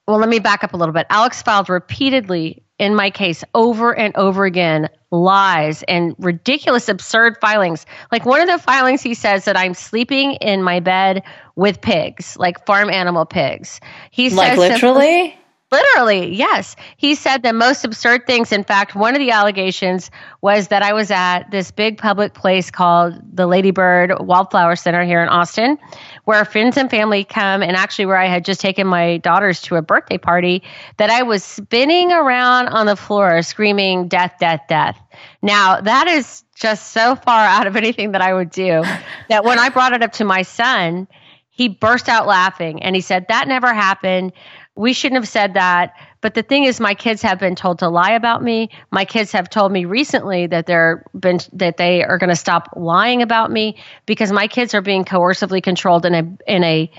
Well, 0.08 0.18
let 0.18 0.30
me 0.30 0.40
back 0.40 0.64
up 0.64 0.74
a 0.74 0.78
little 0.78 0.94
bit. 0.94 1.08
Alex 1.10 1.42
filed 1.42 1.70
repeatedly 1.70 2.64
in 2.78 2.96
my 2.96 3.10
case 3.10 3.44
over 3.54 3.96
and 3.96 4.16
over 4.18 4.44
again 4.46 4.90
lies 5.12 5.84
and 5.84 6.16
ridiculous, 6.18 6.90
absurd 6.90 7.38
filings. 7.40 7.86
Like 8.12 8.26
one 8.26 8.42
of 8.42 8.48
the 8.48 8.58
filings, 8.58 9.02
he 9.02 9.14
says 9.14 9.46
that 9.46 9.56
I'm 9.56 9.74
sleeping 9.74 10.34
in 10.34 10.64
my 10.64 10.80
bed 10.80 11.24
with 11.56 11.82
pigs, 11.82 12.36
like 12.36 12.66
farm 12.66 12.90
animal 12.90 13.26
pigs. 13.26 13.80
He 14.12 14.30
like 14.30 14.58
says 14.58 14.58
literally. 14.58 15.38
Literally, 15.74 16.32
yes. 16.32 16.76
He 16.98 17.16
said 17.16 17.42
the 17.42 17.52
most 17.52 17.84
absurd 17.84 18.28
things. 18.28 18.52
In 18.52 18.64
fact, 18.64 18.94
one 18.94 19.16
of 19.16 19.20
the 19.20 19.32
allegations 19.32 20.12
was 20.42 20.68
that 20.68 20.84
I 20.84 20.94
was 20.94 21.10
at 21.10 21.50
this 21.50 21.72
big 21.72 21.98
public 21.98 22.36
place 22.36 22.70
called 22.70 23.20
the 23.36 23.48
Ladybird 23.48 24.20
Wildflower 24.20 24.76
Center 24.76 25.04
here 25.04 25.24
in 25.24 25.30
Austin, 25.30 25.80
where 26.26 26.46
friends 26.46 26.78
and 26.78 26.92
family 26.92 27.24
come, 27.24 27.64
and 27.64 27.76
actually 27.76 28.06
where 28.06 28.18
I 28.18 28.28
had 28.28 28.46
just 28.46 28.62
taken 28.62 28.86
my 28.86 29.18
daughters 29.18 29.62
to 29.64 29.76
a 29.76 29.82
birthday 29.82 30.20
party, 30.20 30.62
that 30.98 31.10
I 31.10 31.24
was 31.24 31.44
spinning 31.44 32.12
around 32.12 32.68
on 32.68 32.86
the 32.86 32.96
floor 32.96 33.42
screaming, 33.42 34.08
Death, 34.08 34.36
death, 34.40 34.62
death. 34.70 35.00
Now, 35.42 35.82
that 35.82 36.08
is 36.08 36.44
just 36.56 36.92
so 36.92 37.16
far 37.16 37.48
out 37.48 37.66
of 37.66 37.76
anything 37.76 38.12
that 38.12 38.22
I 38.22 38.32
would 38.32 38.52
do 38.52 38.84
that 39.30 39.44
when 39.44 39.58
I 39.58 39.70
brought 39.70 39.94
it 39.94 40.04
up 40.04 40.12
to 40.14 40.24
my 40.24 40.44
son, 40.44 41.08
he 41.50 41.68
burst 41.68 42.10
out 42.10 42.26
laughing 42.26 42.82
and 42.82 42.96
he 42.96 43.02
said, 43.02 43.28
That 43.30 43.48
never 43.48 43.74
happened 43.74 44.34
we 44.76 44.94
shouldn't 44.94 45.22
have 45.22 45.30
said 45.30 45.54
that. 45.54 45.94
But 46.22 46.34
the 46.34 46.42
thing 46.44 46.64
is, 46.64 46.80
my 46.80 46.94
kids 46.94 47.22
have 47.22 47.40
been 47.40 47.56
told 47.56 47.80
to 47.80 47.90
lie 47.90 48.14
about 48.14 48.42
me. 48.42 48.70
My 48.92 49.06
kids 49.06 49.32
have 49.34 49.50
told 49.50 49.72
me 49.72 49.86
recently 49.86 50.48
that 50.48 50.66
they're 50.66 51.06
been 51.14 51.40
that 51.54 51.78
they 51.78 52.04
are 52.04 52.18
going 52.18 52.30
to 52.30 52.36
stop 52.36 52.70
lying 52.76 53.22
about 53.22 53.52
me 53.52 53.78
because 54.06 54.32
my 54.32 54.48
kids 54.48 54.74
are 54.74 54.82
being 54.82 55.06
coercively 55.06 55.62
controlled 55.62 56.06
in 56.06 56.16
a 56.16 56.52
in 56.52 56.64
a 56.64 56.92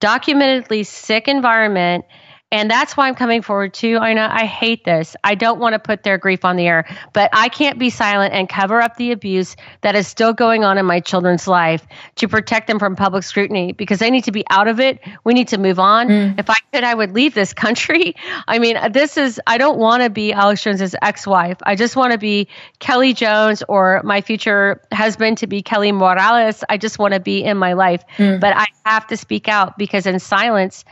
documentedly 0.00 0.84
sick 0.84 1.28
environment 1.28 2.04
and 2.54 2.70
that's 2.70 2.96
why 2.96 3.08
I'm 3.08 3.16
coming 3.16 3.42
forward 3.42 3.74
too. 3.74 3.98
I 4.00 4.12
know 4.12 4.28
I 4.30 4.44
hate 4.44 4.84
this. 4.84 5.16
I 5.24 5.34
don't 5.34 5.58
want 5.58 5.72
to 5.72 5.80
put 5.80 6.04
their 6.04 6.18
grief 6.18 6.44
on 6.44 6.54
the 6.54 6.68
air, 6.68 6.86
but 7.12 7.28
I 7.32 7.48
can't 7.48 7.80
be 7.80 7.90
silent 7.90 8.32
and 8.32 8.48
cover 8.48 8.80
up 8.80 8.96
the 8.96 9.10
abuse 9.10 9.56
that 9.80 9.96
is 9.96 10.06
still 10.06 10.32
going 10.32 10.62
on 10.62 10.78
in 10.78 10.86
my 10.86 11.00
children's 11.00 11.48
life 11.48 11.84
to 12.14 12.28
protect 12.28 12.68
them 12.68 12.78
from 12.78 12.94
public 12.94 13.24
scrutiny 13.24 13.72
because 13.72 13.98
they 13.98 14.08
need 14.08 14.22
to 14.22 14.30
be 14.30 14.44
out 14.50 14.68
of 14.68 14.78
it. 14.78 15.00
We 15.24 15.34
need 15.34 15.48
to 15.48 15.58
move 15.58 15.80
on. 15.80 16.08
Mm. 16.08 16.38
If 16.38 16.48
I 16.48 16.54
could, 16.72 16.84
I 16.84 16.94
would 16.94 17.12
leave 17.12 17.34
this 17.34 17.52
country. 17.52 18.14
I 18.46 18.60
mean, 18.60 18.76
this 18.92 19.16
is, 19.16 19.40
I 19.48 19.58
don't 19.58 19.78
want 19.78 20.04
to 20.04 20.10
be 20.10 20.32
Alex 20.32 20.62
Jones's 20.62 20.94
ex 21.02 21.26
wife. 21.26 21.58
I 21.64 21.74
just 21.74 21.96
want 21.96 22.12
to 22.12 22.18
be 22.18 22.46
Kelly 22.78 23.14
Jones 23.14 23.64
or 23.68 24.00
my 24.04 24.20
future 24.20 24.80
husband 24.92 25.38
to 25.38 25.48
be 25.48 25.60
Kelly 25.60 25.90
Morales. 25.90 26.62
I 26.68 26.78
just 26.78 27.00
want 27.00 27.14
to 27.14 27.20
be 27.20 27.42
in 27.42 27.58
my 27.58 27.72
life. 27.72 28.04
Mm. 28.16 28.38
But 28.38 28.56
I 28.56 28.66
have 28.84 29.08
to 29.08 29.16
speak 29.16 29.48
out 29.48 29.76
because 29.76 30.06
in 30.06 30.20
silence, 30.20 30.84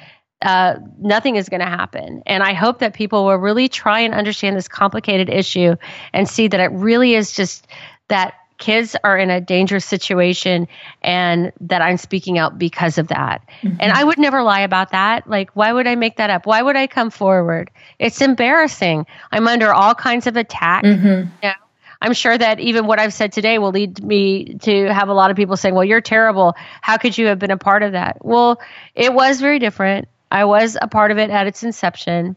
uh, 0.42 0.76
nothing 0.98 1.36
is 1.36 1.48
going 1.48 1.60
to 1.60 1.66
happen. 1.66 2.22
And 2.26 2.42
I 2.42 2.52
hope 2.52 2.80
that 2.80 2.94
people 2.94 3.24
will 3.24 3.36
really 3.36 3.68
try 3.68 4.00
and 4.00 4.14
understand 4.14 4.56
this 4.56 4.68
complicated 4.68 5.28
issue 5.28 5.76
and 6.12 6.28
see 6.28 6.48
that 6.48 6.60
it 6.60 6.70
really 6.72 7.14
is 7.14 7.32
just 7.32 7.66
that 8.08 8.34
kids 8.58 8.94
are 9.02 9.18
in 9.18 9.28
a 9.28 9.40
dangerous 9.40 9.84
situation 9.84 10.68
and 11.02 11.52
that 11.60 11.82
I'm 11.82 11.96
speaking 11.96 12.38
out 12.38 12.58
because 12.58 12.96
of 12.96 13.08
that. 13.08 13.42
Mm-hmm. 13.62 13.76
And 13.80 13.92
I 13.92 14.04
would 14.04 14.18
never 14.18 14.42
lie 14.42 14.60
about 14.60 14.92
that. 14.92 15.28
Like, 15.28 15.50
why 15.54 15.72
would 15.72 15.88
I 15.88 15.96
make 15.96 16.16
that 16.18 16.30
up? 16.30 16.46
Why 16.46 16.62
would 16.62 16.76
I 16.76 16.86
come 16.86 17.10
forward? 17.10 17.70
It's 17.98 18.20
embarrassing. 18.20 19.06
I'm 19.32 19.48
under 19.48 19.72
all 19.72 19.96
kinds 19.96 20.28
of 20.28 20.36
attack. 20.36 20.84
Mm-hmm. 20.84 21.06
You 21.42 21.48
know? 21.48 21.52
I'm 22.00 22.14
sure 22.14 22.36
that 22.36 22.60
even 22.60 22.86
what 22.86 22.98
I've 22.98 23.14
said 23.14 23.32
today 23.32 23.58
will 23.58 23.70
lead 23.70 24.02
me 24.02 24.54
to 24.62 24.92
have 24.92 25.08
a 25.08 25.14
lot 25.14 25.30
of 25.30 25.36
people 25.36 25.56
saying, 25.56 25.74
well, 25.74 25.84
you're 25.84 26.00
terrible. 26.00 26.54
How 26.80 26.98
could 26.98 27.16
you 27.16 27.26
have 27.26 27.38
been 27.38 27.52
a 27.52 27.56
part 27.56 27.82
of 27.82 27.92
that? 27.92 28.24
Well, 28.24 28.60
it 28.94 29.14
was 29.14 29.40
very 29.40 29.60
different. 29.60 30.08
I 30.32 30.46
was 30.46 30.78
a 30.80 30.88
part 30.88 31.10
of 31.10 31.18
it 31.18 31.30
at 31.30 31.46
its 31.46 31.62
inception. 31.62 32.36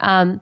Um, 0.00 0.40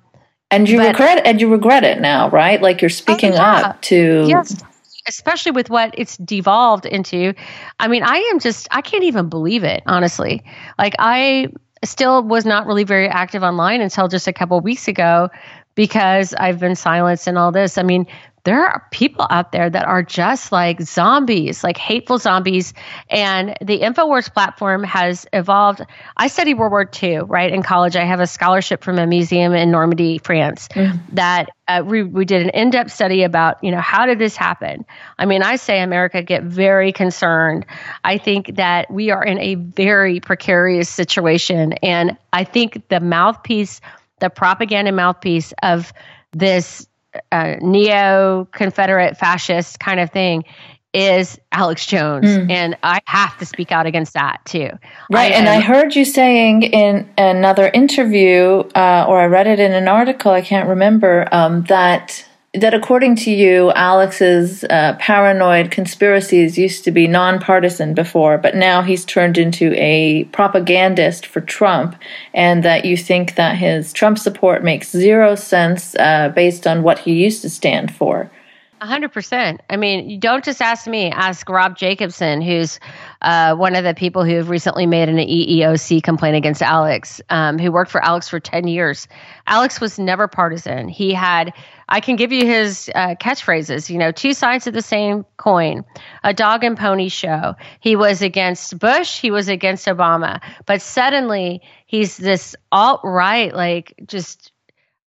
and 0.50 0.68
you 0.68 0.78
but, 0.78 0.88
regret 0.88 1.26
and 1.26 1.40
you 1.40 1.48
regret 1.48 1.84
it 1.84 2.00
now, 2.00 2.30
right? 2.30 2.60
Like 2.62 2.80
you're 2.80 2.88
speaking 2.88 3.32
oh, 3.32 3.36
yeah. 3.36 3.60
up 3.66 3.82
to 3.82 4.24
yes, 4.26 4.62
especially 5.06 5.52
with 5.52 5.68
what 5.68 5.94
it's 5.98 6.16
devolved 6.18 6.86
into. 6.86 7.34
I 7.80 7.88
mean, 7.88 8.02
I 8.02 8.16
am 8.30 8.38
just 8.38 8.66
I 8.70 8.80
can't 8.80 9.04
even 9.04 9.28
believe 9.28 9.62
it, 9.62 9.82
honestly. 9.86 10.42
Like 10.78 10.94
I 10.98 11.48
still 11.84 12.22
was 12.22 12.46
not 12.46 12.66
really 12.66 12.84
very 12.84 13.08
active 13.08 13.42
online 13.42 13.82
until 13.82 14.08
just 14.08 14.26
a 14.26 14.32
couple 14.32 14.58
weeks 14.60 14.88
ago 14.88 15.28
because 15.76 16.34
I've 16.34 16.58
been 16.58 16.74
silenced 16.74 17.28
and 17.28 17.38
all 17.38 17.52
this. 17.52 17.78
I 17.78 17.84
mean, 17.84 18.08
there 18.46 18.64
are 18.64 18.86
people 18.92 19.26
out 19.28 19.50
there 19.50 19.68
that 19.68 19.84
are 19.86 20.04
just 20.04 20.52
like 20.52 20.80
zombies, 20.80 21.64
like 21.64 21.76
hateful 21.76 22.16
zombies. 22.16 22.74
And 23.10 23.56
the 23.60 23.80
InfoWars 23.80 24.32
platform 24.32 24.84
has 24.84 25.26
evolved. 25.32 25.82
I 26.16 26.28
studied 26.28 26.54
World 26.54 26.70
War 26.70 26.88
II, 27.02 27.18
right, 27.26 27.52
in 27.52 27.64
college. 27.64 27.96
I 27.96 28.04
have 28.04 28.20
a 28.20 28.26
scholarship 28.28 28.84
from 28.84 29.00
a 29.00 29.06
museum 29.06 29.52
in 29.52 29.72
Normandy, 29.72 30.18
France, 30.18 30.68
mm. 30.68 30.96
that 31.14 31.48
uh, 31.66 31.82
we, 31.84 32.04
we 32.04 32.24
did 32.24 32.42
an 32.42 32.50
in-depth 32.50 32.92
study 32.92 33.24
about, 33.24 33.64
you 33.64 33.72
know, 33.72 33.80
how 33.80 34.06
did 34.06 34.20
this 34.20 34.36
happen? 34.36 34.84
I 35.18 35.26
mean, 35.26 35.42
I 35.42 35.56
say 35.56 35.80
America 35.80 36.22
get 36.22 36.44
very 36.44 36.92
concerned. 36.92 37.66
I 38.04 38.18
think 38.18 38.54
that 38.54 38.88
we 38.92 39.10
are 39.10 39.24
in 39.24 39.40
a 39.40 39.56
very 39.56 40.20
precarious 40.20 40.88
situation. 40.88 41.72
And 41.82 42.16
I 42.32 42.44
think 42.44 42.86
the 42.90 43.00
mouthpiece, 43.00 43.80
the 44.20 44.30
propaganda 44.30 44.92
mouthpiece 44.92 45.52
of 45.62 45.92
this 46.32 46.86
uh, 47.32 47.56
neo 47.60 48.46
Confederate 48.52 49.16
fascist 49.16 49.80
kind 49.80 50.00
of 50.00 50.10
thing 50.10 50.44
is 50.92 51.38
Alex 51.52 51.86
Jones. 51.86 52.24
Mm. 52.24 52.50
And 52.50 52.76
I 52.82 53.00
have 53.04 53.36
to 53.38 53.46
speak 53.46 53.70
out 53.70 53.84
against 53.84 54.14
that 54.14 54.40
too. 54.46 54.70
Right. 55.10 55.32
I, 55.32 55.34
and 55.34 55.48
I 55.48 55.60
heard 55.60 55.94
you 55.94 56.06
saying 56.06 56.62
in 56.62 57.08
another 57.18 57.68
interview, 57.68 58.64
uh, 58.74 59.04
or 59.06 59.20
I 59.20 59.26
read 59.26 59.46
it 59.46 59.60
in 59.60 59.72
an 59.72 59.88
article, 59.88 60.32
I 60.32 60.40
can't 60.40 60.68
remember, 60.68 61.28
um, 61.32 61.64
that 61.64 62.24
that 62.54 62.74
according 62.74 63.16
to 63.16 63.30
you, 63.30 63.70
Alex's 63.72 64.64
uh, 64.64 64.96
paranoid 64.98 65.70
conspiracies 65.70 66.56
used 66.56 66.84
to 66.84 66.90
be 66.90 67.06
nonpartisan 67.06 67.92
before, 67.94 68.38
but 68.38 68.54
now 68.54 68.82
he's 68.82 69.04
turned 69.04 69.36
into 69.36 69.72
a 69.74 70.24
propagandist 70.32 71.26
for 71.26 71.40
Trump, 71.40 71.96
and 72.32 72.62
that 72.62 72.84
you 72.84 72.96
think 72.96 73.34
that 73.34 73.56
his 73.56 73.92
Trump 73.92 74.18
support 74.18 74.64
makes 74.64 74.90
zero 74.90 75.34
sense 75.34 75.94
uh, 75.96 76.30
based 76.30 76.66
on 76.66 76.82
what 76.82 76.98
he 77.00 77.12
used 77.12 77.42
to 77.42 77.50
stand 77.50 77.94
for. 77.94 78.30
A 78.78 78.86
hundred 78.86 79.12
percent. 79.12 79.62
I 79.70 79.76
mean, 79.76 80.20
don't 80.20 80.44
just 80.44 80.60
ask 80.60 80.86
me. 80.86 81.10
Ask 81.10 81.48
Rob 81.48 81.78
Jacobson, 81.78 82.42
who's 82.42 82.78
uh, 83.22 83.54
one 83.54 83.74
of 83.74 83.84
the 83.84 83.94
people 83.94 84.22
who 84.22 84.36
have 84.36 84.50
recently 84.50 84.84
made 84.84 85.08
an 85.08 85.16
EEOC 85.16 86.02
complaint 86.02 86.36
against 86.36 86.60
Alex, 86.60 87.22
um, 87.30 87.58
who 87.58 87.72
worked 87.72 87.90
for 87.90 88.04
Alex 88.04 88.28
for 88.28 88.38
ten 88.38 88.68
years. 88.68 89.08
Alex 89.46 89.80
was 89.80 89.98
never 89.98 90.28
partisan. 90.28 90.88
He 90.88 91.12
had. 91.12 91.52
I 91.88 92.00
can 92.00 92.16
give 92.16 92.32
you 92.32 92.46
his 92.46 92.90
uh, 92.94 93.14
catchphrases. 93.14 93.88
You 93.90 93.98
know, 93.98 94.12
two 94.12 94.34
sides 94.34 94.66
of 94.66 94.74
the 94.74 94.82
same 94.82 95.24
coin. 95.36 95.84
A 96.24 96.34
dog 96.34 96.64
and 96.64 96.76
pony 96.76 97.08
show. 97.08 97.54
He 97.80 97.96
was 97.96 98.22
against 98.22 98.78
Bush. 98.78 99.20
He 99.20 99.30
was 99.30 99.48
against 99.48 99.86
Obama. 99.86 100.40
But 100.66 100.82
suddenly, 100.82 101.62
he's 101.86 102.16
this 102.16 102.56
alt 102.72 103.00
right. 103.04 103.54
Like, 103.54 103.94
just. 104.06 104.52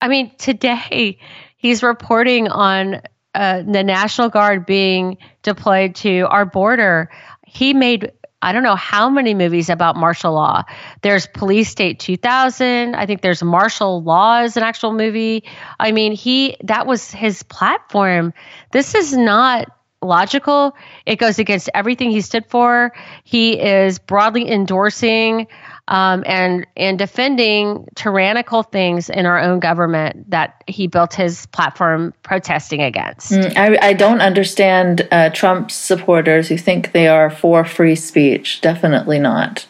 I 0.02 0.08
mean, 0.08 0.32
today 0.38 1.20
he's 1.58 1.84
reporting 1.84 2.48
on 2.48 3.02
uh, 3.36 3.62
the 3.62 3.84
National 3.84 4.30
Guard 4.30 4.66
being 4.66 5.18
deployed 5.44 5.96
to 5.96 6.22
our 6.30 6.46
border, 6.46 7.10
he 7.46 7.74
made 7.74 8.12
I 8.42 8.54
don't 8.54 8.64
know 8.64 8.76
how 8.76 9.10
many 9.10 9.34
movies 9.34 9.70
about 9.70 9.96
martial 9.96 10.34
law. 10.34 10.64
There's 11.02 11.28
Police 11.28 11.70
State 11.70 12.00
2000. 12.00 12.96
I 12.96 13.06
think 13.06 13.22
there's 13.22 13.44
Martial 13.44 14.02
Law 14.02 14.42
is 14.44 14.56
an 14.56 14.64
actual 14.64 14.94
movie. 14.94 15.44
I 15.80 15.92
mean, 15.92 16.14
he 16.14 16.56
that 16.64 16.88
was 16.88 17.12
his 17.12 17.44
platform. 17.44 18.34
This 18.72 18.96
is 18.96 19.16
not 19.16 19.68
logical. 20.02 20.76
It 21.06 21.18
goes 21.18 21.40
against 21.40 21.70
everything 21.74 22.12
he 22.12 22.22
stood 22.22 22.46
for. 22.46 22.94
He 23.24 23.60
is 23.60 24.00
broadly 24.00 24.50
endorsing 24.50 25.48
um, 25.90 26.24
and 26.28 26.66
and 26.78 26.98
defending 26.98 27.88
tyrannical 27.96 28.64
things 28.64 29.10
in 29.10 29.26
our 29.26 29.40
own 29.40 29.60
government 29.60 30.30
that 30.30 30.64
he 30.68 30.88
built 30.88 31.14
his 31.14 31.48
platform 31.48 32.14
protesting 32.24 32.82
against. 32.82 33.32
Mm, 33.32 33.58
I, 33.58 33.90
I 33.90 33.94
don't 33.94 34.22
understand 34.22 35.08
uh, 35.12 35.32
Trump's 35.32 35.74
supporters 35.74 36.48
who 36.48 36.58
think 36.58 36.92
they 36.92 37.08
are 37.08 37.30
for 37.30 37.66
free 37.66 37.96
speech. 37.96 38.62
Definitely 38.62 39.20
not. 39.20 39.66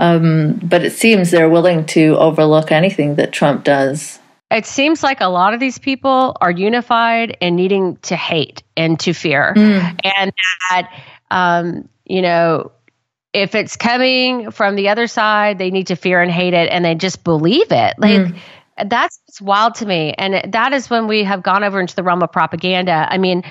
Um, 0.00 0.60
but 0.62 0.84
it 0.84 0.92
seems 0.92 1.30
they're 1.30 1.48
willing 1.48 1.84
to 1.86 2.16
overlook 2.18 2.70
anything 2.70 3.16
that 3.16 3.32
Trump 3.32 3.64
does. 3.64 4.17
It 4.50 4.64
seems 4.64 5.02
like 5.02 5.20
a 5.20 5.26
lot 5.26 5.52
of 5.52 5.60
these 5.60 5.78
people 5.78 6.36
are 6.40 6.50
unified 6.50 7.36
and 7.40 7.54
needing 7.54 7.96
to 7.98 8.16
hate 8.16 8.62
and 8.76 8.98
to 9.00 9.12
fear, 9.12 9.52
mm. 9.54 10.00
and 10.16 10.32
that 10.70 10.90
um, 11.30 11.88
you 12.04 12.22
know 12.22 12.72
if 13.34 13.54
it's 13.54 13.76
coming 13.76 14.50
from 14.50 14.74
the 14.74 14.88
other 14.88 15.06
side, 15.06 15.58
they 15.58 15.70
need 15.70 15.88
to 15.88 15.96
fear 15.96 16.22
and 16.22 16.30
hate 16.30 16.54
it, 16.54 16.70
and 16.70 16.84
they 16.84 16.94
just 16.94 17.24
believe 17.24 17.70
it. 17.70 17.94
Like 17.98 18.20
mm. 18.20 18.38
that's 18.86 19.20
wild 19.40 19.74
to 19.76 19.86
me, 19.86 20.14
and 20.16 20.52
that 20.52 20.72
is 20.72 20.88
when 20.88 21.08
we 21.08 21.24
have 21.24 21.42
gone 21.42 21.62
over 21.62 21.80
into 21.80 21.94
the 21.94 22.02
realm 22.02 22.22
of 22.22 22.32
propaganda. 22.32 23.06
I 23.10 23.18
mean, 23.18 23.44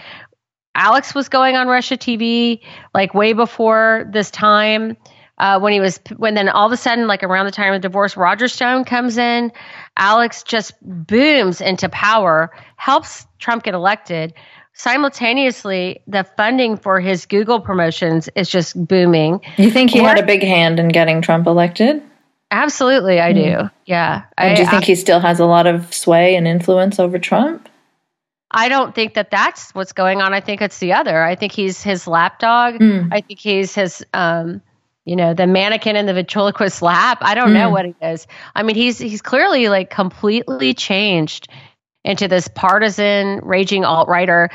Alex 0.77 1.13
was 1.13 1.29
going 1.29 1.55
on 1.55 1.67
Russia 1.67 1.97
TV 1.97 2.61
like 2.93 3.13
way 3.13 3.33
before 3.33 4.09
this 4.11 4.31
time. 4.31 4.95
Uh, 5.39 5.59
when 5.59 5.71
he 5.71 5.79
was, 5.79 5.99
when 6.15 6.33
then 6.33 6.49
all 6.49 6.65
of 6.65 6.71
a 6.71 6.77
sudden, 6.77 7.05
like 7.05 7.21
around 7.21 7.45
the 7.45 7.51
time 7.51 7.71
of 7.71 7.79
divorce, 7.79 8.17
Roger 8.17 8.47
Stone 8.47 8.85
comes 8.85 9.19
in. 9.19 9.51
Alex 9.97 10.43
just 10.43 10.73
booms 10.81 11.59
into 11.59 11.89
power, 11.89 12.51
helps 12.77 13.25
Trump 13.39 13.63
get 13.63 13.73
elected. 13.73 14.33
Simultaneously 14.73 16.01
the 16.07 16.23
funding 16.37 16.77
for 16.77 16.99
his 16.99 17.25
google 17.25 17.59
promotions 17.59 18.29
is 18.35 18.47
just 18.47 18.87
booming. 18.87 19.41
You 19.57 19.71
think 19.71 19.89
he 19.89 19.99
or, 19.99 20.07
had 20.07 20.19
a 20.19 20.25
big 20.25 20.43
hand 20.43 20.79
in 20.79 20.89
getting 20.89 21.21
trump 21.21 21.47
elected? 21.47 22.03
Absolutely 22.51 23.19
i 23.19 23.33
do. 23.33 23.55
Hmm. 23.55 23.67
yeah 23.85 24.23
I, 24.37 24.53
do 24.53 24.61
you 24.61 24.69
think 24.69 24.83
I, 24.83 24.85
he 24.85 24.95
still 24.95 25.19
has 25.19 25.39
a 25.39 25.45
lot 25.45 25.65
of 25.65 25.91
sway 25.93 26.35
and 26.35 26.47
influence 26.47 26.99
over 26.99 27.17
trump? 27.17 27.67
I 28.51 28.69
don't 28.69 28.93
think 28.93 29.15
that 29.15 29.29
that's 29.29 29.75
what's 29.75 29.91
going 29.91 30.21
on. 30.21 30.33
I 30.33 30.39
think 30.39 30.61
it's 30.61 30.77
the 30.77 30.93
other. 30.93 31.21
I 31.21 31.35
think 31.35 31.51
he's 31.51 31.81
his 31.81 32.07
lapdog. 32.07 32.75
Mm. 32.75 33.09
i 33.11 33.21
think 33.21 33.39
he's 33.39 33.73
his 33.73 34.05
um 34.13 34.61
you 35.07 35.15
know 35.15 35.33
the 35.33 35.47
mannequin 35.47 35.95
in 35.95 36.05
the 36.05 36.13
ventriloquist 36.13 36.81
lap 36.81 37.17
i 37.21 37.33
don't 37.33 37.49
mm. 37.49 37.53
know 37.53 37.67
hmm. 37.67 37.73
what 37.73 37.85
he 37.85 37.95
is 38.01 38.27
i 38.55 38.61
mean 38.61 38.75
he's 38.75 38.99
he's 38.99 39.21
clearly 39.21 39.69
like 39.69 39.89
completely 39.89 40.73
changed 40.73 41.47
into 42.07 42.27
this 42.29 42.47
partisan, 42.47 43.41
raging 43.43 43.83
alt 43.83 44.07
righter, 44.07 44.49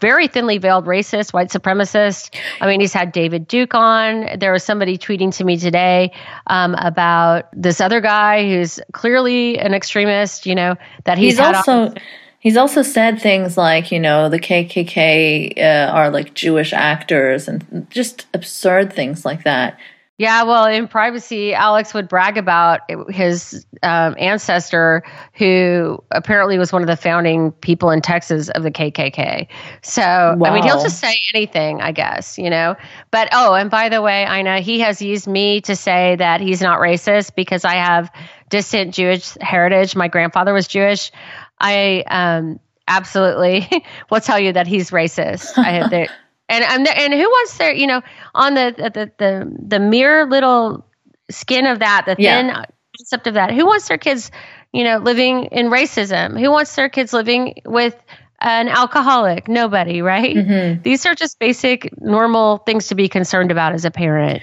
very 0.00 0.28
thinly 0.28 0.56
veiled 0.56 0.86
racist, 0.86 1.34
white 1.34 1.50
supremacist. 1.50 2.34
I 2.58 2.66
mean, 2.66 2.80
he's 2.80 2.94
had 2.94 3.12
David 3.12 3.46
Duke 3.46 3.74
on. 3.74 4.38
There 4.38 4.50
was 4.50 4.64
somebody 4.64 4.96
tweeting 4.96 5.36
to 5.36 5.44
me 5.44 5.58
today 5.58 6.12
um, 6.46 6.74
about 6.74 7.48
this 7.52 7.82
other 7.82 8.00
guy 8.00 8.48
who's 8.48 8.80
clearly 8.92 9.58
an 9.58 9.74
extremist, 9.74 10.46
you 10.46 10.54
know, 10.54 10.76
that 11.04 11.18
he's, 11.18 11.34
he's 11.34 11.40
also. 11.40 11.92
He's 12.38 12.56
also 12.56 12.82
said 12.82 13.20
things 13.20 13.56
like, 13.56 13.90
you 13.90 13.98
know, 13.98 14.28
the 14.28 14.38
KKK 14.38 15.58
uh, 15.58 15.90
are 15.90 16.10
like 16.10 16.34
Jewish 16.34 16.72
actors 16.72 17.48
and 17.48 17.86
just 17.90 18.26
absurd 18.34 18.92
things 18.92 19.24
like 19.24 19.44
that. 19.44 19.78
Yeah, 20.18 20.44
well, 20.44 20.64
in 20.64 20.88
privacy, 20.88 21.52
Alex 21.52 21.92
would 21.92 22.08
brag 22.08 22.38
about 22.38 22.80
his 23.10 23.66
um, 23.82 24.14
ancestor, 24.18 25.02
who 25.34 26.02
apparently 26.10 26.56
was 26.56 26.72
one 26.72 26.80
of 26.80 26.88
the 26.88 26.96
founding 26.96 27.52
people 27.52 27.90
in 27.90 28.00
Texas 28.00 28.48
of 28.48 28.62
the 28.62 28.70
KKK. 28.70 29.46
So, 29.82 30.02
wow. 30.02 30.50
I 30.50 30.54
mean, 30.54 30.62
he'll 30.62 30.82
just 30.82 31.00
say 31.00 31.14
anything, 31.34 31.82
I 31.82 31.92
guess, 31.92 32.38
you 32.38 32.48
know. 32.48 32.76
But 33.10 33.28
oh, 33.32 33.52
and 33.52 33.70
by 33.70 33.90
the 33.90 34.00
way, 34.00 34.24
I 34.24 34.40
know 34.40 34.56
he 34.56 34.80
has 34.80 35.02
used 35.02 35.26
me 35.26 35.60
to 35.62 35.76
say 35.76 36.16
that 36.16 36.40
he's 36.40 36.62
not 36.62 36.80
racist 36.80 37.34
because 37.34 37.66
I 37.66 37.74
have 37.74 38.10
distant 38.48 38.94
Jewish 38.94 39.36
heritage. 39.42 39.94
My 39.96 40.08
grandfather 40.08 40.54
was 40.54 40.66
Jewish. 40.66 41.12
I 41.58 42.04
um, 42.08 42.60
absolutely 42.88 43.68
will 44.10 44.20
tell 44.20 44.38
you 44.38 44.52
that 44.52 44.66
he's 44.66 44.90
racist. 44.90 45.56
I, 45.56 46.08
and 46.48 46.64
and 46.64 46.88
and 46.88 47.12
who 47.12 47.28
wants 47.28 47.58
their 47.58 47.74
you 47.74 47.86
know 47.86 48.02
on 48.34 48.54
the 48.54 48.74
the 48.76 49.12
the 49.18 49.56
the 49.66 49.80
mere 49.80 50.26
little 50.26 50.86
skin 51.30 51.66
of 51.66 51.80
that, 51.80 52.04
the 52.06 52.14
thin 52.14 52.46
yeah. 52.46 52.64
concept 52.96 53.26
of 53.26 53.34
that. 53.34 53.52
Who 53.52 53.66
wants 53.66 53.88
their 53.88 53.98
kids, 53.98 54.30
you 54.72 54.84
know, 54.84 54.98
living 54.98 55.46
in 55.46 55.66
racism? 55.68 56.38
Who 56.38 56.50
wants 56.50 56.74
their 56.76 56.88
kids 56.88 57.12
living 57.12 57.62
with 57.64 57.96
an 58.40 58.68
alcoholic? 58.68 59.48
Nobody, 59.48 60.02
right? 60.02 60.36
Mm-hmm. 60.36 60.82
These 60.82 61.06
are 61.06 61.14
just 61.14 61.38
basic, 61.38 61.90
normal 62.00 62.58
things 62.58 62.88
to 62.88 62.94
be 62.94 63.08
concerned 63.08 63.50
about 63.50 63.72
as 63.72 63.84
a 63.84 63.90
parent. 63.90 64.42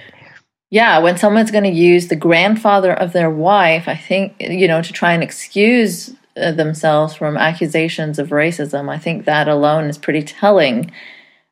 Yeah, 0.70 0.98
when 0.98 1.16
someone's 1.16 1.52
going 1.52 1.64
to 1.64 1.70
use 1.70 2.08
the 2.08 2.16
grandfather 2.16 2.92
of 2.92 3.12
their 3.12 3.30
wife, 3.30 3.86
I 3.86 3.94
think, 3.94 4.34
you 4.40 4.66
know, 4.66 4.82
to 4.82 4.92
try 4.92 5.12
and 5.12 5.22
excuse 5.22 6.14
themselves 6.34 7.14
from 7.14 7.36
accusations 7.36 8.18
of 8.18 8.28
racism, 8.28 8.88
I 8.88 8.98
think 8.98 9.24
that 9.24 9.48
alone 9.48 9.84
is 9.84 9.98
pretty 9.98 10.22
telling. 10.22 10.90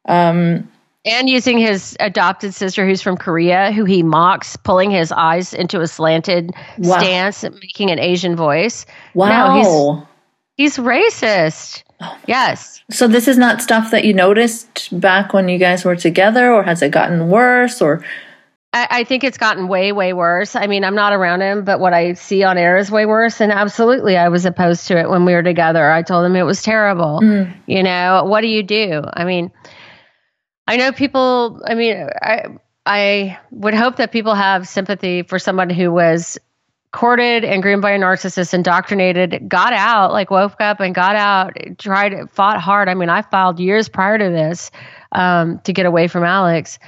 Um, 0.07 0.69
and 1.05 1.29
using 1.29 1.59
his 1.59 1.97
adopted 1.99 2.55
sister 2.55 2.87
who's 2.87 3.03
from 3.03 3.17
Korea, 3.17 3.73
who 3.73 3.85
he 3.85 4.03
mocks, 4.03 4.57
pulling 4.57 4.91
his 4.91 5.11
eyes 5.11 5.53
into 5.53 5.81
a 5.81 5.87
slanted 5.89 6.53
wow. 6.79 6.99
stance, 6.99 7.43
making 7.43 7.91
an 7.91 7.99
Asian 7.99 8.37
voice. 8.37 8.87
Wow. 9.15 9.61
No, 9.61 10.07
he's, 10.57 10.77
he's 10.77 10.85
racist. 10.85 11.83
Oh. 12.01 12.17
Yes. 12.27 12.83
So 12.91 13.09
this 13.09 13.27
is 13.27 13.39
not 13.39 13.63
stuff 13.63 13.91
that 13.91 14.05
you 14.05 14.13
noticed 14.13 15.01
back 15.01 15.33
when 15.33 15.49
you 15.49 15.59
guys 15.59 15.85
were 15.85 15.97
together, 15.97 16.53
or 16.53 16.63
has 16.63 16.83
it 16.83 16.91
gotten 16.91 17.29
worse? 17.29 17.83
Or 17.83 18.05
I, 18.73 18.89
I 18.91 19.05
think 19.05 19.23
it's 19.23 19.39
gotten 19.39 19.69
way, 19.69 19.93
way 19.93 20.13
worse. 20.13 20.57
I 20.57 20.67
mean, 20.67 20.85
I'm 20.85 20.95
not 20.95 21.13
around 21.13 21.43
him, 21.43 21.65
but 21.65 21.79
what 21.79 21.93
I 21.93 22.15
see 22.15 22.43
on 22.43 22.57
air 22.57 22.77
is 22.79 22.91
way 22.91 23.05
worse. 23.05 23.41
And 23.41 23.53
absolutely, 23.53 24.17
I 24.17 24.29
was 24.29 24.47
opposed 24.47 24.87
to 24.89 24.99
it 24.99 25.11
when 25.11 25.25
we 25.25 25.35
were 25.35 25.43
together. 25.43 25.91
I 25.91 26.03
told 26.03 26.25
him 26.25 26.37
it 26.37 26.43
was 26.43 26.63
terrible. 26.63 27.21
Mm. 27.23 27.55
You 27.67 27.83
know, 27.83 28.25
what 28.25 28.41
do 28.41 28.49
you 28.49 28.63
do? 28.63 29.03
I 29.13 29.25
mean, 29.25 29.51
I 30.67 30.77
know 30.77 30.93
people. 30.93 31.61
I 31.67 31.75
mean, 31.75 32.09
I 32.23 32.47
I 32.87 33.39
would 33.51 33.75
hope 33.75 33.97
that 33.97 34.11
people 34.11 34.35
have 34.35 34.67
sympathy 34.67 35.23
for 35.23 35.39
someone 35.39 35.71
who 35.71 35.93
was 35.93 36.39
courted 36.93 37.43
and 37.43 37.63
groomed 37.63 37.83
by 37.83 37.93
a 37.93 37.99
narcissist, 37.99 38.53
indoctrinated, 38.53 39.49
got 39.49 39.73
out, 39.73 40.13
like 40.13 40.31
woke 40.31 40.61
up 40.61 40.79
and 40.79 40.95
got 40.95 41.17
out, 41.17 41.57
tried, 41.79 42.31
fought 42.31 42.61
hard. 42.61 42.89
I 42.89 42.95
mean, 42.95 43.09
I 43.09 43.23
filed 43.23 43.59
years 43.59 43.89
prior 43.89 44.19
to 44.19 44.29
this 44.29 44.71
um, 45.13 45.59
to 45.65 45.73
get 45.73 45.87
away 45.87 46.07
from 46.07 46.23
Alex. 46.23 46.79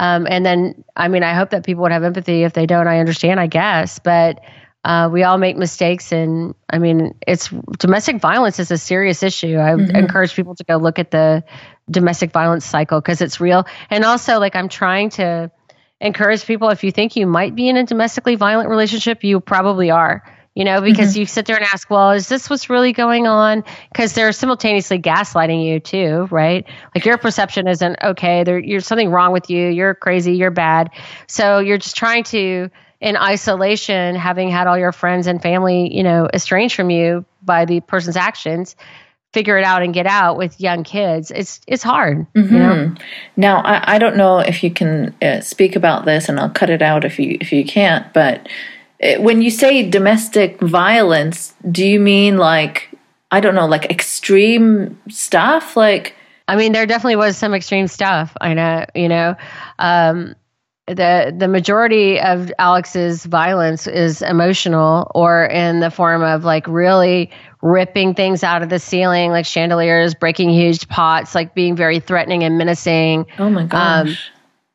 Um, 0.00 0.26
and 0.30 0.46
then, 0.46 0.82
I 0.96 1.08
mean, 1.08 1.22
I 1.22 1.34
hope 1.34 1.50
that 1.50 1.62
people 1.62 1.82
would 1.82 1.92
have 1.92 2.04
empathy. 2.04 2.42
If 2.42 2.54
they 2.54 2.64
don't, 2.64 2.88
I 2.88 3.00
understand, 3.00 3.38
I 3.38 3.48
guess. 3.48 3.98
But 3.98 4.40
uh, 4.82 5.10
we 5.12 5.24
all 5.24 5.36
make 5.36 5.58
mistakes, 5.58 6.10
and 6.10 6.54
I 6.70 6.78
mean, 6.78 7.14
it's 7.26 7.50
domestic 7.78 8.18
violence 8.18 8.58
is 8.58 8.70
a 8.70 8.78
serious 8.78 9.22
issue. 9.22 9.58
I 9.58 9.72
mm-hmm. 9.72 9.94
encourage 9.94 10.34
people 10.34 10.54
to 10.54 10.64
go 10.64 10.78
look 10.78 10.98
at 10.98 11.10
the 11.10 11.44
domestic 11.90 12.32
violence 12.32 12.64
cycle 12.64 12.98
because 12.98 13.20
it's 13.20 13.42
real. 13.42 13.66
And 13.90 14.02
also, 14.02 14.38
like, 14.38 14.56
I'm 14.56 14.70
trying 14.70 15.10
to 15.10 15.50
encourage 16.00 16.46
people 16.46 16.70
if 16.70 16.82
you 16.82 16.92
think 16.92 17.14
you 17.14 17.26
might 17.26 17.54
be 17.54 17.68
in 17.68 17.76
a 17.76 17.84
domestically 17.84 18.36
violent 18.36 18.70
relationship, 18.70 19.22
you 19.22 19.38
probably 19.38 19.90
are. 19.90 20.24
You 20.56 20.64
know, 20.64 20.80
because 20.80 21.12
mm-hmm. 21.12 21.20
you 21.20 21.26
sit 21.26 21.46
there 21.46 21.56
and 21.56 21.64
ask, 21.64 21.88
well, 21.88 22.10
is 22.10 22.28
this 22.28 22.50
what's 22.50 22.68
really 22.68 22.92
going 22.92 23.28
on? 23.28 23.62
Because 23.92 24.14
they're 24.14 24.32
simultaneously 24.32 24.98
gaslighting 24.98 25.64
you 25.64 25.78
too, 25.78 26.26
right? 26.30 26.66
Like 26.92 27.04
your 27.04 27.18
perception 27.18 27.68
isn't 27.68 27.96
okay. 28.02 28.42
There, 28.42 28.58
you're 28.58 28.80
something 28.80 29.10
wrong 29.10 29.32
with 29.32 29.48
you. 29.48 29.68
You're 29.68 29.94
crazy. 29.94 30.34
You're 30.34 30.50
bad. 30.50 30.90
So 31.28 31.60
you're 31.60 31.78
just 31.78 31.96
trying 31.96 32.24
to, 32.24 32.68
in 33.00 33.16
isolation, 33.16 34.16
having 34.16 34.50
had 34.50 34.66
all 34.66 34.76
your 34.76 34.92
friends 34.92 35.28
and 35.28 35.40
family, 35.40 35.96
you 35.96 36.02
know, 36.02 36.28
estranged 36.34 36.74
from 36.74 36.90
you 36.90 37.24
by 37.42 37.64
the 37.64 37.80
person's 37.80 38.16
actions, 38.16 38.74
figure 39.32 39.56
it 39.56 39.64
out 39.64 39.82
and 39.82 39.94
get 39.94 40.06
out 40.06 40.36
with 40.36 40.60
young 40.60 40.82
kids 40.82 41.30
it's 41.30 41.60
it's 41.66 41.82
hard 41.82 42.26
mm-hmm. 42.34 42.52
you 42.52 42.60
know? 42.60 42.94
now 43.36 43.60
I, 43.60 43.94
I 43.94 43.98
don't 43.98 44.16
know 44.16 44.40
if 44.40 44.64
you 44.64 44.70
can 44.70 45.14
uh, 45.22 45.40
speak 45.40 45.76
about 45.76 46.04
this 46.04 46.28
and 46.28 46.40
i'll 46.40 46.50
cut 46.50 46.70
it 46.70 46.82
out 46.82 47.04
if 47.04 47.18
you 47.18 47.38
if 47.40 47.52
you 47.52 47.64
can't 47.64 48.12
but 48.12 48.48
when 49.18 49.42
you 49.42 49.50
say 49.50 49.88
domestic 49.88 50.60
violence 50.60 51.54
do 51.70 51.86
you 51.86 51.98
mean 51.98 52.36
like 52.36 52.90
i 53.30 53.40
don't 53.40 53.54
know 53.54 53.66
like 53.66 53.90
extreme 53.90 54.98
stuff 55.08 55.76
like 55.76 56.14
i 56.48 56.56
mean 56.56 56.72
there 56.72 56.86
definitely 56.86 57.16
was 57.16 57.36
some 57.36 57.54
extreme 57.54 57.86
stuff 57.86 58.36
i 58.40 58.54
know 58.54 58.84
you 58.94 59.08
know 59.08 59.34
um, 59.78 60.34
the 60.94 61.34
the 61.36 61.48
majority 61.48 62.20
of 62.20 62.52
Alex's 62.58 63.24
violence 63.24 63.86
is 63.86 64.22
emotional 64.22 65.10
or 65.14 65.44
in 65.46 65.80
the 65.80 65.90
form 65.90 66.22
of 66.22 66.44
like 66.44 66.66
really 66.66 67.30
ripping 67.62 68.14
things 68.14 68.42
out 68.42 68.62
of 68.62 68.68
the 68.70 68.78
ceiling 68.78 69.30
like 69.30 69.46
chandeliers, 69.46 70.14
breaking 70.14 70.50
huge 70.50 70.88
pots, 70.88 71.34
like 71.34 71.54
being 71.54 71.76
very 71.76 72.00
threatening 72.00 72.42
and 72.42 72.58
menacing. 72.58 73.26
Oh 73.38 73.50
my 73.50 73.62
um, 73.62 73.68
gosh. 73.68 74.08
Um, 74.08 74.16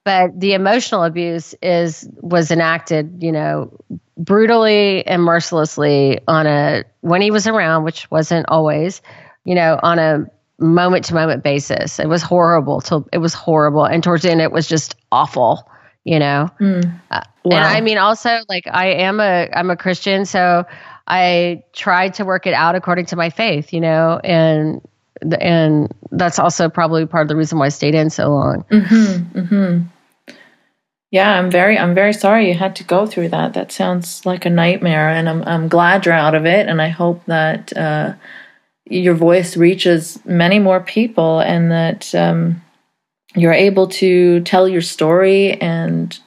but 0.05 0.39
the 0.39 0.53
emotional 0.53 1.03
abuse 1.03 1.55
is 1.61 2.07
was 2.21 2.51
enacted, 2.51 3.23
you 3.23 3.31
know, 3.31 3.75
brutally 4.17 5.05
and 5.05 5.23
mercilessly 5.23 6.19
on 6.27 6.45
a 6.45 6.83
when 7.01 7.21
he 7.21 7.31
was 7.31 7.47
around, 7.47 7.83
which 7.83 8.09
wasn't 8.11 8.45
always, 8.47 9.01
you 9.43 9.55
know, 9.55 9.79
on 9.81 9.97
a 9.97 10.25
moment 10.59 11.05
to 11.05 11.15
moment 11.15 11.43
basis. 11.43 11.99
It 11.99 12.07
was 12.07 12.21
horrible. 12.21 12.81
Till 12.81 13.09
it 13.11 13.17
was 13.17 13.33
horrible, 13.33 13.83
and 13.83 14.03
towards 14.03 14.23
the 14.23 14.31
end, 14.31 14.41
it 14.41 14.51
was 14.51 14.67
just 14.67 14.95
awful. 15.11 15.67
You 16.03 16.19
know, 16.19 16.51
mm. 16.61 16.99
uh, 17.09 17.21
wow. 17.43 17.57
and 17.57 17.65
I 17.65 17.81
mean, 17.81 17.97
also 17.97 18.37
like 18.47 18.67
I 18.71 18.89
am 18.89 19.19
a 19.19 19.49
I'm 19.51 19.71
a 19.71 19.75
Christian, 19.75 20.25
so 20.25 20.65
I 21.07 21.63
tried 21.73 22.13
to 22.15 22.25
work 22.25 22.45
it 22.45 22.53
out 22.53 22.75
according 22.75 23.07
to 23.07 23.15
my 23.15 23.31
faith. 23.31 23.73
You 23.73 23.81
know, 23.81 24.21
and 24.23 24.81
and 25.41 25.91
that's 26.11 26.37
also 26.37 26.69
probably 26.69 27.07
part 27.07 27.23
of 27.23 27.29
the 27.29 27.35
reason 27.35 27.57
why 27.57 27.65
I 27.65 27.69
stayed 27.69 27.95
in 27.95 28.11
so 28.11 28.29
long. 28.29 28.65
Mm-hmm, 28.69 29.39
mm-hmm. 29.39 29.87
Yeah, 31.15 31.39
I'm 31.39 31.49
very 31.49 31.79
I'm 31.79 31.95
very 31.95 32.11
sorry 32.11 32.49
you 32.49 32.55
had 32.55 32.75
to 32.75 32.83
go 32.83 33.05
through 33.05 33.29
that. 33.29 33.53
That 33.53 33.71
sounds 33.71 34.25
like 34.25 34.45
a 34.45 34.49
nightmare, 34.49 35.07
and 35.07 35.29
I'm 35.29 35.43
I'm 35.43 35.69
glad 35.69 36.05
you're 36.05 36.13
out 36.13 36.35
of 36.35 36.45
it, 36.45 36.67
and 36.67 36.81
I 36.81 36.89
hope 36.89 37.23
that 37.27 37.71
uh, 37.77 38.15
your 38.89 39.13
voice 39.13 39.55
reaches 39.55 40.19
many 40.25 40.59
more 40.59 40.81
people, 40.81 41.39
and 41.39 41.71
that 41.71 42.13
um, 42.13 42.61
you're 43.33 43.53
able 43.53 43.87
to 44.01 44.41
tell 44.41 44.67
your 44.67 44.81
story 44.81 45.53
and 45.61 46.19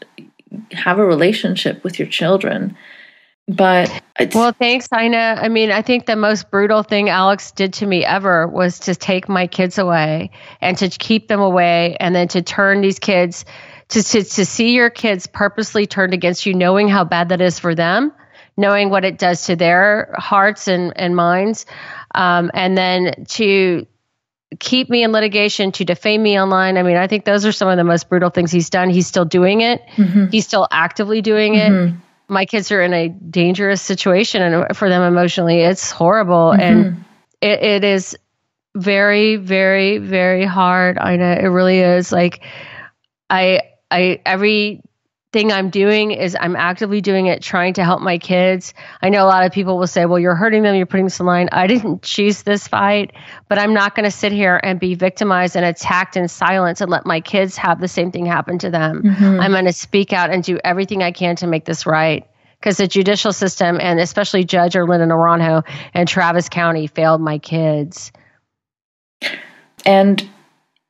have 0.73 0.99
a 0.99 1.05
relationship 1.05 1.85
with 1.85 1.99
your 1.99 2.09
children. 2.09 2.75
But 3.47 3.93
well, 4.35 4.53
thanks, 4.53 4.89
Ina. 4.91 5.37
I 5.39 5.51
mean, 5.51 5.71
I 5.71 5.83
think 5.83 6.07
the 6.07 6.17
most 6.17 6.51
brutal 6.51 6.83
thing 6.83 7.11
Alex 7.11 7.51
did 7.51 7.75
to 7.75 7.87
me 7.87 8.07
ever 8.07 8.47
was 8.47 8.79
to 8.79 8.95
take 8.95 9.29
my 9.29 9.47
kids 9.47 9.77
away 9.77 10.31
and 10.63 10.79
to 10.79 10.89
keep 10.89 11.29
them 11.29 11.41
away, 11.41 11.99
and 12.01 12.15
then 12.15 12.29
to 12.29 12.41
turn 12.41 12.81
these 12.81 12.99
kids 12.99 13.45
to 13.89 14.03
to, 14.03 14.25
to 14.25 14.45
see 14.45 14.75
your 14.75 14.91
kids 14.91 15.27
purposely 15.27 15.87
turned 15.87 16.15
against 16.15 16.47
you, 16.47 16.55
knowing 16.55 16.89
how 16.89 17.05
bad 17.05 17.31
that 17.31 17.41
is 17.41 17.59
for 17.59 17.75
them, 17.75 18.13
knowing 18.57 18.91
what 18.91 19.05
it 19.05 19.19
does 19.19 19.47
to 19.47 19.57
their 19.57 20.15
hearts 20.17 20.69
and 20.69 20.93
and 20.97 21.17
minds, 21.17 21.67
um, 22.15 22.51
and 22.55 22.77
then 22.77 23.25
to 23.29 23.87
keep 24.59 24.89
me 24.89 25.03
in 25.03 25.13
litigation 25.13 25.73
to 25.73 25.85
defame 25.85 26.23
me 26.23 26.41
online. 26.41 26.79
I 26.79 26.83
mean, 26.83 26.97
I 26.97 27.07
think 27.07 27.25
those 27.25 27.45
are 27.45 27.53
some 27.53 27.69
of 27.69 27.77
the 27.77 27.85
most 27.85 28.09
brutal 28.09 28.31
things 28.31 28.51
he's 28.51 28.71
done. 28.71 28.89
He's 28.89 29.07
still 29.07 29.27
doing 29.27 29.61
it. 29.61 29.83
Mm-hmm. 29.97 30.27
He's 30.29 30.47
still 30.47 30.67
actively 30.71 31.23
doing 31.23 31.55
it. 31.55 31.71
Mm-hmm 31.71 31.99
my 32.29 32.45
kids 32.45 32.71
are 32.71 32.83
in 32.83 32.93
a 32.93 33.09
dangerous 33.09 33.83
situation 33.83 34.43
and 34.43 34.77
for 34.77 34.89
them 34.89 35.03
emotionally 35.03 35.61
it's 35.61 35.91
horrible 35.91 36.53
mm-hmm. 36.53 36.61
and 36.61 37.05
it, 37.41 37.63
it 37.63 37.85
is 37.85 38.17
very 38.77 39.37
very 39.37 39.99
very 39.99 40.45
hard 40.45 40.99
i 40.99 41.17
know 41.17 41.33
it 41.33 41.47
really 41.47 41.81
is 41.81 42.13
like 42.13 42.45
i 43.31 43.61
i 43.91 44.21
every 44.25 44.83
thing 45.31 45.53
i'm 45.53 45.69
doing 45.69 46.11
is 46.11 46.37
i'm 46.41 46.57
actively 46.57 47.01
doing 47.01 47.27
it 47.27 47.43
trying 47.43 47.75
to 47.75 47.85
help 47.85 48.01
my 48.01 48.17
kids 48.17 48.73
i 49.03 49.09
know 49.09 49.23
a 49.23 49.29
lot 49.29 49.45
of 49.45 49.53
people 49.53 49.79
will 49.79 49.87
say 49.87 50.07
well 50.07 50.19
you're 50.19 50.35
hurting 50.35 50.63
them 50.63 50.75
you're 50.75 50.87
putting 50.87 51.05
this 51.05 51.21
in 51.21 51.27
line 51.27 51.49
i 51.53 51.67
didn't 51.67 52.03
choose 52.03 52.43
this 52.43 52.67
fight 52.67 53.13
but 53.49 53.59
i'm 53.59 53.75
not 53.75 53.95
going 53.95 54.05
to 54.05 54.11
sit 54.11 54.33
here 54.33 54.59
and 54.63 54.81
be 54.81 54.95
victimized 54.95 55.55
and 55.55 55.65
attacked 55.65 56.17
in 56.17 56.29
silence 56.29 56.81
and 56.81 56.91
let 56.91 57.05
my 57.05 57.21
kids 57.21 57.57
have 57.57 57.81
the 57.81 57.89
same 57.89 58.11
thing 58.11 58.25
happen 58.25 58.59
to 58.59 58.71
them 58.71 59.03
mm-hmm. 59.03 59.41
i'm 59.41 59.53
going 59.53 59.67
to 59.67 59.73
speak 59.73 60.13
out 60.13 60.31
and 60.31 60.45
do 60.45 60.59
everything 60.65 61.03
i 61.03 61.13
can 61.13 61.37
to 61.37 61.47
make 61.47 61.65
this 61.67 61.85
right 61.85 62.27
because 62.59 62.77
the 62.77 62.89
judicial 62.89 63.33
system 63.33 63.79
and 63.81 64.01
especially 64.01 64.45
Judge 64.45 64.75
Orlinda 64.75 65.07
Naranjo 65.07 65.65
and 65.95 66.09
Travis 66.09 66.49
County 66.49 66.87
failed 66.87 67.21
my 67.21 67.39
kids. 67.39 68.13
And 69.87 70.29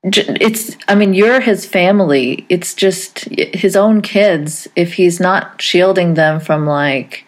it's, 0.05 0.77
I 0.87 0.95
mean, 0.95 1.15
you're 1.15 1.41
his 1.41 1.67
family. 1.67 2.47
It's 2.49 2.75
just 2.75 3.21
his 3.31 3.77
own 3.77 4.01
kids. 4.01 4.69
If 4.77 4.95
he's 4.95 5.19
not 5.21 5.61
shielding 5.61 6.15
them 6.15 6.41
from 6.41 6.67
like 6.67 7.25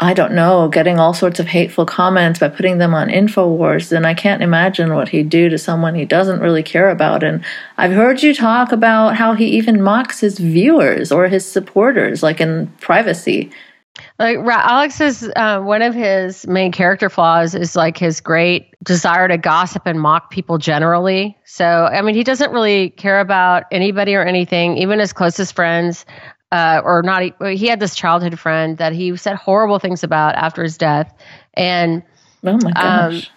I 0.00 0.14
don't 0.14 0.32
know, 0.32 0.68
getting 0.68 0.98
all 0.98 1.14
sorts 1.14 1.38
of 1.40 1.46
hateful 1.46 1.86
comments 1.86 2.40
by 2.40 2.48
putting 2.48 2.78
them 2.78 2.94
on 2.94 3.08
InfoWars, 3.08 3.90
then 3.90 4.04
I 4.04 4.14
can't 4.14 4.42
imagine 4.42 4.94
what 4.94 5.08
he'd 5.08 5.28
do 5.28 5.48
to 5.48 5.58
someone 5.58 5.94
he 5.94 6.04
doesn't 6.04 6.40
really 6.40 6.62
care 6.62 6.90
about. 6.90 7.22
And 7.22 7.44
I've 7.76 7.92
heard 7.92 8.22
you 8.22 8.34
talk 8.34 8.72
about 8.72 9.16
how 9.16 9.34
he 9.34 9.46
even 9.46 9.82
mocks 9.82 10.20
his 10.20 10.38
viewers 10.38 11.12
or 11.12 11.28
his 11.28 11.50
supporters, 11.50 12.22
like 12.22 12.40
in 12.40 12.68
privacy. 12.80 13.50
Like 14.18 14.38
Alex 14.38 15.00
is 15.00 15.30
uh, 15.36 15.60
one 15.60 15.82
of 15.82 15.94
his 15.94 16.46
main 16.46 16.72
character 16.72 17.08
flaws 17.08 17.54
is 17.54 17.76
like 17.76 17.96
his 17.96 18.20
great 18.20 18.74
desire 18.82 19.28
to 19.28 19.38
gossip 19.38 19.82
and 19.86 20.00
mock 20.00 20.30
people 20.30 20.58
generally. 20.58 21.36
So 21.44 21.64
I 21.64 22.02
mean, 22.02 22.14
he 22.14 22.24
doesn't 22.24 22.50
really 22.50 22.90
care 22.90 23.20
about 23.20 23.64
anybody 23.70 24.14
or 24.14 24.24
anything, 24.24 24.78
even 24.78 24.98
his 24.98 25.12
closest 25.12 25.54
friends 25.54 26.06
uh, 26.50 26.80
or 26.84 27.02
not. 27.02 27.22
He 27.52 27.66
had 27.66 27.78
this 27.78 27.94
childhood 27.94 28.38
friend 28.38 28.78
that 28.78 28.92
he 28.92 29.16
said 29.16 29.36
horrible 29.36 29.78
things 29.78 30.02
about 30.02 30.34
after 30.34 30.62
his 30.62 30.76
death, 30.76 31.12
and 31.54 32.02
oh 32.44 32.58
my 32.62 32.70
um, 32.70 33.12
gosh. 33.12 33.30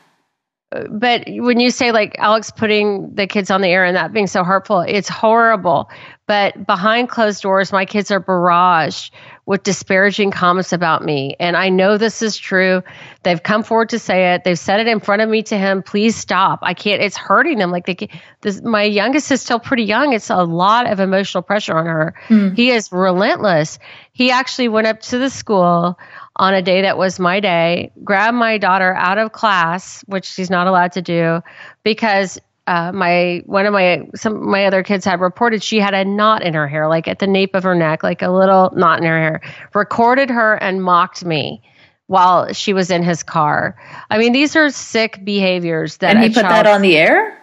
Um, 0.71 0.99
but 0.99 1.23
when 1.27 1.59
you 1.59 1.71
say 1.71 1.91
like 1.91 2.15
Alex 2.19 2.51
putting 2.51 3.15
the 3.15 3.25
kids 3.25 3.49
on 3.49 3.61
the 3.61 3.69
air 3.69 3.85
and 3.85 3.95
that 3.95 4.11
being 4.11 4.27
so 4.27 4.43
hurtful, 4.43 4.81
it's 4.81 5.07
horrible. 5.07 5.89
But 6.27 6.67
behind 6.67 7.09
closed 7.09 7.41
doors, 7.41 7.71
my 7.71 7.85
kids 7.85 8.11
are 8.11 8.19
barraged 8.19 9.11
with 9.47 9.63
disparaging 9.63 10.29
comments 10.29 10.73
about 10.73 11.05
me. 11.05 11.33
And 11.39 11.55
I 11.55 11.69
know 11.69 11.97
this 11.97 12.21
is 12.21 12.37
true. 12.37 12.83
They've 13.23 13.41
come 13.41 13.63
forward 13.63 13.89
to 13.89 13.99
say 13.99 14.33
it. 14.33 14.43
They've 14.43 14.59
said 14.59 14.81
it 14.81 14.87
in 14.87 14.99
front 14.99 15.21
of 15.21 15.29
me 15.29 15.41
to 15.43 15.57
him. 15.57 15.81
Please 15.81 16.17
stop. 16.17 16.59
I 16.63 16.73
can't, 16.73 17.01
it's 17.01 17.15
hurting 17.15 17.57
them. 17.57 17.71
Like 17.71 17.85
they, 17.85 18.09
this, 18.41 18.61
my 18.61 18.83
youngest 18.83 19.31
is 19.31 19.41
still 19.41 19.59
pretty 19.59 19.83
young. 19.83 20.11
It's 20.11 20.29
a 20.29 20.43
lot 20.43 20.91
of 20.91 20.99
emotional 20.99 21.41
pressure 21.41 21.77
on 21.77 21.85
her. 21.85 22.13
Mm. 22.27 22.57
He 22.57 22.71
is 22.71 22.91
relentless. 22.91 23.79
He 24.11 24.31
actually 24.31 24.67
went 24.67 24.87
up 24.87 24.99
to 25.03 25.17
the 25.17 25.29
school 25.29 25.97
on 26.35 26.53
a 26.53 26.61
day 26.61 26.81
that 26.81 26.97
was 26.97 27.17
my 27.17 27.39
day, 27.39 27.93
grabbed 28.03 28.35
my 28.35 28.57
daughter 28.57 28.93
out 28.93 29.17
of 29.17 29.31
class, 29.31 30.03
which 30.07 30.25
she's 30.25 30.49
not 30.49 30.67
allowed 30.67 30.91
to 30.91 31.01
do 31.01 31.41
because 31.83 32.37
uh, 32.67 32.91
my 32.91 33.41
one 33.45 33.65
of 33.65 33.73
my 33.73 34.07
some 34.13 34.49
my 34.49 34.65
other 34.65 34.83
kids 34.83 35.05
had 35.05 35.21
reported 35.21 35.63
she 35.63 35.79
had 35.79 35.93
a 35.93 36.03
knot 36.03 36.43
in 36.43 36.53
her 36.53 36.67
hair, 36.67 36.87
like 36.87 37.07
at 37.07 37.19
the 37.19 37.27
nape 37.27 37.55
of 37.55 37.63
her 37.63 37.73
neck, 37.73 38.03
like 38.03 38.21
a 38.21 38.29
little 38.29 38.71
knot 38.75 38.99
in 38.99 39.05
her 39.05 39.17
hair. 39.17 39.41
Recorded 39.73 40.29
her 40.29 40.55
and 40.55 40.83
mocked 40.83 41.25
me 41.25 41.61
while 42.07 42.51
she 42.53 42.73
was 42.73 42.91
in 42.91 43.03
his 43.03 43.23
car. 43.23 43.75
I 44.09 44.17
mean, 44.17 44.33
these 44.33 44.55
are 44.55 44.69
sick 44.69 45.23
behaviors 45.23 45.97
that. 45.97 46.15
And 46.15 46.23
he 46.23 46.29
put 46.29 46.43
that 46.43 46.67
on 46.67 46.81
the 46.81 46.97
air. 46.97 47.33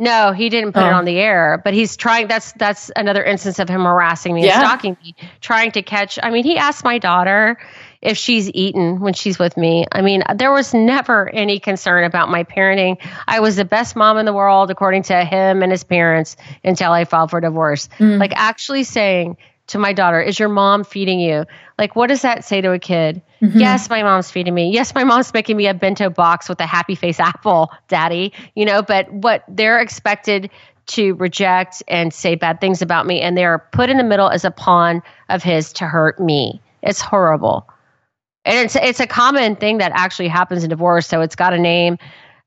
No, 0.00 0.32
he 0.32 0.48
didn't 0.48 0.72
put 0.74 0.84
oh. 0.84 0.86
it 0.86 0.92
on 0.92 1.04
the 1.04 1.18
air, 1.18 1.60
but 1.64 1.74
he's 1.74 1.96
trying. 1.96 2.28
That's 2.28 2.52
that's 2.52 2.92
another 2.94 3.24
instance 3.24 3.58
of 3.58 3.68
him 3.68 3.82
harassing 3.82 4.32
me 4.32 4.44
yeah. 4.44 4.60
and 4.60 4.66
stalking 4.66 4.96
me, 5.02 5.16
trying 5.40 5.72
to 5.72 5.82
catch. 5.82 6.20
I 6.22 6.30
mean, 6.30 6.44
he 6.44 6.56
asked 6.56 6.84
my 6.84 6.98
daughter 6.98 7.58
if 8.00 8.16
she's 8.16 8.50
eaten 8.54 9.00
when 9.00 9.12
she's 9.12 9.38
with 9.38 9.56
me. 9.56 9.84
I 9.92 10.02
mean, 10.02 10.22
there 10.36 10.52
was 10.52 10.72
never 10.72 11.28
any 11.30 11.58
concern 11.58 12.04
about 12.04 12.30
my 12.30 12.44
parenting. 12.44 12.96
I 13.26 13.40
was 13.40 13.56
the 13.56 13.64
best 13.64 13.96
mom 13.96 14.18
in 14.18 14.26
the 14.26 14.32
world, 14.32 14.70
according 14.70 15.02
to 15.04 15.24
him 15.24 15.62
and 15.62 15.72
his 15.72 15.84
parents, 15.84 16.36
until 16.64 16.92
I 16.92 17.04
filed 17.04 17.30
for 17.30 17.40
divorce. 17.40 17.88
Mm. 17.98 18.18
Like 18.18 18.32
actually 18.36 18.84
saying 18.84 19.36
to 19.68 19.78
my 19.78 19.92
daughter, 19.92 20.20
Is 20.20 20.38
your 20.38 20.48
mom 20.48 20.84
feeding 20.84 21.18
you? 21.18 21.44
Like, 21.76 21.96
what 21.96 22.06
does 22.08 22.22
that 22.22 22.44
say 22.44 22.60
to 22.60 22.72
a 22.72 22.78
kid? 22.78 23.20
Mm-hmm. 23.42 23.58
Yes, 23.58 23.90
my 23.90 24.02
mom's 24.02 24.30
feeding 24.30 24.54
me. 24.54 24.70
Yes, 24.70 24.94
my 24.94 25.04
mom's 25.04 25.32
making 25.34 25.56
me 25.56 25.66
a 25.66 25.74
bento 25.74 26.08
box 26.08 26.48
with 26.48 26.60
a 26.60 26.66
happy 26.66 26.94
face 26.94 27.20
apple, 27.20 27.70
daddy. 27.88 28.32
You 28.54 28.64
know, 28.64 28.82
but 28.82 29.12
what 29.12 29.44
they're 29.48 29.78
expected 29.78 30.50
to 30.86 31.14
reject 31.16 31.82
and 31.86 32.14
say 32.14 32.34
bad 32.34 32.60
things 32.60 32.80
about 32.80 33.06
me, 33.06 33.20
and 33.20 33.36
they're 33.36 33.58
put 33.58 33.90
in 33.90 33.98
the 33.98 34.04
middle 34.04 34.30
as 34.30 34.44
a 34.44 34.50
pawn 34.50 35.02
of 35.28 35.42
his 35.42 35.72
to 35.74 35.84
hurt 35.84 36.18
me. 36.18 36.62
It's 36.82 37.00
horrible 37.00 37.68
and 38.48 38.64
it's 38.64 38.76
it's 38.76 39.00
a 39.00 39.06
common 39.06 39.56
thing 39.56 39.78
that 39.78 39.92
actually 39.94 40.28
happens 40.28 40.64
in 40.64 40.70
divorce. 40.70 41.06
So 41.06 41.20
it's 41.20 41.36
got 41.36 41.52
a 41.52 41.58
name. 41.58 41.98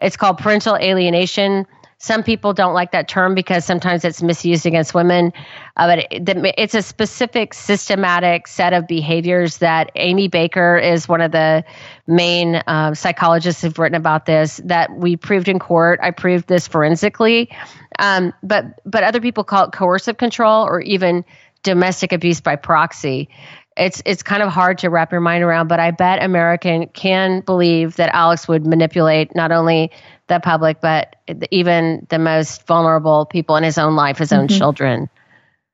It's 0.01 0.17
called 0.17 0.39
parental 0.39 0.75
alienation. 0.75 1.67
Some 1.99 2.23
people 2.23 2.51
don't 2.53 2.73
like 2.73 2.93
that 2.93 3.07
term 3.07 3.35
because 3.35 3.63
sometimes 3.63 4.03
it's 4.03 4.23
misused 4.23 4.65
against 4.65 4.95
women, 4.95 5.31
uh, 5.77 5.85
but 5.85 5.99
it, 6.11 6.27
it's 6.57 6.73
a 6.73 6.81
specific 6.81 7.53
systematic 7.53 8.47
set 8.47 8.73
of 8.73 8.87
behaviors 8.87 9.59
that 9.59 9.91
Amy 9.93 10.27
Baker 10.27 10.79
is 10.79 11.07
one 11.07 11.21
of 11.21 11.31
the 11.31 11.63
main 12.07 12.55
uh, 12.55 12.95
psychologists 12.95 13.61
who've 13.61 13.77
written 13.77 13.95
about 13.95 14.25
this. 14.25 14.59
That 14.65 14.91
we 14.97 15.15
proved 15.15 15.47
in 15.47 15.59
court. 15.59 15.99
I 16.01 16.09
proved 16.09 16.47
this 16.47 16.67
forensically, 16.67 17.55
um, 17.99 18.33
but 18.41 18.79
but 18.83 19.03
other 19.03 19.21
people 19.21 19.43
call 19.43 19.65
it 19.65 19.71
coercive 19.71 20.17
control 20.17 20.65
or 20.65 20.81
even 20.81 21.23
domestic 21.61 22.11
abuse 22.11 22.41
by 22.41 22.55
proxy 22.55 23.29
it's 23.77 24.01
it's 24.05 24.21
kind 24.23 24.43
of 24.43 24.49
hard 24.49 24.77
to 24.79 24.89
wrap 24.89 25.11
your 25.11 25.21
mind 25.21 25.43
around, 25.43 25.67
but 25.67 25.79
I 25.79 25.91
bet 25.91 26.23
American 26.23 26.87
can 26.89 27.41
believe 27.41 27.95
that 27.95 28.13
Alex 28.13 28.47
would 28.47 28.65
manipulate 28.65 29.35
not 29.35 29.51
only 29.51 29.91
the 30.27 30.39
public 30.39 30.81
but 30.81 31.15
even 31.51 32.05
the 32.09 32.19
most 32.19 32.65
vulnerable 32.67 33.25
people 33.25 33.55
in 33.55 33.63
his 33.63 33.77
own 33.77 33.95
life, 33.95 34.17
his 34.17 34.33
own 34.33 34.47
mm-hmm. 34.47 34.57
children. 34.57 35.09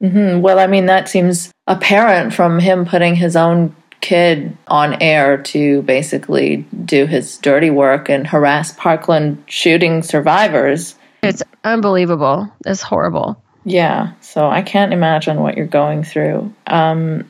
Mm-hmm. 0.01 0.41
Well, 0.41 0.59
I 0.59 0.67
mean 0.67 0.85
that 0.85 1.09
seems 1.09 1.51
apparent 1.65 2.33
from 2.33 2.59
him 2.59 2.85
putting 2.85 3.15
his 3.15 3.35
own 3.35 3.75
kid 4.01 4.55
on 4.67 5.01
air 5.01 5.41
to 5.41 5.81
basically 5.81 6.57
do 6.85 7.07
his 7.07 7.37
dirty 7.37 7.71
work 7.71 8.09
and 8.09 8.27
harass 8.27 8.73
Parkland 8.73 9.43
shooting 9.47 10.03
survivors. 10.03 10.95
It's 11.23 11.41
unbelievable. 11.63 12.51
It's 12.65 12.83
horrible. 12.83 13.41
Yeah, 13.65 14.13
so 14.21 14.47
I 14.47 14.61
can't 14.61 14.93
imagine 14.93 15.41
what 15.41 15.57
you're 15.57 15.65
going 15.65 16.03
through. 16.03 16.53
Um, 16.67 17.29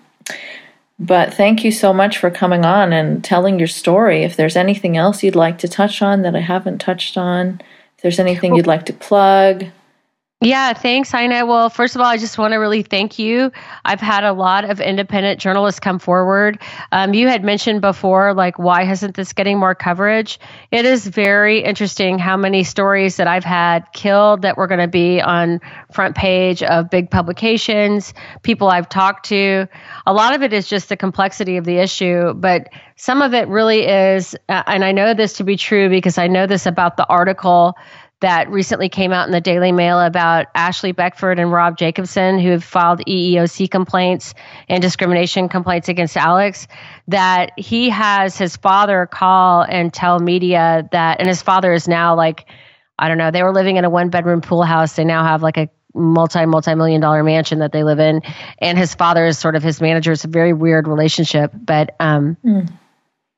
but 0.99 1.34
thank 1.34 1.63
you 1.63 1.71
so 1.71 1.93
much 1.93 2.17
for 2.17 2.32
coming 2.32 2.65
on 2.65 2.91
and 2.91 3.23
telling 3.23 3.59
your 3.59 3.67
story. 3.67 4.23
If 4.23 4.36
there's 4.36 4.55
anything 4.55 4.97
else 4.97 5.21
you'd 5.21 5.36
like 5.36 5.59
to 5.59 5.67
touch 5.67 6.01
on 6.01 6.23
that 6.23 6.36
I 6.36 6.39
haven't 6.39 6.80
touched 6.80 7.17
on, 7.17 7.61
If 7.95 8.01
there's 8.01 8.19
anything 8.19 8.55
you'd 8.55 8.67
like 8.67 8.86
to 8.88 8.93
plug. 8.93 9.65
Yeah, 10.39 10.73
thanks, 10.73 11.11
Ina. 11.15 11.47
Well, 11.47 11.67
first 11.71 11.95
of 11.95 12.01
all, 12.01 12.05
I 12.07 12.17
just 12.17 12.38
want 12.38 12.51
to 12.51 12.57
really 12.57 12.83
thank 12.83 13.17
you. 13.17 13.51
I've 13.83 13.99
had 13.99 14.23
a 14.23 14.33
lot 14.33 14.69
of 14.69 14.79
independent 14.79 15.39
journalists 15.39 15.79
come 15.79 15.97
forward. 15.97 16.61
Um, 16.91 17.15
you 17.15 17.27
had 17.27 17.43
mentioned 17.43 17.81
before, 17.81 18.35
like, 18.35 18.59
why 18.59 18.83
hasn't 18.83 19.15
this 19.15 19.33
getting 19.33 19.57
more 19.57 19.73
coverage? 19.73 20.39
It 20.69 20.85
is 20.85 21.07
very 21.07 21.63
interesting 21.63 22.19
how 22.19 22.38
many 22.38 22.63
stories 22.63 23.15
that 23.15 23.25
I've 23.25 23.43
had 23.43 23.91
killed 23.93 24.43
that 24.43 24.57
were 24.57 24.67
going 24.67 24.79
to 24.79 24.88
be 24.88 25.19
on 25.19 25.59
front 25.91 26.15
page 26.15 26.61
of 26.61 26.91
big 26.91 27.09
publications, 27.09 28.13
people 28.43 28.69
I've 28.69 28.89
talked 28.89 29.25
to. 29.29 29.67
A 30.05 30.13
lot 30.13 30.35
of 30.35 30.43
it 30.43 30.53
is 30.53 30.67
just 30.67 30.89
the 30.89 30.97
complexity 30.97 31.57
of 31.57 31.65
the 31.65 31.79
issue, 31.79 32.35
but 32.35 32.69
some 32.95 33.23
of 33.23 33.33
it 33.33 33.47
really 33.47 33.88
is, 33.88 34.35
uh, 34.49 34.61
and 34.67 34.85
I 34.85 34.91
know 34.91 35.15
this 35.15 35.33
to 35.33 35.43
be 35.43 35.55
true 35.57 35.89
because 35.89 36.19
I 36.19 36.27
know 36.27 36.45
this 36.45 36.67
about 36.67 36.95
the 36.97 37.07
article 37.07 37.75
that 38.20 38.49
recently 38.49 38.89
came 38.89 39.11
out 39.11 39.28
in 39.28 39.32
the 39.32 39.41
Daily 39.41 39.72
Mail 39.72 39.99
about 39.99 40.47
Ashley 40.55 40.91
Beckford 40.91 41.39
and 41.39 41.51
Rob 41.51 41.78
Jacobson, 41.78 42.39
who 42.39 42.49
have 42.51 42.63
filed 42.63 42.99
EEOC 43.05 43.70
complaints 43.70 44.34
and 44.68 44.82
discrimination 44.82 45.49
complaints 45.49 45.88
against 45.88 46.18
Alex, 46.18 46.68
that 47.07 47.51
he 47.57 47.89
has 47.89 48.36
his 48.38 48.55
father 48.55 49.05
call 49.05 49.61
and 49.61 49.93
tell 49.93 50.20
media 50.20 50.89
that, 50.91 51.20
and 51.20 51.28
his 51.28 51.43
father 51.43 51.74
is 51.74 51.88
now 51.88 52.15
like, 52.15 52.47
I 52.97 53.07
don't 53.07 53.20
know, 53.20 53.30
they 53.30 53.43
were 53.43 53.53
living 53.53 53.78
in 53.78 53.86
a 53.86 53.89
one 53.89 54.09
bedroom 54.09 54.41
pool 54.41 54.63
house. 54.63 54.95
They 54.95 55.05
now 55.05 55.24
have 55.24 55.43
like 55.43 55.57
a 55.57 55.70
multi 55.93 56.45
multi 56.45 56.74
million 56.74 57.01
dollar 57.01 57.24
mansion 57.24 57.59
that 57.59 57.72
they 57.72 57.84
live 57.84 57.99
in, 57.99 58.22
and 58.59 58.78
his 58.78 58.95
father 58.95 59.26
is 59.26 59.38
sort 59.38 59.55
of 59.55 59.61
his 59.61 59.80
manager. 59.80 60.11
It's 60.11 60.26
a 60.26 60.30
very 60.30 60.53
weird 60.53 60.88
relationship, 60.88 61.51
but 61.53 61.95
um, 61.99 62.38
mm. 62.43 62.68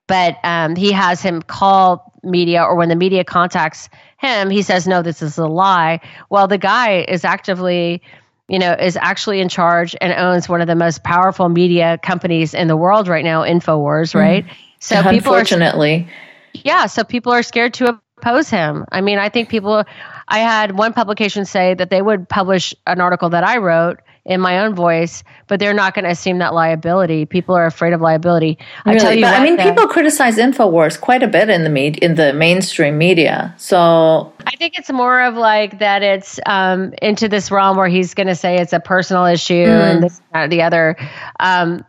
but 0.08 0.38
um, 0.44 0.78
he 0.78 0.94
has 0.94 1.22
him 1.22 1.42
call 1.42 2.14
media, 2.24 2.64
or 2.64 2.76
when 2.76 2.90
the 2.90 2.96
media 2.96 3.24
contacts 3.24 3.90
him, 4.20 4.50
he 4.50 4.62
says, 4.62 4.88
no, 4.88 5.02
this 5.02 5.22
is 5.22 5.38
a 5.38 5.48
lie. 5.48 6.02
Well, 6.30 6.48
the 6.48 6.58
guy 6.58 7.06
is 7.08 7.26
actively, 7.26 8.02
you 8.48 8.60
know, 8.60 8.74
is 8.74 8.98
actually 8.98 9.40
in 9.40 9.50
charge 9.50 9.96
and 10.02 10.14
owns 10.14 10.48
one 10.48 10.62
of 10.62 10.68
the 10.68 10.76
most 10.76 11.04
powerful 11.04 11.50
media 11.50 11.98
companies 11.98 12.54
in 12.54 12.68
the 12.68 12.78
world 12.78 13.08
right 13.08 13.24
now, 13.24 13.44
InfoWars, 13.44 14.14
mm. 14.14 14.20
right? 14.20 14.46
Mm. 14.46 14.52
So 14.80 14.96
unfortunately. 14.96 16.08
People 16.54 16.62
are, 16.62 16.62
yeah, 16.66 16.86
so 16.86 17.04
people 17.04 17.32
are 17.32 17.44
scared 17.44 17.74
to 17.76 18.00
oppose 18.18 18.50
him. 18.50 18.86
I 18.92 19.02
mean, 19.02 19.20
I 19.20 19.30
think 19.30 19.50
people 19.50 19.84
I 20.28 20.40
had 20.40 20.78
one 20.78 20.94
publication 20.94 21.46
say 21.46 21.74
that 21.74 21.90
they 21.90 22.02
would 22.02 22.30
publish 22.30 22.74
an 22.86 23.02
article 23.02 23.30
that 23.30 23.44
I 23.44 23.58
wrote 23.58 24.00
in 24.26 24.42
my 24.42 24.60
own 24.60 24.76
voice, 24.76 25.24
but 25.48 25.60
they're 25.60 25.74
not 25.74 25.94
going 25.94 26.06
to 26.06 26.12
assume 26.12 26.40
that 26.40 26.54
liability. 26.54 27.26
People 27.26 27.56
are 27.56 27.66
afraid 27.66 27.94
of 27.94 28.02
liability. 28.02 28.58
Really? 28.86 28.98
I 28.98 29.00
tell 29.00 29.14
you, 29.14 29.22
but, 29.22 29.34
I 29.34 29.44
mean, 29.44 29.58
the, 29.58 29.64
people 29.64 29.88
criticize 29.88 30.38
Infowars 30.38 31.00
quite 31.00 31.24
a 31.24 31.28
bit 31.28 31.50
in 31.50 31.64
the 31.64 31.70
med- 31.70 31.98
in 31.98 32.16
the 32.16 32.34
mainstream 32.34 32.98
media. 32.98 33.54
So 33.58 34.34
I 34.46 34.56
think 34.58 34.78
it's 34.78 34.92
more 34.92 35.22
of 35.22 35.36
like 35.36 35.80
that. 35.80 36.04
It's 36.04 36.40
um, 36.46 36.94
into 37.02 37.28
this 37.28 37.50
realm 37.52 37.78
where 37.78 37.88
he's 37.88 38.14
going 38.14 38.28
to 38.28 38.36
say 38.36 38.58
it's 38.58 38.74
a 38.74 38.80
personal 38.80 39.26
issue 39.26 39.66
mm. 39.66 39.92
and 39.92 40.04
this 40.04 40.22
and 40.34 40.52
the 40.52 40.62
other. 40.62 40.96
Um, 41.40 41.86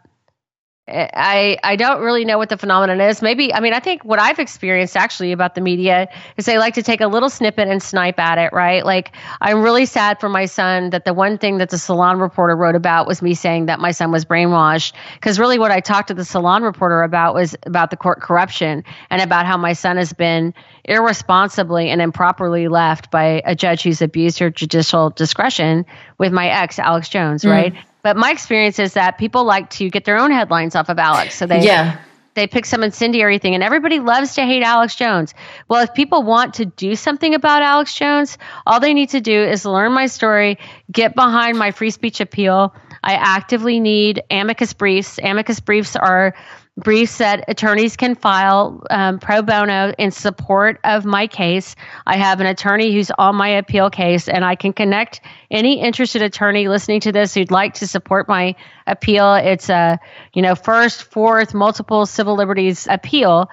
I 0.90 1.58
I 1.62 1.76
don't 1.76 2.00
really 2.02 2.24
know 2.24 2.38
what 2.38 2.48
the 2.48 2.56
phenomenon 2.56 3.00
is. 3.00 3.22
Maybe 3.22 3.52
I 3.54 3.60
mean 3.60 3.72
I 3.72 3.80
think 3.80 4.04
what 4.04 4.18
I've 4.18 4.38
experienced 4.38 4.96
actually 4.96 5.32
about 5.32 5.54
the 5.54 5.60
media 5.60 6.08
is 6.36 6.46
they 6.46 6.58
like 6.58 6.74
to 6.74 6.82
take 6.82 7.00
a 7.00 7.06
little 7.06 7.30
snippet 7.30 7.68
and 7.68 7.82
snipe 7.82 8.18
at 8.18 8.38
it, 8.38 8.52
right? 8.52 8.84
Like 8.84 9.12
I'm 9.40 9.62
really 9.62 9.86
sad 9.86 10.20
for 10.20 10.28
my 10.28 10.46
son 10.46 10.90
that 10.90 11.04
the 11.04 11.14
one 11.14 11.38
thing 11.38 11.58
that 11.58 11.70
the 11.70 11.78
Salon 11.78 12.18
reporter 12.18 12.56
wrote 12.56 12.74
about 12.74 13.06
was 13.06 13.22
me 13.22 13.34
saying 13.34 13.66
that 13.66 13.80
my 13.80 13.92
son 13.92 14.10
was 14.10 14.24
brainwashed 14.24 14.92
because 15.14 15.38
really 15.38 15.58
what 15.58 15.70
I 15.70 15.80
talked 15.80 16.08
to 16.08 16.14
the 16.14 16.24
Salon 16.24 16.62
reporter 16.62 17.02
about 17.02 17.34
was 17.34 17.56
about 17.64 17.90
the 17.90 17.96
court 17.96 18.20
corruption 18.20 18.84
and 19.10 19.22
about 19.22 19.46
how 19.46 19.56
my 19.56 19.72
son 19.72 19.96
has 19.96 20.12
been 20.12 20.54
irresponsibly 20.84 21.90
and 21.90 22.00
improperly 22.00 22.68
left 22.68 23.10
by 23.10 23.42
a 23.44 23.54
judge 23.54 23.82
who's 23.82 24.02
abused 24.02 24.38
her 24.38 24.50
judicial 24.50 25.10
discretion 25.10 25.86
with 26.18 26.32
my 26.32 26.48
ex 26.48 26.78
Alex 26.78 27.08
Jones, 27.08 27.44
mm. 27.44 27.50
right? 27.50 27.74
But 28.02 28.16
my 28.16 28.30
experience 28.30 28.78
is 28.78 28.94
that 28.94 29.18
people 29.18 29.44
like 29.44 29.70
to 29.70 29.90
get 29.90 30.04
their 30.04 30.18
own 30.18 30.30
headlines 30.30 30.74
off 30.74 30.88
of 30.88 30.98
Alex. 30.98 31.36
So 31.36 31.46
they 31.46 31.64
yeah. 31.64 31.98
they 32.34 32.46
pick 32.46 32.64
some 32.64 32.82
incendiary 32.82 33.38
thing 33.38 33.54
and 33.54 33.62
everybody 33.62 34.00
loves 34.00 34.34
to 34.34 34.42
hate 34.42 34.62
Alex 34.62 34.94
Jones. 34.94 35.34
Well, 35.68 35.82
if 35.82 35.94
people 35.94 36.22
want 36.22 36.54
to 36.54 36.66
do 36.66 36.94
something 36.94 37.34
about 37.34 37.62
Alex 37.62 37.94
Jones, 37.94 38.38
all 38.66 38.80
they 38.80 38.94
need 38.94 39.10
to 39.10 39.20
do 39.20 39.42
is 39.42 39.64
learn 39.64 39.92
my 39.92 40.06
story, 40.06 40.58
get 40.90 41.14
behind 41.14 41.58
my 41.58 41.70
free 41.70 41.90
speech 41.90 42.20
appeal. 42.20 42.74
I 43.02 43.14
actively 43.14 43.80
need 43.80 44.22
amicus 44.30 44.72
briefs. 44.72 45.18
Amicus 45.22 45.60
briefs 45.60 45.96
are 45.96 46.34
briefs 46.80 47.18
that 47.18 47.44
attorneys 47.48 47.96
can 47.96 48.14
file 48.14 48.82
um, 48.90 49.18
pro 49.18 49.42
bono 49.42 49.92
in 49.98 50.10
support 50.10 50.80
of 50.84 51.04
my 51.04 51.26
case. 51.26 51.76
I 52.06 52.16
have 52.16 52.40
an 52.40 52.46
attorney 52.46 52.92
who's 52.92 53.10
on 53.10 53.36
my 53.36 53.48
appeal 53.48 53.90
case, 53.90 54.28
and 54.28 54.44
I 54.44 54.56
can 54.56 54.72
connect 54.72 55.20
any 55.50 55.80
interested 55.80 56.22
attorney 56.22 56.68
listening 56.68 57.00
to 57.00 57.12
this 57.12 57.34
who'd 57.34 57.50
like 57.50 57.74
to 57.74 57.86
support 57.86 58.28
my 58.28 58.56
appeal. 58.86 59.34
It's 59.34 59.68
a 59.68 59.98
you 60.32 60.42
know 60.42 60.54
first, 60.54 61.04
fourth, 61.04 61.54
multiple 61.54 62.06
civil 62.06 62.36
liberties 62.36 62.86
appeal. 62.90 63.48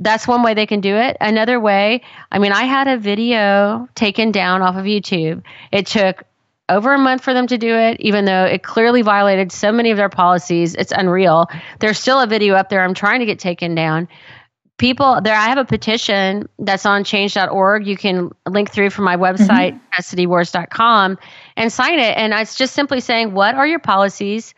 That's 0.00 0.26
one 0.26 0.42
way 0.42 0.54
they 0.54 0.66
can 0.66 0.80
do 0.80 0.96
it. 0.96 1.16
Another 1.20 1.60
way, 1.60 2.02
I 2.30 2.38
mean, 2.38 2.52
I 2.52 2.64
had 2.64 2.88
a 2.88 2.96
video 2.96 3.88
taken 3.94 4.32
down 4.32 4.62
off 4.62 4.76
of 4.76 4.84
YouTube. 4.84 5.42
It 5.70 5.86
took 5.86 6.24
over 6.72 6.92
a 6.92 6.98
month 6.98 7.22
for 7.22 7.34
them 7.34 7.46
to 7.46 7.58
do 7.58 7.74
it, 7.74 8.00
even 8.00 8.24
though 8.24 8.44
it 8.44 8.62
clearly 8.62 9.02
violated 9.02 9.52
so 9.52 9.72
many 9.72 9.90
of 9.90 9.96
their 9.96 10.08
policies. 10.08 10.74
It's 10.74 10.92
unreal. 10.92 11.48
There's 11.80 11.98
still 11.98 12.20
a 12.20 12.26
video 12.26 12.54
up 12.54 12.68
there 12.68 12.82
I'm 12.82 12.94
trying 12.94 13.20
to 13.20 13.26
get 13.26 13.38
taken 13.38 13.74
down. 13.74 14.08
People 14.78 15.20
there, 15.20 15.34
I 15.34 15.48
have 15.48 15.58
a 15.58 15.64
petition 15.64 16.48
that's 16.58 16.86
on 16.86 17.04
change.org. 17.04 17.86
You 17.86 17.96
can 17.96 18.30
link 18.48 18.70
through 18.70 18.90
from 18.90 19.04
my 19.04 19.16
website, 19.16 19.74
mm-hmm. 19.74 20.00
custodywars.com, 20.00 21.18
and 21.56 21.72
sign 21.72 21.98
it. 21.98 22.16
And 22.16 22.32
it's 22.32 22.56
just 22.56 22.74
simply 22.74 23.00
saying, 23.00 23.32
what 23.32 23.54
are 23.54 23.66
your 23.66 23.78
policies? 23.78 24.54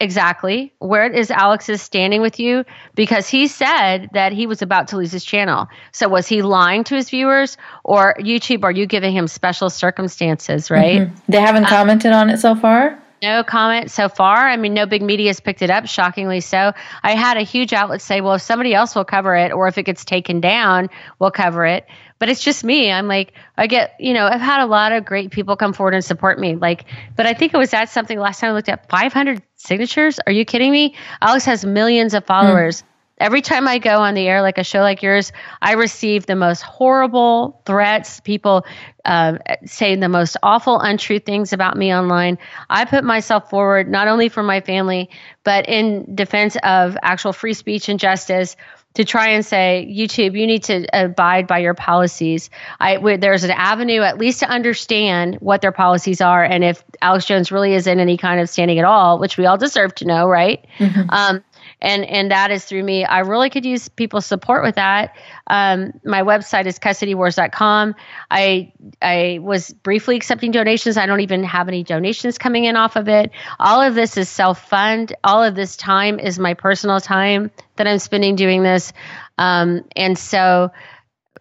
Exactly 0.00 0.72
where 0.78 1.10
is 1.12 1.30
Alex's 1.30 1.82
standing 1.82 2.22
with 2.22 2.40
you 2.40 2.64
because 2.94 3.28
he 3.28 3.46
said 3.46 4.08
that 4.14 4.32
he 4.32 4.46
was 4.46 4.62
about 4.62 4.88
to 4.88 4.96
lose 4.96 5.12
his 5.12 5.24
channel. 5.24 5.68
So 5.92 6.08
was 6.08 6.26
he 6.26 6.42
lying 6.42 6.84
to 6.84 6.94
his 6.94 7.10
viewers 7.10 7.56
or 7.84 8.14
YouTube 8.18 8.64
are 8.64 8.72
you 8.72 8.86
giving 8.86 9.14
him 9.14 9.28
special 9.28 9.70
circumstances, 9.70 10.70
right? 10.70 11.02
Mm-hmm. 11.02 11.32
They 11.32 11.40
haven't 11.40 11.64
um, 11.64 11.68
commented 11.68 12.12
on 12.12 12.30
it 12.30 12.38
so 12.38 12.54
far? 12.54 13.00
No 13.22 13.44
comment 13.44 13.90
so 13.90 14.08
far. 14.08 14.48
I 14.48 14.56
mean, 14.56 14.72
no 14.72 14.86
big 14.86 15.02
media 15.02 15.28
has 15.28 15.40
picked 15.40 15.60
it 15.60 15.68
up, 15.68 15.86
shockingly 15.86 16.40
so. 16.40 16.72
I 17.02 17.14
had 17.14 17.36
a 17.36 17.42
huge 17.42 17.74
outlet 17.74 18.00
say, 18.00 18.22
well, 18.22 18.34
if 18.34 18.42
somebody 18.42 18.72
else 18.72 18.94
will 18.94 19.04
cover 19.04 19.36
it 19.36 19.52
or 19.52 19.68
if 19.68 19.76
it 19.76 19.82
gets 19.82 20.06
taken 20.06 20.40
down, 20.40 20.88
we'll 21.18 21.30
cover 21.30 21.66
it 21.66 21.86
but 22.20 22.28
it's 22.28 22.44
just 22.44 22.62
me. 22.62 22.92
I'm 22.92 23.08
like, 23.08 23.32
I 23.56 23.66
get, 23.66 23.96
you 23.98 24.12
know, 24.12 24.26
I've 24.26 24.42
had 24.42 24.62
a 24.62 24.66
lot 24.66 24.92
of 24.92 25.06
great 25.06 25.30
people 25.30 25.56
come 25.56 25.72
forward 25.72 25.94
and 25.94 26.04
support 26.04 26.38
me. 26.38 26.54
Like, 26.54 26.84
but 27.16 27.26
I 27.26 27.32
think 27.32 27.54
it 27.54 27.56
was 27.56 27.72
at 27.72 27.88
something 27.88 28.18
last 28.18 28.40
time 28.40 28.50
I 28.50 28.52
looked 28.52 28.68
at 28.68 28.88
500 28.90 29.42
signatures. 29.56 30.20
Are 30.26 30.32
you 30.32 30.44
kidding 30.44 30.70
me? 30.70 30.94
Alex 31.22 31.46
has 31.46 31.64
millions 31.64 32.12
of 32.12 32.26
followers. 32.26 32.82
Mm. 32.82 32.84
Every 33.20 33.42
time 33.42 33.66
I 33.66 33.78
go 33.78 34.00
on 34.00 34.14
the 34.14 34.26
air, 34.28 34.42
like 34.42 34.58
a 34.58 34.64
show 34.64 34.80
like 34.80 35.02
yours, 35.02 35.32
I 35.60 35.72
receive 35.72 36.24
the 36.26 36.36
most 36.36 36.62
horrible 36.62 37.62
threats. 37.66 38.20
People 38.20 38.64
uh, 39.04 39.38
saying 39.64 40.00
the 40.00 40.08
most 40.08 40.36
awful, 40.42 40.78
untrue 40.78 41.18
things 41.18 41.52
about 41.54 41.76
me 41.76 41.94
online. 41.94 42.38
I 42.68 42.84
put 42.84 43.02
myself 43.02 43.50
forward 43.50 43.90
not 43.90 44.08
only 44.08 44.28
for 44.28 44.42
my 44.42 44.60
family, 44.60 45.10
but 45.42 45.68
in 45.68 46.14
defense 46.14 46.56
of 46.62 46.96
actual 47.02 47.32
free 47.32 47.54
speech 47.54 47.88
and 47.88 47.98
justice 47.98 48.56
to 48.94 49.04
try 49.04 49.28
and 49.28 49.46
say 49.46 49.86
YouTube, 49.88 50.38
you 50.38 50.46
need 50.46 50.64
to 50.64 50.86
abide 50.92 51.46
by 51.46 51.58
your 51.58 51.74
policies. 51.74 52.50
I 52.80 53.16
there's 53.16 53.44
an 53.44 53.52
avenue 53.52 54.02
at 54.02 54.18
least 54.18 54.40
to 54.40 54.48
understand 54.48 55.36
what 55.36 55.60
their 55.60 55.72
policies 55.72 56.20
are, 56.20 56.42
and 56.42 56.64
if 56.64 56.82
Alex 57.00 57.24
Jones 57.24 57.52
really 57.52 57.74
is 57.74 57.86
in 57.86 58.00
any 58.00 58.16
kind 58.16 58.40
of 58.40 58.50
standing 58.50 58.78
at 58.78 58.84
all, 58.84 59.18
which 59.18 59.36
we 59.36 59.46
all 59.46 59.56
deserve 59.56 59.94
to 59.96 60.04
know, 60.04 60.26
right? 60.26 60.66
Mm-hmm. 60.78 61.10
Um, 61.10 61.44
and 61.82 62.04
and 62.04 62.30
that 62.30 62.50
is 62.50 62.64
through 62.64 62.82
me. 62.82 63.04
I 63.04 63.20
really 63.20 63.50
could 63.50 63.64
use 63.64 63.88
people's 63.88 64.26
support 64.26 64.62
with 64.62 64.74
that. 64.74 65.16
Um, 65.46 65.92
my 66.04 66.22
website 66.22 66.66
is 66.66 66.78
custodywars.com. 66.78 67.94
I 68.30 68.72
I 69.02 69.38
was 69.42 69.72
briefly 69.72 70.16
accepting 70.16 70.50
donations. 70.50 70.96
I 70.96 71.06
don't 71.06 71.20
even 71.20 71.42
have 71.44 71.68
any 71.68 71.82
donations 71.82 72.38
coming 72.38 72.64
in 72.64 72.76
off 72.76 72.96
of 72.96 73.08
it. 73.08 73.30
All 73.58 73.80
of 73.80 73.94
this 73.94 74.16
is 74.16 74.28
self 74.28 74.68
fund. 74.68 75.14
All 75.24 75.42
of 75.42 75.54
this 75.54 75.76
time 75.76 76.18
is 76.18 76.38
my 76.38 76.54
personal 76.54 77.00
time 77.00 77.50
that 77.76 77.86
I'm 77.86 77.98
spending 77.98 78.36
doing 78.36 78.62
this, 78.62 78.92
um, 79.38 79.84
and 79.96 80.18
so 80.18 80.70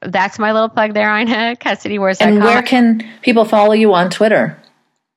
that's 0.02 0.40
my 0.40 0.54
little 0.54 0.70
plug 0.70 0.94
there, 0.94 1.16
Ina. 1.16 1.56
CustodyWars.com. 1.62 2.28
And 2.28 2.44
where 2.44 2.62
can 2.64 3.04
people 3.22 3.46
follow 3.46 3.74
you 3.74 3.94
on 3.94 4.10
Twitter? 4.10 4.58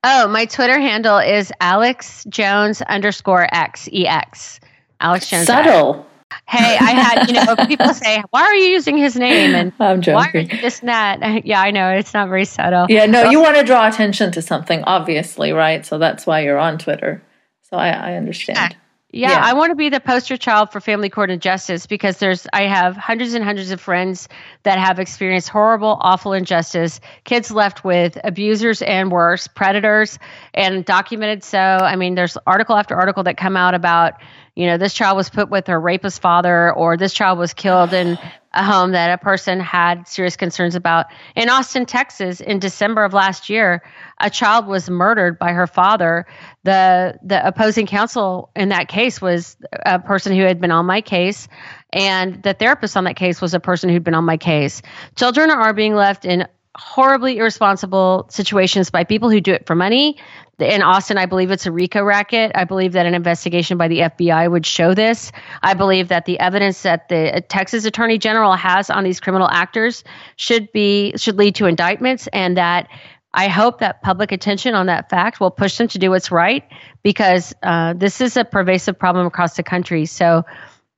Oh, 0.05 0.27
my 0.27 0.47
Twitter 0.47 0.81
handle 0.81 1.19
is 1.19 1.53
Alex 1.61 2.25
Jones 2.29 2.83
underscore 2.83 3.47
X 3.55 3.89
E 3.93 4.07
X. 4.07 4.59
Alex 5.03 5.29
Jones. 5.29 5.47
Subtle. 5.47 6.07
Hey, 6.49 6.79
I 6.81 6.91
had, 6.93 7.29
you 7.29 7.35
know, 7.35 7.67
people 7.67 7.93
say, 7.93 8.23
why 8.31 8.43
are 8.43 8.55
you 8.55 8.71
using 8.71 8.97
his 8.97 9.17
name? 9.17 9.55
And 9.55 9.73
I'm 9.79 10.01
joking. 10.01 10.15
Why 10.15 10.31
are 10.33 10.39
you 10.39 10.61
this 10.61 10.81
and 10.81 10.89
that? 10.89 11.45
Yeah, 11.45 11.61
I 11.61 11.71
know. 11.71 11.91
It's 11.91 12.15
not 12.15 12.29
very 12.29 12.45
subtle. 12.45 12.87
Yeah, 12.89 13.07
no, 13.07 13.31
you 13.31 13.41
want 13.41 13.57
to 13.57 13.65
draw 13.65 13.87
attention 13.87 14.33
to 14.33 14.43
something, 14.43 14.83
obviously, 14.85 15.53
right? 15.53 15.85
So 15.85 15.99
that's 15.99 16.27
why 16.27 16.41
you're 16.41 16.59
on 16.59 16.79
Twitter. 16.79 17.23
So 17.63 17.77
I, 17.77 17.91
I 17.91 18.15
understand. 18.15 18.57
Yeah. 18.59 18.79
Yeah, 19.15 19.33
yeah, 19.33 19.45
I 19.45 19.53
want 19.53 19.73
to 19.73 19.77
be 19.77 19.91
the 19.91 20.01
poster 20.01 20.39
child 20.39 20.73
for 20.73 20.81
family 20.81 21.11
court 21.11 21.31
injustice 21.31 21.85
because 21.85 22.17
there's 22.17 22.47
I 22.55 22.63
have 22.63 22.97
hundreds 22.97 23.35
and 23.35 23.45
hundreds 23.45 23.71
of 23.71 23.79
friends 23.79 24.27
that 24.63 24.79
have 24.79 24.99
experienced 24.99 25.51
horrible, 25.51 25.99
awful 26.01 26.33
injustice. 26.33 26.99
Kids 27.25 27.51
left 27.51 27.85
with 27.85 28.17
abusers 28.25 28.81
and 28.81 29.13
worse, 29.13 29.49
predators, 29.49 30.19
and 30.55 30.83
documented 30.87 31.45
so. 31.45 31.59
I 31.59 31.95
mean, 31.97 32.15
there's 32.15 32.39
article 32.47 32.75
after 32.75 32.97
article 32.97 33.23
that 33.25 33.37
come 33.37 33.55
out 33.55 33.75
about 33.75 34.15
you 34.55 34.67
know, 34.67 34.77
this 34.77 34.93
child 34.93 35.17
was 35.17 35.31
put 35.31 35.49
with 35.49 35.67
her 35.69 35.81
rapist 35.81 36.21
father, 36.21 36.73
or 36.73 36.97
this 36.97 37.15
child 37.15 37.39
was 37.39 37.55
killed 37.55 37.95
in 37.95 38.19
a 38.53 38.63
home 38.63 38.93
that 38.93 39.11
a 39.11 39.17
person 39.17 39.61
had 39.61 40.07
serious 40.07 40.37
concerns 40.37 40.75
about. 40.75 41.07
In 41.35 41.49
Austin, 41.49 41.87
Texas, 41.87 42.41
in 42.41 42.59
December 42.59 43.05
of 43.05 43.15
last 43.15 43.49
year, 43.49 43.83
a 44.21 44.29
child 44.29 44.67
was 44.67 44.91
murdered 44.91 45.39
by 45.39 45.53
her 45.53 45.67
father. 45.67 46.27
The 46.65 47.19
the 47.23 47.47
opposing 47.47 47.87
counsel 47.87 48.51
in 48.55 48.69
that 48.69 48.89
case 48.89 49.23
was 49.23 49.57
a 49.87 49.99
person 49.99 50.37
who 50.37 50.43
had 50.43 50.61
been 50.61 50.71
on 50.71 50.85
my 50.85 51.01
case, 51.01 51.49
and 51.91 52.43
the 52.43 52.53
therapist 52.53 52.95
on 52.95 53.05
that 53.05 53.17
case 53.17 53.41
was 53.41 53.55
a 53.55 53.61
person 53.61 53.89
who'd 53.89 54.05
been 54.05 54.15
on 54.15 54.25
my 54.25 54.37
case. 54.37 54.83
Children 55.17 55.51
are 55.51 55.73
being 55.73 55.95
left 55.95 56.27
in 56.27 56.47
horribly 56.75 57.39
irresponsible 57.39 58.27
situations 58.31 58.91
by 58.91 59.05
people 59.05 59.31
who 59.31 59.41
do 59.41 59.53
it 59.53 59.67
for 59.67 59.75
money. 59.75 60.17
In 60.63 60.83
Austin, 60.83 61.19
I 61.19 61.27
believe 61.27 61.51
it's 61.51 61.67
a 61.67 61.73
RICO 61.73 62.03
racket. 62.03 62.53
I 62.55 62.65
believe 62.65 62.93
that 62.93 63.07
an 63.07 63.15
investigation 63.15 63.77
by 63.77 63.89
the 63.89 64.01
FBI 64.01 64.51
would 64.51 64.65
show 64.65 64.95
this. 64.95 65.33
I 65.63 65.75
believe 65.75 66.09
that 66.09 66.25
the 66.25 66.39
evidence 66.39 66.83
that 66.83 67.09
the 67.09 67.45
Texas 67.49 67.85
Attorney 67.85 68.19
General 68.19 68.55
has 68.55 68.89
on 68.91 69.05
these 69.05 69.21
criminal 69.21 69.49
actors 69.51 70.05
should 70.37 70.71
be 70.73 71.15
should 71.17 71.37
lead 71.37 71.57
to 71.57 71.67
indictments 71.67 72.29
and 72.33 72.57
that 72.57 72.89
I 73.35 73.49
hope 73.49 73.79
that 73.79 74.03
public 74.03 74.31
attention 74.31 74.75
on 74.75 74.87
that 74.87 75.09
fact 75.09 75.41
will 75.41 75.51
push 75.51 75.79
them 75.79 75.89
to 75.89 75.99
do 75.99 76.11
what's 76.11 76.31
right 76.31 76.65
because 77.03 77.55
uh, 77.63 77.95
this 77.95 78.21
is 78.21 78.37
a 78.37 78.45
pervasive 78.45 78.99
problem 78.99 79.27
across 79.27 79.57
the 79.57 79.63
country. 79.63 80.05
So 80.05 80.45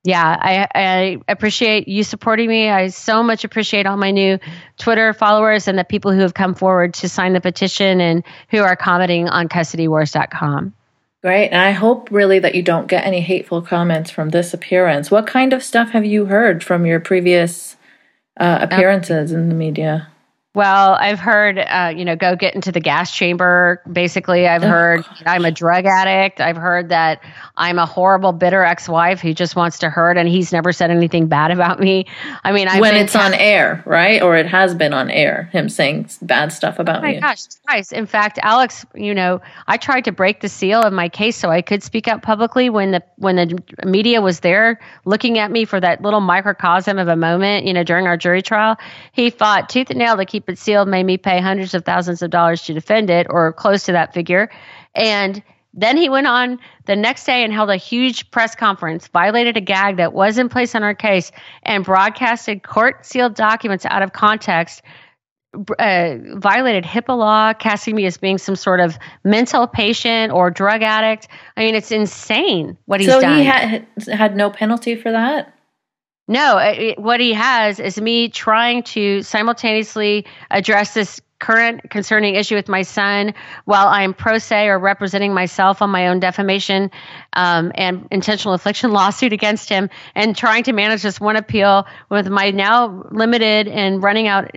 yeah, 0.05 0.37
I, 0.39 0.67
I 0.75 1.17
appreciate 1.27 1.87
you 1.87 2.03
supporting 2.03 2.47
me. 2.47 2.69
I 2.69 2.89
so 2.89 3.23
much 3.23 3.43
appreciate 3.43 3.87
all 3.87 3.97
my 3.97 4.11
new 4.11 4.37
Twitter 4.77 5.13
followers 5.13 5.67
and 5.67 5.79
the 5.79 5.83
people 5.83 6.11
who 6.11 6.19
have 6.19 6.35
come 6.35 6.53
forward 6.53 6.93
to 6.95 7.09
sign 7.09 7.33
the 7.33 7.41
petition 7.41 7.99
and 7.99 8.23
who 8.51 8.59
are 8.59 8.75
commenting 8.75 9.27
on 9.27 9.49
custodywars.com. 9.49 10.73
Great. 11.23 11.49
And 11.49 11.59
I 11.59 11.71
hope 11.71 12.09
really 12.11 12.37
that 12.37 12.53
you 12.53 12.61
don't 12.61 12.85
get 12.87 13.03
any 13.03 13.19
hateful 13.19 13.63
comments 13.63 14.11
from 14.11 14.29
this 14.29 14.53
appearance. 14.53 15.09
What 15.09 15.25
kind 15.25 15.53
of 15.53 15.63
stuff 15.63 15.89
have 15.89 16.05
you 16.05 16.25
heard 16.25 16.63
from 16.63 16.85
your 16.85 16.99
previous 16.99 17.75
uh, 18.39 18.59
appearances 18.61 19.31
in 19.31 19.49
the 19.49 19.55
media? 19.55 20.07
Well, 20.55 20.93
I've 20.93 21.19
heard, 21.19 21.59
uh, 21.59 21.93
you 21.95 22.05
know, 22.05 22.15
go 22.15 22.37
get 22.37 22.55
into 22.55 22.71
the 22.71 22.79
gas 22.79 23.11
chamber. 23.11 23.81
Basically, 23.91 24.47
I've 24.47 24.63
oh, 24.63 24.69
heard 24.69 25.03
gosh. 25.03 25.23
I'm 25.25 25.43
a 25.43 25.51
drug 25.51 25.85
addict. 25.85 26.39
I've 26.39 26.55
heard 26.55 26.89
that 26.89 27.21
I'm 27.57 27.77
a 27.77 27.85
horrible, 27.85 28.31
bitter 28.31 28.63
ex-wife 28.63 29.19
who 29.19 29.33
just 29.33 29.57
wants 29.57 29.79
to 29.79 29.89
hurt, 29.89 30.17
and 30.17 30.29
he's 30.29 30.53
never 30.53 30.71
said 30.71 30.91
anything 30.91 31.27
bad 31.27 31.51
about 31.51 31.81
me. 31.81 32.05
I 32.45 32.53
mean, 32.53 32.69
I've 32.69 32.79
when 32.79 32.95
it's 32.95 33.11
t- 33.11 33.19
on 33.19 33.33
air, 33.33 33.83
right, 33.85 34.21
or 34.21 34.37
it 34.37 34.45
has 34.45 34.73
been 34.73 34.93
on 34.93 35.11
air, 35.11 35.49
him 35.51 35.67
saying 35.67 36.09
bad 36.21 36.53
stuff 36.53 36.79
about 36.79 36.99
oh 36.99 37.01
my 37.01 37.15
you. 37.15 37.21
gosh, 37.21 37.43
twice. 37.67 37.91
In 37.91 38.05
fact, 38.05 38.39
Alex, 38.41 38.85
you 38.95 39.13
know, 39.13 39.41
I 39.67 39.75
tried 39.75 40.05
to 40.05 40.13
break 40.13 40.39
the 40.39 40.49
seal 40.49 40.81
of 40.81 40.93
my 40.93 41.09
case 41.09 41.35
so 41.35 41.49
I 41.49 41.61
could 41.61 41.83
speak 41.83 42.07
up 42.07 42.21
publicly 42.21 42.69
when 42.69 42.91
the 42.91 43.03
when 43.17 43.35
the 43.35 43.61
media 43.85 44.21
was 44.21 44.39
there 44.39 44.79
looking 45.03 45.37
at 45.37 45.51
me 45.51 45.65
for 45.65 45.81
that 45.81 46.01
little 46.01 46.21
microcosm 46.21 46.97
of 46.97 47.09
a 47.09 47.17
moment, 47.17 47.65
you 47.65 47.73
know, 47.73 47.83
during 47.83 48.07
our 48.07 48.15
jury 48.15 48.41
trial. 48.41 48.77
He 49.11 49.29
fought 49.29 49.67
tooth 49.67 49.89
and 49.89 49.99
nail 49.99 50.15
to 50.15 50.25
keep 50.25 50.44
keep 50.45 50.53
it 50.53 50.59
sealed 50.59 50.87
made 50.87 51.05
me 51.05 51.17
pay 51.17 51.41
hundreds 51.41 51.73
of 51.73 51.83
thousands 51.85 52.21
of 52.21 52.29
dollars 52.29 52.63
to 52.63 52.73
defend 52.73 53.09
it 53.09 53.27
or 53.29 53.53
close 53.53 53.83
to 53.83 53.91
that 53.91 54.13
figure. 54.13 54.49
And 54.93 55.41
then 55.73 55.97
he 55.97 56.07
went 56.07 56.27
on 56.27 56.59
the 56.85 56.95
next 56.95 57.25
day 57.25 57.43
and 57.43 57.51
held 57.51 57.69
a 57.69 57.75
huge 57.75 58.29
press 58.31 58.55
conference, 58.55 59.07
violated 59.07 59.57
a 59.57 59.61
gag 59.61 59.97
that 59.97 60.13
was 60.13 60.37
in 60.37 60.47
place 60.47 60.75
on 60.75 60.83
our 60.83 60.95
case, 60.95 61.31
and 61.63 61.83
broadcasted 61.83 62.63
court 62.63 63.05
sealed 63.05 63.35
documents 63.35 63.85
out 63.85 64.01
of 64.01 64.13
context. 64.13 64.81
Uh, 65.79 66.17
violated 66.35 66.83
HIPAA 66.83 67.17
law, 67.17 67.53
casting 67.53 67.95
me 67.95 68.05
as 68.05 68.17
being 68.17 68.37
some 68.37 68.57
sort 68.57 68.81
of 68.81 68.97
mental 69.23 69.67
patient 69.67 70.33
or 70.33 70.51
drug 70.51 70.83
addict. 70.83 71.29
I 71.55 71.61
mean, 71.61 71.75
it's 71.75 71.91
insane 71.91 72.77
what 72.87 72.99
he's 72.99 73.09
so 73.09 73.21
done. 73.21 73.37
So 73.37 73.37
he 73.37 73.45
had 73.45 73.87
had 74.11 74.35
no 74.35 74.49
penalty 74.49 74.97
for 74.97 75.13
that. 75.13 75.57
No, 76.27 76.57
it, 76.57 76.97
what 76.97 77.19
he 77.19 77.33
has 77.33 77.79
is 77.79 78.01
me 78.01 78.29
trying 78.29 78.83
to 78.83 79.21
simultaneously 79.21 80.25
address 80.49 80.93
this 80.93 81.21
current 81.39 81.89
concerning 81.89 82.35
issue 82.35 82.55
with 82.55 82.69
my 82.69 82.81
son 82.81 83.33
while 83.65 83.87
I'm 83.87 84.13
pro 84.13 84.37
se 84.37 84.67
or 84.67 84.79
representing 84.79 85.33
myself 85.33 85.81
on 85.81 85.89
my 85.89 86.07
own 86.07 86.19
defamation 86.19 86.89
um, 87.33 87.71
and 87.75 88.07
intentional 88.09 88.53
infliction 88.53 88.91
lawsuit 88.91 89.33
against 89.33 89.69
him 89.69 89.89
and 90.15 90.35
trying 90.35 90.63
to 90.63 90.73
manage 90.73 91.03
this 91.03 91.19
one 91.19 91.35
appeal 91.35 91.85
with 92.09 92.27
my 92.29 92.51
now 92.51 93.03
limited 93.11 93.67
and 93.67 94.01
running 94.01 94.27
out 94.27 94.55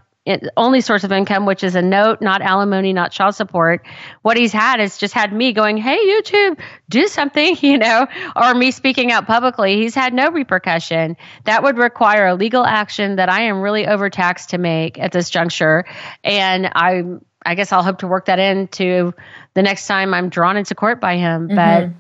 only 0.57 0.81
source 0.81 1.05
of 1.05 1.13
income, 1.13 1.47
which 1.47 1.65
is 1.65 1.75
a 1.75 1.83
note, 1.83 2.21
not 2.21 2.43
alimony, 2.43 2.93
not 2.93 3.13
child 3.13 3.35
support. 3.35 3.87
What 4.23 4.37
he's 4.37 4.53
had 4.53 4.81
is 4.81 4.99
just 4.99 5.15
had 5.15 5.33
me 5.33 5.53
going, 5.53 5.77
Hey, 5.77 5.97
YouTube, 5.97 6.59
do 6.89 7.09
something, 7.09 7.57
you 7.61 7.79
know, 7.79 8.07
or 8.37 8.55
me 8.55 8.71
speaking 8.71 9.11
out 9.13 9.27
publicly. 9.27 9.77
He's 9.77 9.95
had 9.95 10.13
no 10.13 10.31
repercussion. 10.31 11.17
That 11.45 11.63
would 11.63 11.79
require 11.79 12.27
a 12.27 12.35
legal 12.35 12.65
action 12.65 13.17
that 13.17 13.29
I 13.29 13.43
am 13.43 13.61
really 13.61 13.87
overtaxed 13.87 14.51
to 14.51 14.59
make 14.59 14.99
at 14.99 15.13
this 15.13 15.31
juncture. 15.31 15.85
And 16.23 16.67
I, 16.75 17.05
I 17.45 17.55
guess 17.55 17.73
I'll 17.73 17.83
hope 17.83 17.99
to 17.99 18.09
work 18.09 18.27
that 18.27 18.39
into 18.39 19.15
the 19.55 19.63
next 19.63 19.87
time 19.87 20.13
I'm 20.13 20.29
drawn 20.29 20.57
into 20.57 20.75
court 20.75 21.01
by 21.01 21.17
him. 21.17 21.49
Mm-hmm. 21.49 21.57
But 21.57 21.91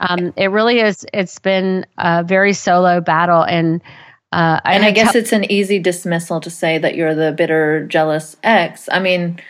um, 0.00 0.32
it 0.36 0.50
really 0.50 0.80
is, 0.80 1.06
it's 1.12 1.38
been 1.38 1.86
a 1.96 2.24
very 2.24 2.52
solo 2.52 3.00
battle. 3.00 3.42
And 3.42 3.82
uh, 4.32 4.60
and 4.64 4.84
I, 4.84 4.88
I 4.88 4.90
guess 4.92 5.14
it's 5.14 5.32
an 5.32 5.50
easy 5.50 5.78
dismissal 5.78 6.40
to 6.40 6.50
say 6.50 6.78
that 6.78 6.94
you're 6.94 7.14
the 7.14 7.32
bitter, 7.32 7.86
jealous 7.86 8.36
ex. 8.42 8.88
I 8.90 9.00
mean, 9.00 9.40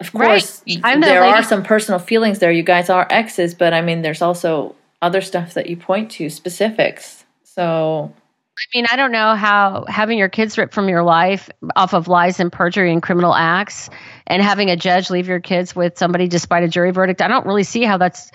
of 0.00 0.12
course, 0.12 0.62
right. 0.66 1.00
the 1.00 1.06
there 1.06 1.20
lady. 1.20 1.34
are 1.34 1.42
some 1.44 1.62
personal 1.62 2.00
feelings 2.00 2.40
there. 2.40 2.50
You 2.50 2.64
guys 2.64 2.90
are 2.90 3.06
exes, 3.08 3.54
but 3.54 3.72
I 3.72 3.80
mean, 3.80 4.02
there's 4.02 4.20
also 4.20 4.74
other 5.00 5.20
stuff 5.20 5.54
that 5.54 5.68
you 5.68 5.76
point 5.76 6.10
to, 6.12 6.28
specifics. 6.28 7.24
So, 7.44 8.12
I 8.58 8.64
mean, 8.74 8.86
I 8.90 8.96
don't 8.96 9.12
know 9.12 9.36
how 9.36 9.84
having 9.86 10.18
your 10.18 10.28
kids 10.28 10.58
ripped 10.58 10.74
from 10.74 10.88
your 10.88 11.04
life 11.04 11.48
off 11.76 11.94
of 11.94 12.08
lies 12.08 12.40
and 12.40 12.50
perjury 12.50 12.92
and 12.92 13.00
criminal 13.00 13.34
acts 13.34 13.90
and 14.26 14.42
having 14.42 14.70
a 14.70 14.76
judge 14.76 15.08
leave 15.08 15.28
your 15.28 15.40
kids 15.40 15.76
with 15.76 15.96
somebody 15.96 16.26
despite 16.26 16.64
a 16.64 16.68
jury 16.68 16.90
verdict, 16.90 17.22
I 17.22 17.28
don't 17.28 17.46
really 17.46 17.62
see 17.62 17.84
how 17.84 17.96
that's 17.96 18.32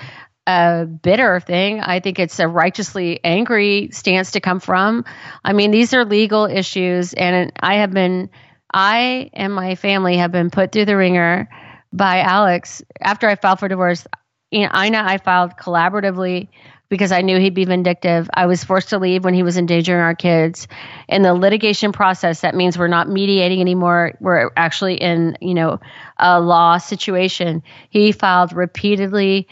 a 0.47 0.85
bitter 0.85 1.39
thing. 1.41 1.81
I 1.81 1.99
think 1.99 2.17
it's 2.19 2.39
a 2.39 2.47
righteously 2.47 3.19
angry 3.23 3.89
stance 3.91 4.31
to 4.31 4.39
come 4.39 4.59
from. 4.61 5.05
I 5.43 5.53
mean, 5.53 5.71
these 5.71 5.93
are 5.93 6.05
legal 6.05 6.45
issues, 6.45 7.13
and 7.13 7.51
I 7.59 7.75
have 7.75 7.91
been, 7.91 8.29
I 8.73 9.29
and 9.33 9.53
my 9.53 9.75
family 9.75 10.17
have 10.17 10.31
been 10.31 10.49
put 10.49 10.71
through 10.71 10.85
the 10.85 10.97
ringer 10.97 11.49
by 11.91 12.21
Alex 12.21 12.81
after 13.01 13.27
I 13.27 13.35
filed 13.35 13.59
for 13.59 13.67
divorce. 13.67 14.07
You 14.49 14.61
know, 14.61 14.71
Ina, 14.81 15.03
I 15.05 15.17
filed 15.17 15.57
collaboratively 15.57 16.47
because 16.89 17.11
I 17.11 17.21
knew 17.21 17.37
he'd 17.37 17.53
be 17.53 17.65
vindictive. 17.65 18.29
I 18.33 18.45
was 18.45 18.63
forced 18.63 18.89
to 18.89 18.97
leave 18.97 19.25
when 19.25 19.33
he 19.33 19.43
was 19.43 19.57
endangering 19.57 19.99
our 19.99 20.15
kids. 20.15 20.69
In 21.09 21.21
the 21.21 21.33
litigation 21.33 21.91
process, 21.91 22.41
that 22.41 22.55
means 22.55 22.77
we're 22.77 22.87
not 22.87 23.09
mediating 23.09 23.59
anymore. 23.59 24.13
We're 24.21 24.51
actually 24.55 24.95
in, 24.95 25.37
you 25.41 25.53
know, 25.53 25.79
a 26.17 26.39
law 26.39 26.77
situation. 26.77 27.61
He 27.89 28.13
filed 28.13 28.53
repeatedly 28.53 29.49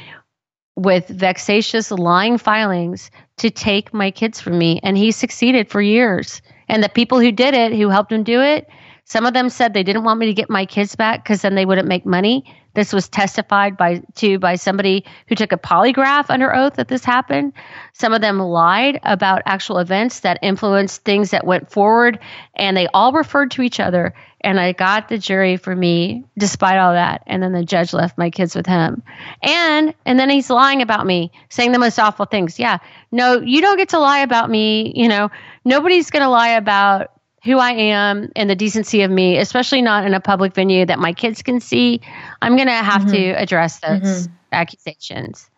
with 0.76 1.07
vexatious 1.07 1.91
lying 1.91 2.38
filings 2.38 3.09
to 3.38 3.49
take 3.49 3.93
my 3.93 4.11
kids 4.11 4.41
from 4.41 4.57
me. 4.57 4.80
And 4.84 4.97
he 4.97 5.11
succeeded 5.11 5.69
for 5.69 5.82
years. 5.82 6.41
And 6.67 6.84
the 6.84 6.89
people 6.89 7.19
who 7.19 7.32
did 7.32 7.53
it 7.53 7.73
who 7.73 7.89
helped 7.89 8.11
him 8.11 8.23
do 8.23 8.41
it 8.41 8.67
some 9.06 9.26
of 9.26 9.34
them 9.34 9.49
said 9.49 9.74
they 9.74 9.84
didn't 9.84 10.03
want 10.03 10.20
me 10.20 10.28
to 10.28 10.34
get 10.34 10.49
my 10.49 10.66
kids 10.66 10.95
back 10.95 11.24
because 11.24 11.41
then 11.41 11.56
they 11.56 11.66
wouldn't 11.66 11.88
make 11.88 12.06
money 12.06 12.43
this 12.76 12.91
was 12.91 13.08
testified 13.08 13.78
by 13.78 14.03
to 14.16 14.38
by 14.38 14.56
somebody 14.56 15.06
who 15.28 15.36
took 15.36 15.53
a 15.53 15.58
polygraph 15.58 16.30
under 16.30 16.53
oath 16.53 16.76
that 16.76 16.89
this 16.89 17.06
happened. 17.06 17.53
Some 17.93 18.14
of 18.14 18.22
them 18.22 18.38
lied 18.38 18.99
about 19.03 19.43
actual 19.45 19.80
events 19.80 20.20
that 20.20 20.39
influenced 20.41 21.03
things 21.03 21.32
that 21.32 21.47
went 21.47 21.72
forward, 21.72 22.20
and 22.53 22.76
they 22.76 22.88
all 22.88 23.14
referred 23.14 23.51
to 23.51 23.62
each 23.62 23.80
other. 23.80 24.14
And 24.41 24.60
I 24.60 24.74
got 24.74 25.08
the 25.08 25.18
jury 25.18 25.58
for 25.58 25.74
me 25.74 26.26
despite 26.38 26.78
all 26.78 26.93
that. 26.93 27.24
And 27.26 27.41
then 27.41 27.53
the 27.53 27.64
judge 27.64 27.93
left 27.93 28.18
my 28.18 28.30
kids 28.30 28.56
with 28.56 28.68
him. 28.68 29.01
And 29.41 29.95
and 30.06 30.20
then 30.20 30.30
he's 30.30 30.49
lying 30.49 30.82
about 30.82 31.06
me, 31.06 31.32
saying 31.49 31.72
the 31.72 31.80
most 31.80 31.97
awful 31.97 32.26
things. 32.26 32.60
Yeah. 32.60 32.80
No, 33.10 33.39
you 33.39 33.62
don't 33.62 33.78
get 33.78 33.89
to 33.89 33.99
lie 33.99 34.20
about 34.20 34.49
me. 34.49 34.91
You 34.95 35.08
know, 35.08 35.32
nobody's 35.64 36.12
gonna 36.12 36.30
lie 36.30 36.49
about 36.49 37.10
who 37.45 37.59
I 37.59 37.71
am 37.71 38.31
and 38.35 38.49
the 38.49 38.55
decency 38.55 39.03
of 39.03 39.11
me, 39.11 39.37
especially 39.37 39.81
not 39.81 40.05
in 40.05 40.13
a 40.13 40.19
public 40.19 40.53
venue 40.55 40.85
that 40.85 40.99
my 40.99 41.13
kids 41.13 41.43
can 41.43 41.59
see, 41.59 42.01
I'm 42.41 42.55
going 42.55 42.67
to 42.67 42.73
have 42.73 43.03
mm-hmm. 43.03 43.11
to 43.11 43.29
address 43.31 43.79
those 43.79 44.01
mm-hmm. 44.01 44.33
accusations. 44.51 45.49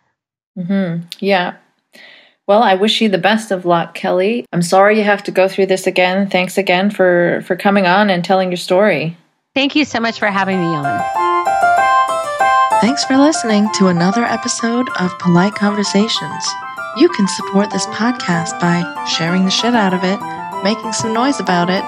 Mm-hmm. 0.58 1.08
Yeah. 1.20 1.56
Well, 2.46 2.64
I 2.64 2.76
wish 2.76 3.02
you 3.02 3.10
the 3.10 3.18
best 3.18 3.52
of 3.52 3.66
luck, 3.66 3.94
Kelly. 3.94 4.46
I'm 4.54 4.62
sorry 4.62 4.98
you 4.98 5.04
have 5.04 5.24
to 5.24 5.32
go 5.32 5.48
through 5.48 5.66
this 5.66 5.88
again. 5.88 6.30
Thanks 6.30 6.58
again 6.58 6.90
for 6.92 7.42
for 7.46 7.56
coming 7.56 7.86
on 7.88 8.10
and 8.10 8.24
telling 8.24 8.50
your 8.50 8.58
story. 8.58 9.18
Thank 9.54 9.76
you 9.76 9.84
so 9.84 10.00
much 10.00 10.20
for 10.20 10.28
having 10.28 10.60
me 10.60 10.66
on. 10.68 11.28
Thanks 12.80 13.04
for 13.04 13.18
listening 13.18 13.68
to 13.74 13.88
another 13.88 14.24
episode 14.24 14.88
of 15.00 15.18
Polite 15.20 15.56
Conversations. 15.56 16.48
You 16.96 17.10
can 17.10 17.28
support 17.28 17.70
this 17.72 17.86
podcast 17.88 18.60
by 18.62 19.06
sharing 19.18 19.44
the 19.44 19.52
shit 19.52 19.76
out 19.76 19.94
of 19.94 20.04
it, 20.04 20.20
making 20.64 20.94
some 20.94 21.14
noise 21.14 21.40
about 21.40 21.70
it, 21.70 21.84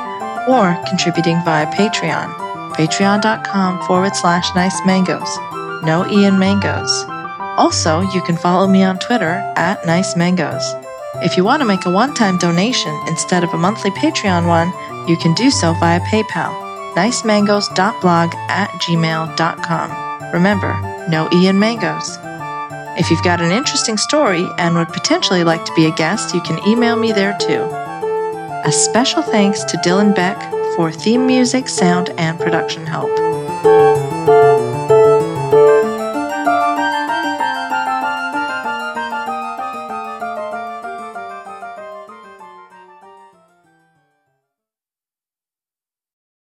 or 0.48 0.78
contributing 0.88 1.42
via 1.44 1.68
Patreon. 1.68 2.34
Patreon.com 2.74 3.86
forward 3.86 4.16
slash 4.16 4.54
nice 4.56 4.80
mangoes. 4.86 5.38
No 5.84 6.08
Ian 6.10 6.40
Mangoes. 6.40 7.06
Also, 7.58 8.02
you 8.02 8.22
can 8.22 8.38
follow 8.38 8.68
me 8.68 8.84
on 8.84 9.00
Twitter 9.00 9.42
at 9.56 9.86
Nice 9.86 10.16
Mangoes. 10.16 10.64
If 11.22 11.36
you 11.36 11.44
want 11.44 11.62
to 11.62 11.68
make 11.68 11.86
a 11.86 11.92
one 11.92 12.14
time 12.14 12.38
donation 12.38 12.98
instead 13.08 13.44
of 13.44 13.54
a 13.54 13.58
monthly 13.58 13.92
Patreon 13.92 14.48
one, 14.48 14.72
you 15.10 15.18
can 15.18 15.34
do 15.34 15.50
so 15.50 15.74
via 15.74 16.00
PayPal. 16.02 16.54
nicemangoes.blog 16.96 18.34
at 18.50 18.70
gmail.com. 18.82 20.32
Remember, 20.34 21.06
no 21.10 21.28
E 21.34 21.46
Ian 21.46 21.60
Mangoes. 21.60 22.18
If 22.98 23.10
you've 23.10 23.24
got 23.24 23.42
an 23.42 23.52
interesting 23.52 23.98
story 23.98 24.48
and 24.58 24.76
would 24.76 24.90
potentially 24.90 25.44
like 25.44 25.66
to 25.66 25.74
be 25.74 25.86
a 25.86 25.96
guest, 25.96 26.34
you 26.36 26.42
can 26.42 26.66
email 26.68 26.96
me 26.96 27.12
there 27.12 27.38
too. 27.40 27.89
A 28.66 28.72
special 28.72 29.22
thanks 29.22 29.64
to 29.64 29.78
Dylan 29.78 30.14
Beck 30.14 30.38
for 30.76 30.92
theme 30.92 31.26
music, 31.26 31.70
sound, 31.70 32.10
and 32.18 32.38
production 32.38 32.86
help. 32.86 33.10